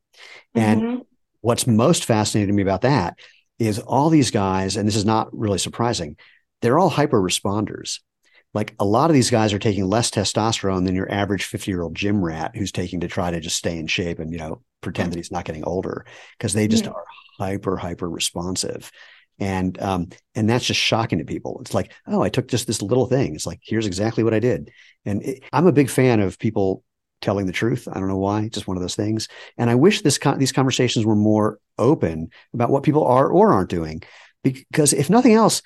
Mm-hmm. 0.57 0.61
And 0.61 1.03
what's 1.41 1.67
most 1.67 2.05
fascinating 2.05 2.53
to 2.53 2.57
me 2.57 2.63
about 2.63 2.83
that 2.83 3.19
is 3.59 3.79
all 3.79 4.11
these 4.11 4.31
guys, 4.31 4.77
and 4.77 4.87
this 4.87 4.97
is 4.97 5.05
not 5.05 5.29
really 5.37 5.59
surprising, 5.59 6.17
they're 6.61 6.79
all 6.79 6.89
hyper 6.89 7.21
responders 7.21 7.99
like 8.55 8.75
a 8.79 8.85
lot 8.85 9.11
of 9.11 9.15
these 9.15 9.31
guys 9.31 9.53
are 9.53 9.59
taking 9.59 9.87
less 9.87 10.11
testosterone 10.11 10.85
than 10.85 10.95
your 10.95 11.11
average 11.11 11.45
50 11.45 11.71
year 11.71 11.83
old 11.83 11.95
gym 11.95 12.23
rat 12.23 12.53
who's 12.55 12.73
taking 12.73 13.01
to 13.01 13.09
try 13.09 13.31
to 13.31 13.41
just 13.41 13.57
stay 13.57 13.79
in 13.79 13.87
shape 13.87 14.19
and 14.19 14.33
you 14.33 14.39
know 14.39 14.63
pretend 14.81 15.13
that 15.13 15.17
he's 15.17 15.33
not 15.33 15.45
getting 15.45 15.65
older 15.65 16.07
because 16.37 16.53
they 16.53 16.69
just 16.69 16.87
are 16.87 17.05
hyper 17.39 17.77
hyper 17.77 18.09
responsive 18.09 18.91
and 19.39 19.81
um 19.81 20.09
and 20.35 20.49
that's 20.49 20.65
just 20.65 20.81
shocking 20.81 21.19
to 21.19 21.25
people. 21.25 21.59
It's 21.61 21.75
like 21.75 21.93
oh 22.07 22.23
i 22.23 22.29
took 22.29 22.49
just 22.49 22.67
this 22.67 22.83
little 22.83 23.07
thing. 23.07 23.35
It's 23.35 23.47
like 23.47 23.61
here's 23.63 23.87
exactly 23.87 24.25
what 24.25 24.35
i 24.35 24.39
did. 24.41 24.71
And 25.05 25.23
it, 25.23 25.43
i'm 25.53 25.67
a 25.67 25.73
big 25.73 25.91
fan 25.91 26.21
of 26.21 26.39
people 26.39 26.83
telling 27.21 27.47
the 27.47 27.53
truth. 27.53 27.89
I 27.91 27.95
don't 27.95 28.09
know 28.09 28.19
why. 28.19 28.49
Just 28.49 28.69
one 28.69 28.77
of 28.77 28.83
those 28.83 28.97
things. 28.97 29.29
And 29.57 29.71
i 29.71 29.75
wish 29.75 30.03
this 30.03 30.19
con- 30.19 30.39
these 30.39 30.53
conversations 30.53 31.05
were 31.05 31.17
more 31.17 31.59
open 31.79 32.31
about 32.53 32.71
what 32.71 32.83
people 32.83 33.05
are 33.05 33.29
or 33.29 33.53
aren't 33.53 33.71
doing. 33.71 34.03
Because 34.43 34.93
if 34.93 35.11
nothing 35.11 35.35
else 35.35 35.63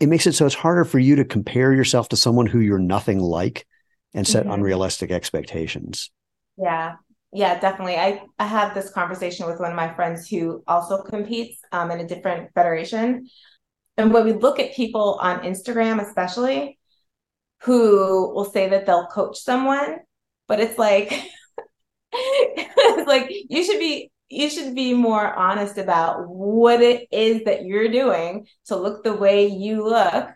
it 0.00 0.08
makes 0.08 0.26
it 0.26 0.34
so 0.34 0.46
it's 0.46 0.54
harder 0.54 0.84
for 0.84 0.98
you 0.98 1.16
to 1.16 1.24
compare 1.24 1.72
yourself 1.72 2.08
to 2.10 2.16
someone 2.16 2.46
who 2.46 2.60
you're 2.60 2.78
nothing 2.78 3.18
like 3.18 3.66
and 4.14 4.26
set 4.26 4.44
mm-hmm. 4.44 4.52
unrealistic 4.52 5.10
expectations. 5.10 6.10
Yeah. 6.58 6.96
Yeah, 7.32 7.58
definitely. 7.58 7.96
I, 7.96 8.22
I 8.38 8.46
had 8.46 8.72
this 8.74 8.90
conversation 8.90 9.46
with 9.46 9.60
one 9.60 9.70
of 9.70 9.76
my 9.76 9.92
friends 9.94 10.28
who 10.28 10.62
also 10.66 11.02
competes 11.02 11.60
um, 11.72 11.90
in 11.90 12.00
a 12.00 12.06
different 12.08 12.52
federation. 12.54 13.28
And 13.96 14.12
when 14.12 14.24
we 14.24 14.32
look 14.32 14.60
at 14.60 14.74
people 14.74 15.18
on 15.20 15.40
Instagram, 15.40 16.00
especially, 16.02 16.78
who 17.62 18.34
will 18.34 18.44
say 18.46 18.68
that 18.70 18.86
they'll 18.86 19.06
coach 19.08 19.38
someone, 19.38 19.98
but 20.48 20.60
it's 20.60 20.78
like, 20.78 21.12
it's 22.12 23.08
like 23.08 23.30
you 23.48 23.64
should 23.64 23.78
be 23.78 24.10
you 24.28 24.50
should 24.50 24.74
be 24.74 24.94
more 24.94 25.34
honest 25.34 25.78
about 25.78 26.28
what 26.28 26.80
it 26.82 27.06
is 27.12 27.44
that 27.44 27.64
you're 27.64 27.90
doing 27.90 28.46
to 28.66 28.76
look 28.76 29.04
the 29.04 29.14
way 29.14 29.46
you 29.46 29.84
look, 29.88 30.28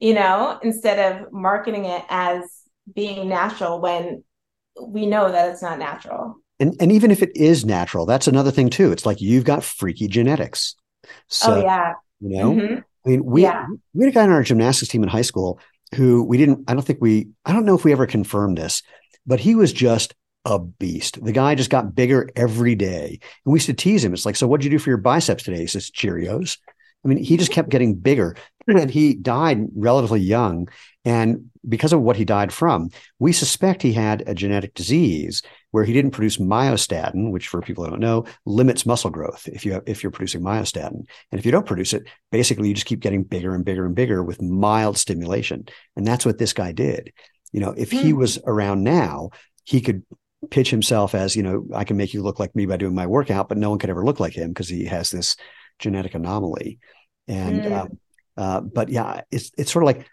you 0.00 0.14
know, 0.14 0.58
instead 0.62 0.98
of 1.22 1.32
marketing 1.32 1.84
it 1.86 2.04
as 2.10 2.42
being 2.94 3.28
natural 3.28 3.80
when 3.80 4.24
we 4.88 5.06
know 5.06 5.30
that 5.30 5.50
it's 5.50 5.62
not 5.62 5.78
natural. 5.78 6.36
And 6.58 6.76
and 6.80 6.92
even 6.92 7.10
if 7.10 7.22
it 7.22 7.36
is 7.36 7.64
natural, 7.64 8.06
that's 8.06 8.28
another 8.28 8.50
thing 8.50 8.70
too. 8.70 8.92
It's 8.92 9.06
like 9.06 9.20
you've 9.20 9.44
got 9.44 9.64
freaky 9.64 10.08
genetics. 10.08 10.74
So, 11.28 11.54
oh 11.54 11.62
yeah. 11.62 11.94
You 12.20 12.36
know? 12.36 12.52
Mm-hmm. 12.52 12.74
I 13.06 13.08
mean, 13.08 13.24
we 13.24 13.42
yeah. 13.42 13.66
we 13.94 14.04
had 14.04 14.12
a 14.12 14.14
guy 14.14 14.22
on 14.24 14.30
our 14.30 14.42
gymnastics 14.42 14.90
team 14.90 15.02
in 15.02 15.08
high 15.08 15.22
school 15.22 15.58
who 15.94 16.22
we 16.22 16.36
didn't 16.36 16.64
I 16.68 16.74
don't 16.74 16.82
think 16.82 17.00
we 17.00 17.28
I 17.44 17.52
don't 17.52 17.64
know 17.64 17.74
if 17.74 17.84
we 17.84 17.92
ever 17.92 18.06
confirmed 18.06 18.58
this, 18.58 18.82
but 19.26 19.40
he 19.40 19.54
was 19.54 19.72
just 19.72 20.14
a 20.44 20.58
beast. 20.58 21.22
The 21.22 21.32
guy 21.32 21.54
just 21.54 21.70
got 21.70 21.94
bigger 21.94 22.28
every 22.34 22.74
day. 22.74 23.20
And 23.44 23.52
we 23.52 23.56
used 23.56 23.66
to 23.66 23.74
tease 23.74 24.04
him. 24.04 24.14
It's 24.14 24.24
like, 24.24 24.36
so 24.36 24.46
what'd 24.46 24.64
you 24.64 24.70
do 24.70 24.78
for 24.78 24.90
your 24.90 24.96
biceps 24.96 25.42
today? 25.44 25.60
He 25.60 25.66
says, 25.66 25.90
Cheerios. 25.90 26.58
I 27.04 27.08
mean, 27.08 27.18
he 27.18 27.36
just 27.36 27.52
kept 27.52 27.70
getting 27.70 27.94
bigger. 27.94 28.36
And 28.68 28.90
he 28.90 29.14
died 29.14 29.66
relatively 29.74 30.20
young. 30.20 30.68
And 31.04 31.50
because 31.68 31.92
of 31.92 32.02
what 32.02 32.16
he 32.16 32.24
died 32.24 32.52
from, 32.52 32.90
we 33.18 33.32
suspect 33.32 33.82
he 33.82 33.92
had 33.92 34.22
a 34.28 34.34
genetic 34.34 34.74
disease 34.74 35.42
where 35.72 35.82
he 35.82 35.92
didn't 35.92 36.12
produce 36.12 36.36
myostatin, 36.36 37.32
which 37.32 37.48
for 37.48 37.62
people 37.62 37.82
who 37.82 37.90
don't 37.90 38.00
know, 38.00 38.26
limits 38.46 38.86
muscle 38.86 39.10
growth 39.10 39.48
if 39.48 39.64
you 39.64 39.72
have, 39.72 39.82
if 39.86 40.04
you're 40.04 40.12
producing 40.12 40.42
myostatin. 40.42 41.04
And 41.32 41.38
if 41.38 41.44
you 41.44 41.50
don't 41.50 41.66
produce 41.66 41.94
it, 41.94 42.06
basically 42.30 42.68
you 42.68 42.74
just 42.74 42.86
keep 42.86 43.00
getting 43.00 43.24
bigger 43.24 43.56
and 43.56 43.64
bigger 43.64 43.86
and 43.86 43.94
bigger 43.94 44.22
with 44.22 44.40
mild 44.40 44.98
stimulation. 44.98 45.66
And 45.96 46.06
that's 46.06 46.26
what 46.26 46.38
this 46.38 46.52
guy 46.52 46.70
did. 46.70 47.12
You 47.50 47.60
know, 47.60 47.74
if 47.76 47.90
he 47.90 48.10
hmm. 48.10 48.18
was 48.18 48.38
around 48.46 48.84
now, 48.84 49.30
he 49.64 49.80
could 49.80 50.04
pitch 50.50 50.70
himself 50.70 51.14
as, 51.14 51.34
you 51.34 51.42
know, 51.42 51.66
I 51.74 51.84
can 51.84 51.96
make 51.96 52.14
you 52.14 52.22
look 52.22 52.38
like 52.38 52.54
me 52.54 52.66
by 52.66 52.76
doing 52.76 52.94
my 52.94 53.06
workout, 53.06 53.48
but 53.48 53.58
no 53.58 53.70
one 53.70 53.78
could 53.78 53.90
ever 53.90 54.04
look 54.04 54.20
like 54.20 54.34
him 54.34 54.50
because 54.50 54.68
he 54.68 54.84
has 54.84 55.10
this 55.10 55.36
genetic 55.80 56.14
anomaly. 56.14 56.78
And, 57.26 57.62
mm. 57.62 57.72
um, 57.72 57.98
uh, 58.36 58.60
but 58.60 58.88
yeah, 58.88 59.22
it's, 59.30 59.50
it's 59.58 59.72
sort 59.72 59.82
of 59.82 59.86
like 59.86 60.00
I 60.00 60.04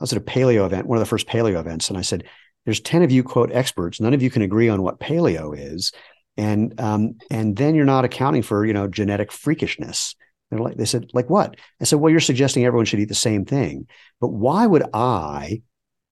was 0.00 0.12
at 0.12 0.18
a 0.18 0.24
paleo 0.24 0.66
event, 0.66 0.86
one 0.86 0.98
of 0.98 1.00
the 1.00 1.08
first 1.08 1.26
paleo 1.26 1.58
events, 1.58 1.88
and 1.88 1.98
I 1.98 2.02
said, 2.02 2.24
there's 2.64 2.80
10 2.80 3.02
of 3.02 3.12
you 3.12 3.22
quote 3.22 3.52
experts. 3.52 4.00
None 4.00 4.12
of 4.12 4.22
you 4.22 4.30
can 4.30 4.42
agree 4.42 4.68
on 4.68 4.82
what 4.82 4.98
paleo 4.98 5.56
is. 5.56 5.92
And, 6.36 6.78
um, 6.80 7.14
and 7.30 7.56
then 7.56 7.74
you're 7.74 7.84
not 7.84 8.04
accounting 8.04 8.42
for, 8.42 8.66
you 8.66 8.72
know, 8.72 8.88
genetic 8.88 9.30
freakishness. 9.30 10.16
They're 10.50 10.60
like, 10.60 10.76
they 10.76 10.84
said, 10.84 11.10
like 11.14 11.30
what? 11.30 11.56
I 11.80 11.84
said, 11.84 12.00
well, 12.00 12.10
you're 12.10 12.20
suggesting 12.20 12.64
everyone 12.64 12.84
should 12.84 13.00
eat 13.00 13.08
the 13.08 13.14
same 13.14 13.44
thing, 13.44 13.86
but 14.20 14.28
why 14.28 14.66
would 14.66 14.84
I, 14.92 15.62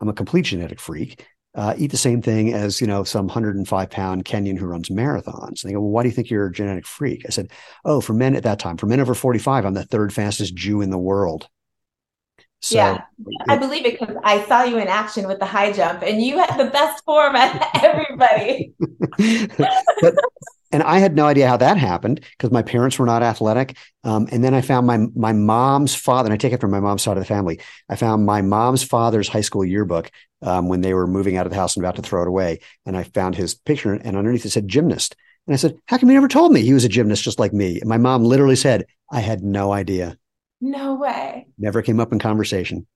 I'm 0.01 0.09
a 0.09 0.15
complete 0.15 0.47
genetic 0.47 0.81
freak 0.81 1.27
uh, 1.55 1.75
eat 1.79 1.91
the 1.91 1.97
same 1.97 2.21
thing 2.21 2.53
as 2.53 2.81
you 2.81 2.87
know 2.87 3.05
some 3.05 3.27
105 3.27 3.91
pound 3.91 4.25
Kenyan 4.25 4.59
who 4.59 4.67
runs 4.67 4.89
marathons. 4.89 5.63
And 5.63 5.71
they 5.71 5.73
go, 5.73 5.81
well, 5.81 5.91
why 5.91 6.03
do 6.03 6.09
you 6.09 6.15
think 6.15 6.31
you're 6.31 6.47
a 6.47 6.53
genetic 6.53 6.87
freak? 6.87 7.25
I 7.27 7.31
said, 7.31 7.51
oh, 7.85 8.01
for 8.01 8.13
men 8.13 8.35
at 8.35 8.43
that 8.43 8.59
time, 8.59 8.77
for 8.77 8.87
men 8.87 9.01
over 9.01 9.15
45, 9.15 9.65
I'm 9.65 9.75
the 9.75 9.85
third 9.85 10.13
fastest 10.13 10.55
Jew 10.55 10.81
in 10.81 10.91
the 10.91 10.99
world. 10.99 11.49
So, 12.61 12.77
yeah, 12.77 13.03
I 13.47 13.59
believe 13.59 13.85
it 13.85 14.01
because 14.01 14.17
I 14.25 14.43
saw 14.47 14.63
you 14.63 14.79
in 14.79 14.89
action 14.89 15.29
with 15.29 15.39
the 15.39 15.45
high 15.45 15.71
jump, 15.71 16.03
and 16.03 16.23
you 16.23 16.39
had 16.39 16.57
the 16.57 16.71
best 16.71 17.05
form 17.05 17.37
at 17.37 17.71
everybody. 17.85 18.73
but 20.01 20.15
and 20.75 20.83
I 20.83 20.99
had 20.99 21.15
no 21.15 21.27
idea 21.27 21.47
how 21.47 21.57
that 21.59 21.77
happened 21.77 22.21
because 22.33 22.51
my 22.51 22.63
parents 22.63 22.99
were 22.99 23.07
not 23.07 23.23
athletic. 23.23 23.77
Um, 24.03 24.29
and 24.33 24.43
then 24.43 24.55
I 24.55 24.61
found 24.61 24.87
my 24.87 24.97
my 25.15 25.33
mom's 25.33 25.95
father, 25.95 26.27
and 26.27 26.35
I 26.35 26.37
take 26.37 26.53
it 26.53 26.61
from 26.61 26.73
my 26.73 26.81
mom's 26.81 27.03
side 27.03 27.17
of 27.17 27.23
the 27.23 27.27
family. 27.27 27.61
I 27.89 27.97
found 27.97 28.27
my 28.27 28.43
mom's 28.43 28.83
father's 28.83 29.29
high 29.29 29.43
school 29.43 29.65
yearbook 29.65 30.11
um, 30.45 30.69
when 30.69 30.81
they 30.81 30.95
were 30.95 31.07
moving 31.07 31.37
out 31.37 31.47
of 31.47 31.51
the 31.51 31.59
house 31.59 31.77
and 31.77 31.85
about 31.85 31.97
to 31.97 32.03
throw 32.03 32.23
it 32.23 32.29
away, 32.29 32.61
and 32.87 32.97
I 32.97 33.03
found 33.03 33.35
his 33.35 33.55
picture, 33.55 33.95
and 33.95 34.17
underneath 34.17 34.45
it 34.45 34.51
said 34.51 34.69
gymnast. 34.69 35.17
And 35.47 35.55
I 35.55 35.57
said, 35.57 35.77
"How 35.87 35.99
come 35.99 36.09
you 36.09 36.15
never 36.15 36.29
told 36.29 36.53
me 36.53 36.63
he 36.63 36.75
was 36.75 36.85
a 36.85 36.89
gymnast 36.89 37.25
just 37.25 37.39
like 37.39 37.53
me?" 37.53 37.81
And 37.81 37.89
my 37.89 37.99
mom 37.99 38.25
literally 38.25 38.57
said, 38.57 38.87
"I 39.11 39.21
had 39.21 39.43
no 39.43 39.73
idea." 39.73 40.17
No 40.61 40.95
way. 40.95 41.47
Never 41.59 41.83
came 41.83 42.01
up 42.01 42.13
in 42.13 42.19
conversation. 42.19 42.87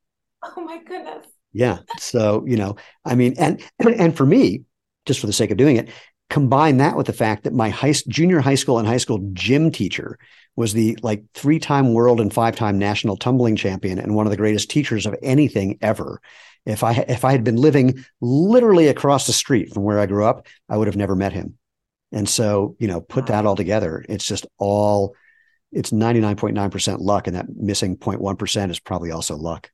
Oh 0.43 0.61
my 0.61 0.79
goodness. 0.83 1.27
Yeah. 1.53 1.79
So 1.99 2.45
you 2.47 2.57
know, 2.57 2.77
I 3.05 3.15
mean, 3.15 3.35
and 3.39 3.63
and 3.79 4.17
for 4.17 4.27
me, 4.27 4.63
just 5.07 5.21
for 5.21 5.27
the 5.27 5.33
sake 5.33 5.51
of 5.51 5.57
doing 5.57 5.77
it, 5.77 5.89
combine 6.31 6.77
that 6.79 6.97
with 6.97 7.07
the 7.07 7.13
fact 7.13 7.45
that 7.45 7.55
my 7.55 7.71
high, 7.71 7.95
junior 8.09 8.41
high 8.41 8.55
school 8.55 8.79
and 8.79 8.87
high 8.87 8.99
school 8.99 9.21
gym 9.33 9.71
teacher 9.71 10.19
was 10.57 10.73
the 10.73 10.99
like 11.03 11.25
three 11.35 11.59
time 11.59 11.95
world 11.95 12.21
and 12.21 12.33
five 12.33 12.57
time 12.57 12.79
national 12.79 13.17
tumbling 13.17 13.57
champion 13.57 13.99
and 13.99 14.15
one 14.15 14.27
of 14.27 14.31
the 14.31 14.37
greatest 14.37 14.71
teachers 14.71 15.07
of 15.07 15.15
anything 15.23 15.79
ever. 15.81 16.21
If 16.69 16.85
I 16.85 16.93
if 16.93 17.25
I 17.25 17.33
had 17.33 17.45
been 17.45 17.57
living 17.57 18.05
literally 18.21 18.89
across 18.89 19.27
the 19.27 19.33
street 19.33 19.73
from 19.73 19.85
where 19.85 19.99
I 19.99 20.07
grew 20.07 20.25
up, 20.25 20.47
I 20.69 20.77
would 20.77 20.87
have 20.87 20.97
never 20.97 21.17
met 21.17 21.33
him. 21.33 21.59
And 22.13 22.29
so, 22.29 22.77
you 22.79 22.89
know, 22.89 23.01
put 23.01 23.27
that 23.27 23.47
all 23.47 23.57
together, 23.57 24.05
it's 24.09 24.25
just 24.25 24.47
all 24.59 25.15
it's 25.73 25.91
99.9% 25.91 27.01
luck 27.01 27.27
and 27.27 27.37
that 27.37 27.47
missing 27.55 27.97
0.1% 27.97 28.71
is 28.71 28.81
probably 28.81 29.11
also 29.11 29.37
luck. 29.37 29.71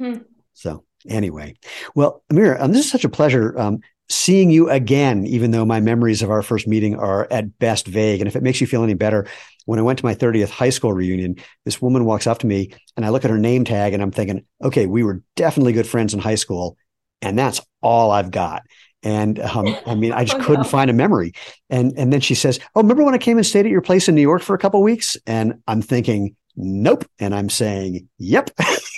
Hmm. 0.00 0.18
So, 0.54 0.84
anyway. 1.08 1.54
Well, 1.94 2.24
Amira, 2.32 2.60
um, 2.60 2.72
this 2.72 2.84
is 2.84 2.90
such 2.90 3.04
a 3.04 3.08
pleasure 3.08 3.56
um, 3.56 3.80
seeing 4.08 4.50
you 4.50 4.68
again, 4.70 5.24
even 5.26 5.52
though 5.52 5.64
my 5.64 5.80
memories 5.80 6.22
of 6.22 6.30
our 6.30 6.42
first 6.42 6.66
meeting 6.66 6.96
are 6.96 7.28
at 7.30 7.58
best 7.60 7.86
vague. 7.86 8.20
And 8.20 8.26
if 8.26 8.34
it 8.34 8.42
makes 8.42 8.60
you 8.60 8.66
feel 8.66 8.82
any 8.82 8.94
better, 8.94 9.28
when 9.66 9.78
I 9.78 9.82
went 9.82 9.98
to 9.98 10.04
my 10.04 10.14
30th 10.14 10.50
high 10.50 10.70
school 10.70 10.92
reunion, 10.92 11.36
this 11.64 11.80
woman 11.80 12.04
walks 12.04 12.26
up 12.26 12.38
to 12.38 12.46
me 12.46 12.72
and 12.96 13.04
I 13.04 13.10
look 13.10 13.24
at 13.24 13.30
her 13.30 13.38
name 13.38 13.64
tag 13.64 13.92
and 13.92 14.02
I'm 14.02 14.10
thinking, 14.10 14.44
okay, 14.62 14.86
we 14.86 15.02
were 15.02 15.22
definitely 15.36 15.72
good 15.72 15.86
friends 15.86 16.14
in 16.14 16.20
high 16.20 16.34
school. 16.36 16.76
And 17.22 17.38
that's 17.38 17.60
all 17.82 18.10
I've 18.10 18.30
got. 18.30 18.62
And 19.02 19.38
um, 19.38 19.76
I 19.86 19.94
mean, 19.94 20.12
I 20.12 20.24
just 20.24 20.38
oh, 20.38 20.44
couldn't 20.44 20.62
no. 20.62 20.68
find 20.68 20.90
a 20.90 20.94
memory. 20.94 21.32
And 21.68 21.92
and 21.96 22.12
then 22.12 22.20
she 22.20 22.34
says, 22.34 22.58
"Oh, 22.74 22.82
remember 22.82 23.04
when 23.04 23.14
I 23.14 23.18
came 23.18 23.36
and 23.38 23.46
stayed 23.46 23.66
at 23.66 23.72
your 23.72 23.80
place 23.80 24.08
in 24.08 24.14
New 24.14 24.20
York 24.20 24.42
for 24.42 24.54
a 24.54 24.58
couple 24.58 24.82
weeks?" 24.82 25.16
And 25.26 25.62
I'm 25.66 25.82
thinking, 25.82 26.36
"Nope." 26.56 27.04
And 27.18 27.34
I'm 27.34 27.48
saying, 27.48 28.08
"Yep." 28.18 28.50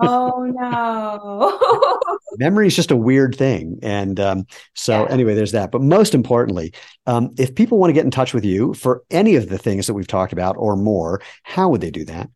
oh 0.00 0.44
no. 0.44 2.18
Memory 2.38 2.66
is 2.66 2.76
just 2.76 2.90
a 2.90 2.96
weird 2.96 3.34
thing 3.34 3.78
and 3.82 4.18
um, 4.20 4.46
so 4.74 5.04
yeah. 5.04 5.12
anyway 5.12 5.34
there's 5.34 5.52
that 5.52 5.70
but 5.70 5.82
most 5.82 6.14
importantly 6.14 6.72
um, 7.06 7.34
if 7.38 7.54
people 7.54 7.78
want 7.78 7.90
to 7.90 7.94
get 7.94 8.04
in 8.04 8.10
touch 8.10 8.34
with 8.34 8.44
you 8.44 8.74
for 8.74 9.02
any 9.10 9.36
of 9.36 9.48
the 9.48 9.58
things 9.58 9.86
that 9.86 9.94
we've 9.94 10.06
talked 10.06 10.32
about 10.32 10.56
or 10.58 10.76
more 10.76 11.20
how 11.42 11.68
would 11.68 11.80
they 11.80 11.90
do 11.90 12.04
that? 12.04 12.28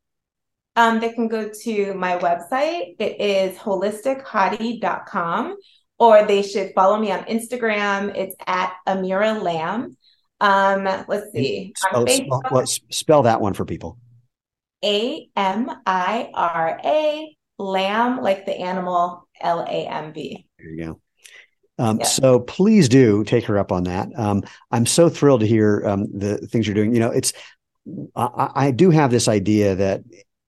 Um, 0.75 1.01
they 1.01 1.13
can 1.13 1.29
go 1.29 1.51
to 1.65 1.95
my 1.95 2.17
website. 2.19 2.97
It 2.99 3.21
is 3.21 3.59
holistichottie.com 3.59 5.57
or 5.99 6.25
they 6.25 6.43
should 6.43 6.73
follow 6.75 6.99
me 6.99 7.13
on 7.13 7.25
instagram. 7.25 8.17
It's 8.17 8.35
at 8.47 8.73
amira 8.89 9.41
lamb. 9.41 9.97
Um, 10.41 10.85
let's 11.09 11.31
see. 11.33 11.73
Spell, 11.77 12.07
spell, 12.07 12.67
spell 12.67 13.23
that 13.23 13.41
one 13.41 13.55
for 13.55 13.65
people 13.65 13.99
a 14.85 15.29
M 15.37 15.71
I 15.87 16.31
R 16.35 16.81
A, 16.85 17.37
lamb, 17.59 18.21
like 18.21 18.47
the 18.47 18.59
animal, 18.59 19.29
L 19.41 19.61
A 19.61 19.87
M 19.87 20.13
B. 20.13 20.47
There 20.59 20.69
you 20.69 20.85
go. 20.85 21.01
Um. 21.79 22.03
So 22.05 22.41
please 22.41 22.89
do 22.89 23.25
take 23.25 23.47
her 23.47 23.59
up 23.59 23.73
on 23.73 23.85
that. 23.85 24.09
Um, 24.17 24.43
I'm 24.71 24.87
so 24.87 25.09
thrilled 25.09 25.41
to 25.41 25.47
hear 25.47 25.83
um, 25.87 26.07
the 26.13 26.39
things 26.39 26.67
you're 26.67 26.75
doing. 26.75 26.93
You 26.93 27.01
know, 27.01 27.11
it's 27.11 27.33
I, 28.15 28.51
I, 28.55 28.71
do 28.71 28.91
have 28.91 29.11
this 29.11 29.27
idea 29.27 29.75
that 29.75 30.03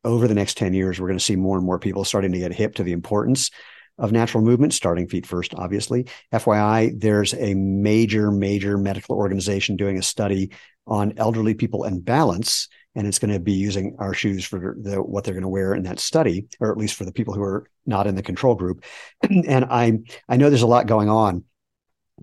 over 0.04 0.28
the 0.28 0.34
next 0.34 0.56
10 0.56 0.74
years, 0.74 1.00
we're 1.00 1.08
going 1.08 1.18
to 1.18 1.24
see 1.24 1.36
more 1.36 1.56
and 1.56 1.66
more 1.66 1.78
people 1.78 2.04
starting 2.04 2.32
to 2.32 2.38
get 2.38 2.52
hip 2.52 2.76
to 2.76 2.82
the 2.82 2.92
importance 2.92 3.50
of 3.98 4.12
natural 4.12 4.42
movement, 4.42 4.74
starting 4.74 5.08
feet 5.08 5.26
first, 5.26 5.54
obviously. 5.54 6.06
FYI, 6.32 6.98
there's 7.00 7.32
a 7.34 7.54
major, 7.54 8.30
major 8.30 8.76
medical 8.76 9.16
organization 9.16 9.76
doing 9.76 9.98
a 9.98 10.02
study 10.02 10.50
on 10.86 11.14
elderly 11.16 11.54
people 11.54 11.84
and 11.84 12.04
balance 12.04 12.68
and 12.94 13.06
it's 13.06 13.18
going 13.18 13.32
to 13.32 13.40
be 13.40 13.52
using 13.52 13.96
our 13.98 14.14
shoes 14.14 14.44
for 14.44 14.76
the, 14.80 15.02
what 15.02 15.24
they're 15.24 15.34
going 15.34 15.42
to 15.42 15.48
wear 15.48 15.74
in 15.74 15.82
that 15.84 16.00
study, 16.00 16.46
or 16.60 16.70
at 16.70 16.78
least 16.78 16.94
for 16.94 17.04
the 17.04 17.12
people 17.12 17.34
who 17.34 17.42
are 17.42 17.68
not 17.86 18.06
in 18.06 18.14
the 18.14 18.22
control 18.22 18.54
group. 18.54 18.84
and 19.22 19.64
I 19.64 19.98
I 20.28 20.36
know 20.36 20.50
there's 20.50 20.62
a 20.62 20.66
lot 20.66 20.86
going 20.86 21.08
on 21.08 21.44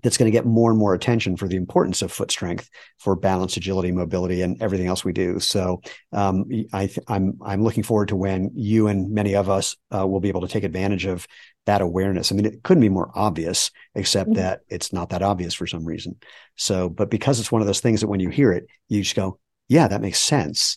that's 0.02 0.16
going 0.16 0.30
to 0.30 0.36
get 0.36 0.46
more 0.46 0.70
and 0.70 0.78
more 0.78 0.94
attention 0.94 1.36
for 1.36 1.46
the 1.46 1.56
importance 1.56 2.00
of 2.00 2.10
foot 2.10 2.30
strength 2.30 2.70
for 2.98 3.14
balance, 3.14 3.56
agility, 3.56 3.92
mobility, 3.92 4.40
and 4.40 4.60
everything 4.62 4.86
else 4.86 5.04
we 5.04 5.12
do. 5.12 5.38
So 5.38 5.82
um, 6.12 6.46
I 6.72 6.84
am 6.84 6.90
I'm, 7.08 7.38
I'm 7.44 7.62
looking 7.62 7.82
forward 7.82 8.08
to 8.08 8.16
when 8.16 8.50
you 8.54 8.88
and 8.88 9.10
many 9.12 9.34
of 9.34 9.50
us 9.50 9.76
uh, 9.94 10.06
will 10.06 10.20
be 10.20 10.28
able 10.28 10.40
to 10.40 10.48
take 10.48 10.64
advantage 10.64 11.04
of 11.04 11.26
that 11.66 11.82
awareness. 11.82 12.32
I 12.32 12.34
mean, 12.34 12.46
it 12.46 12.62
couldn't 12.62 12.80
be 12.80 12.88
more 12.88 13.12
obvious, 13.14 13.70
except 13.94 14.30
mm-hmm. 14.30 14.40
that 14.40 14.60
it's 14.68 14.92
not 14.92 15.10
that 15.10 15.22
obvious 15.22 15.54
for 15.54 15.66
some 15.66 15.84
reason. 15.84 16.16
So, 16.56 16.88
but 16.88 17.10
because 17.10 17.38
it's 17.38 17.52
one 17.52 17.60
of 17.60 17.66
those 17.66 17.80
things 17.80 18.00
that 18.00 18.08
when 18.08 18.20
you 18.20 18.30
hear 18.30 18.52
it, 18.52 18.66
you 18.88 19.02
just 19.02 19.14
go, 19.14 19.38
yeah, 19.72 19.88
that 19.88 20.02
makes 20.02 20.20
sense. 20.20 20.76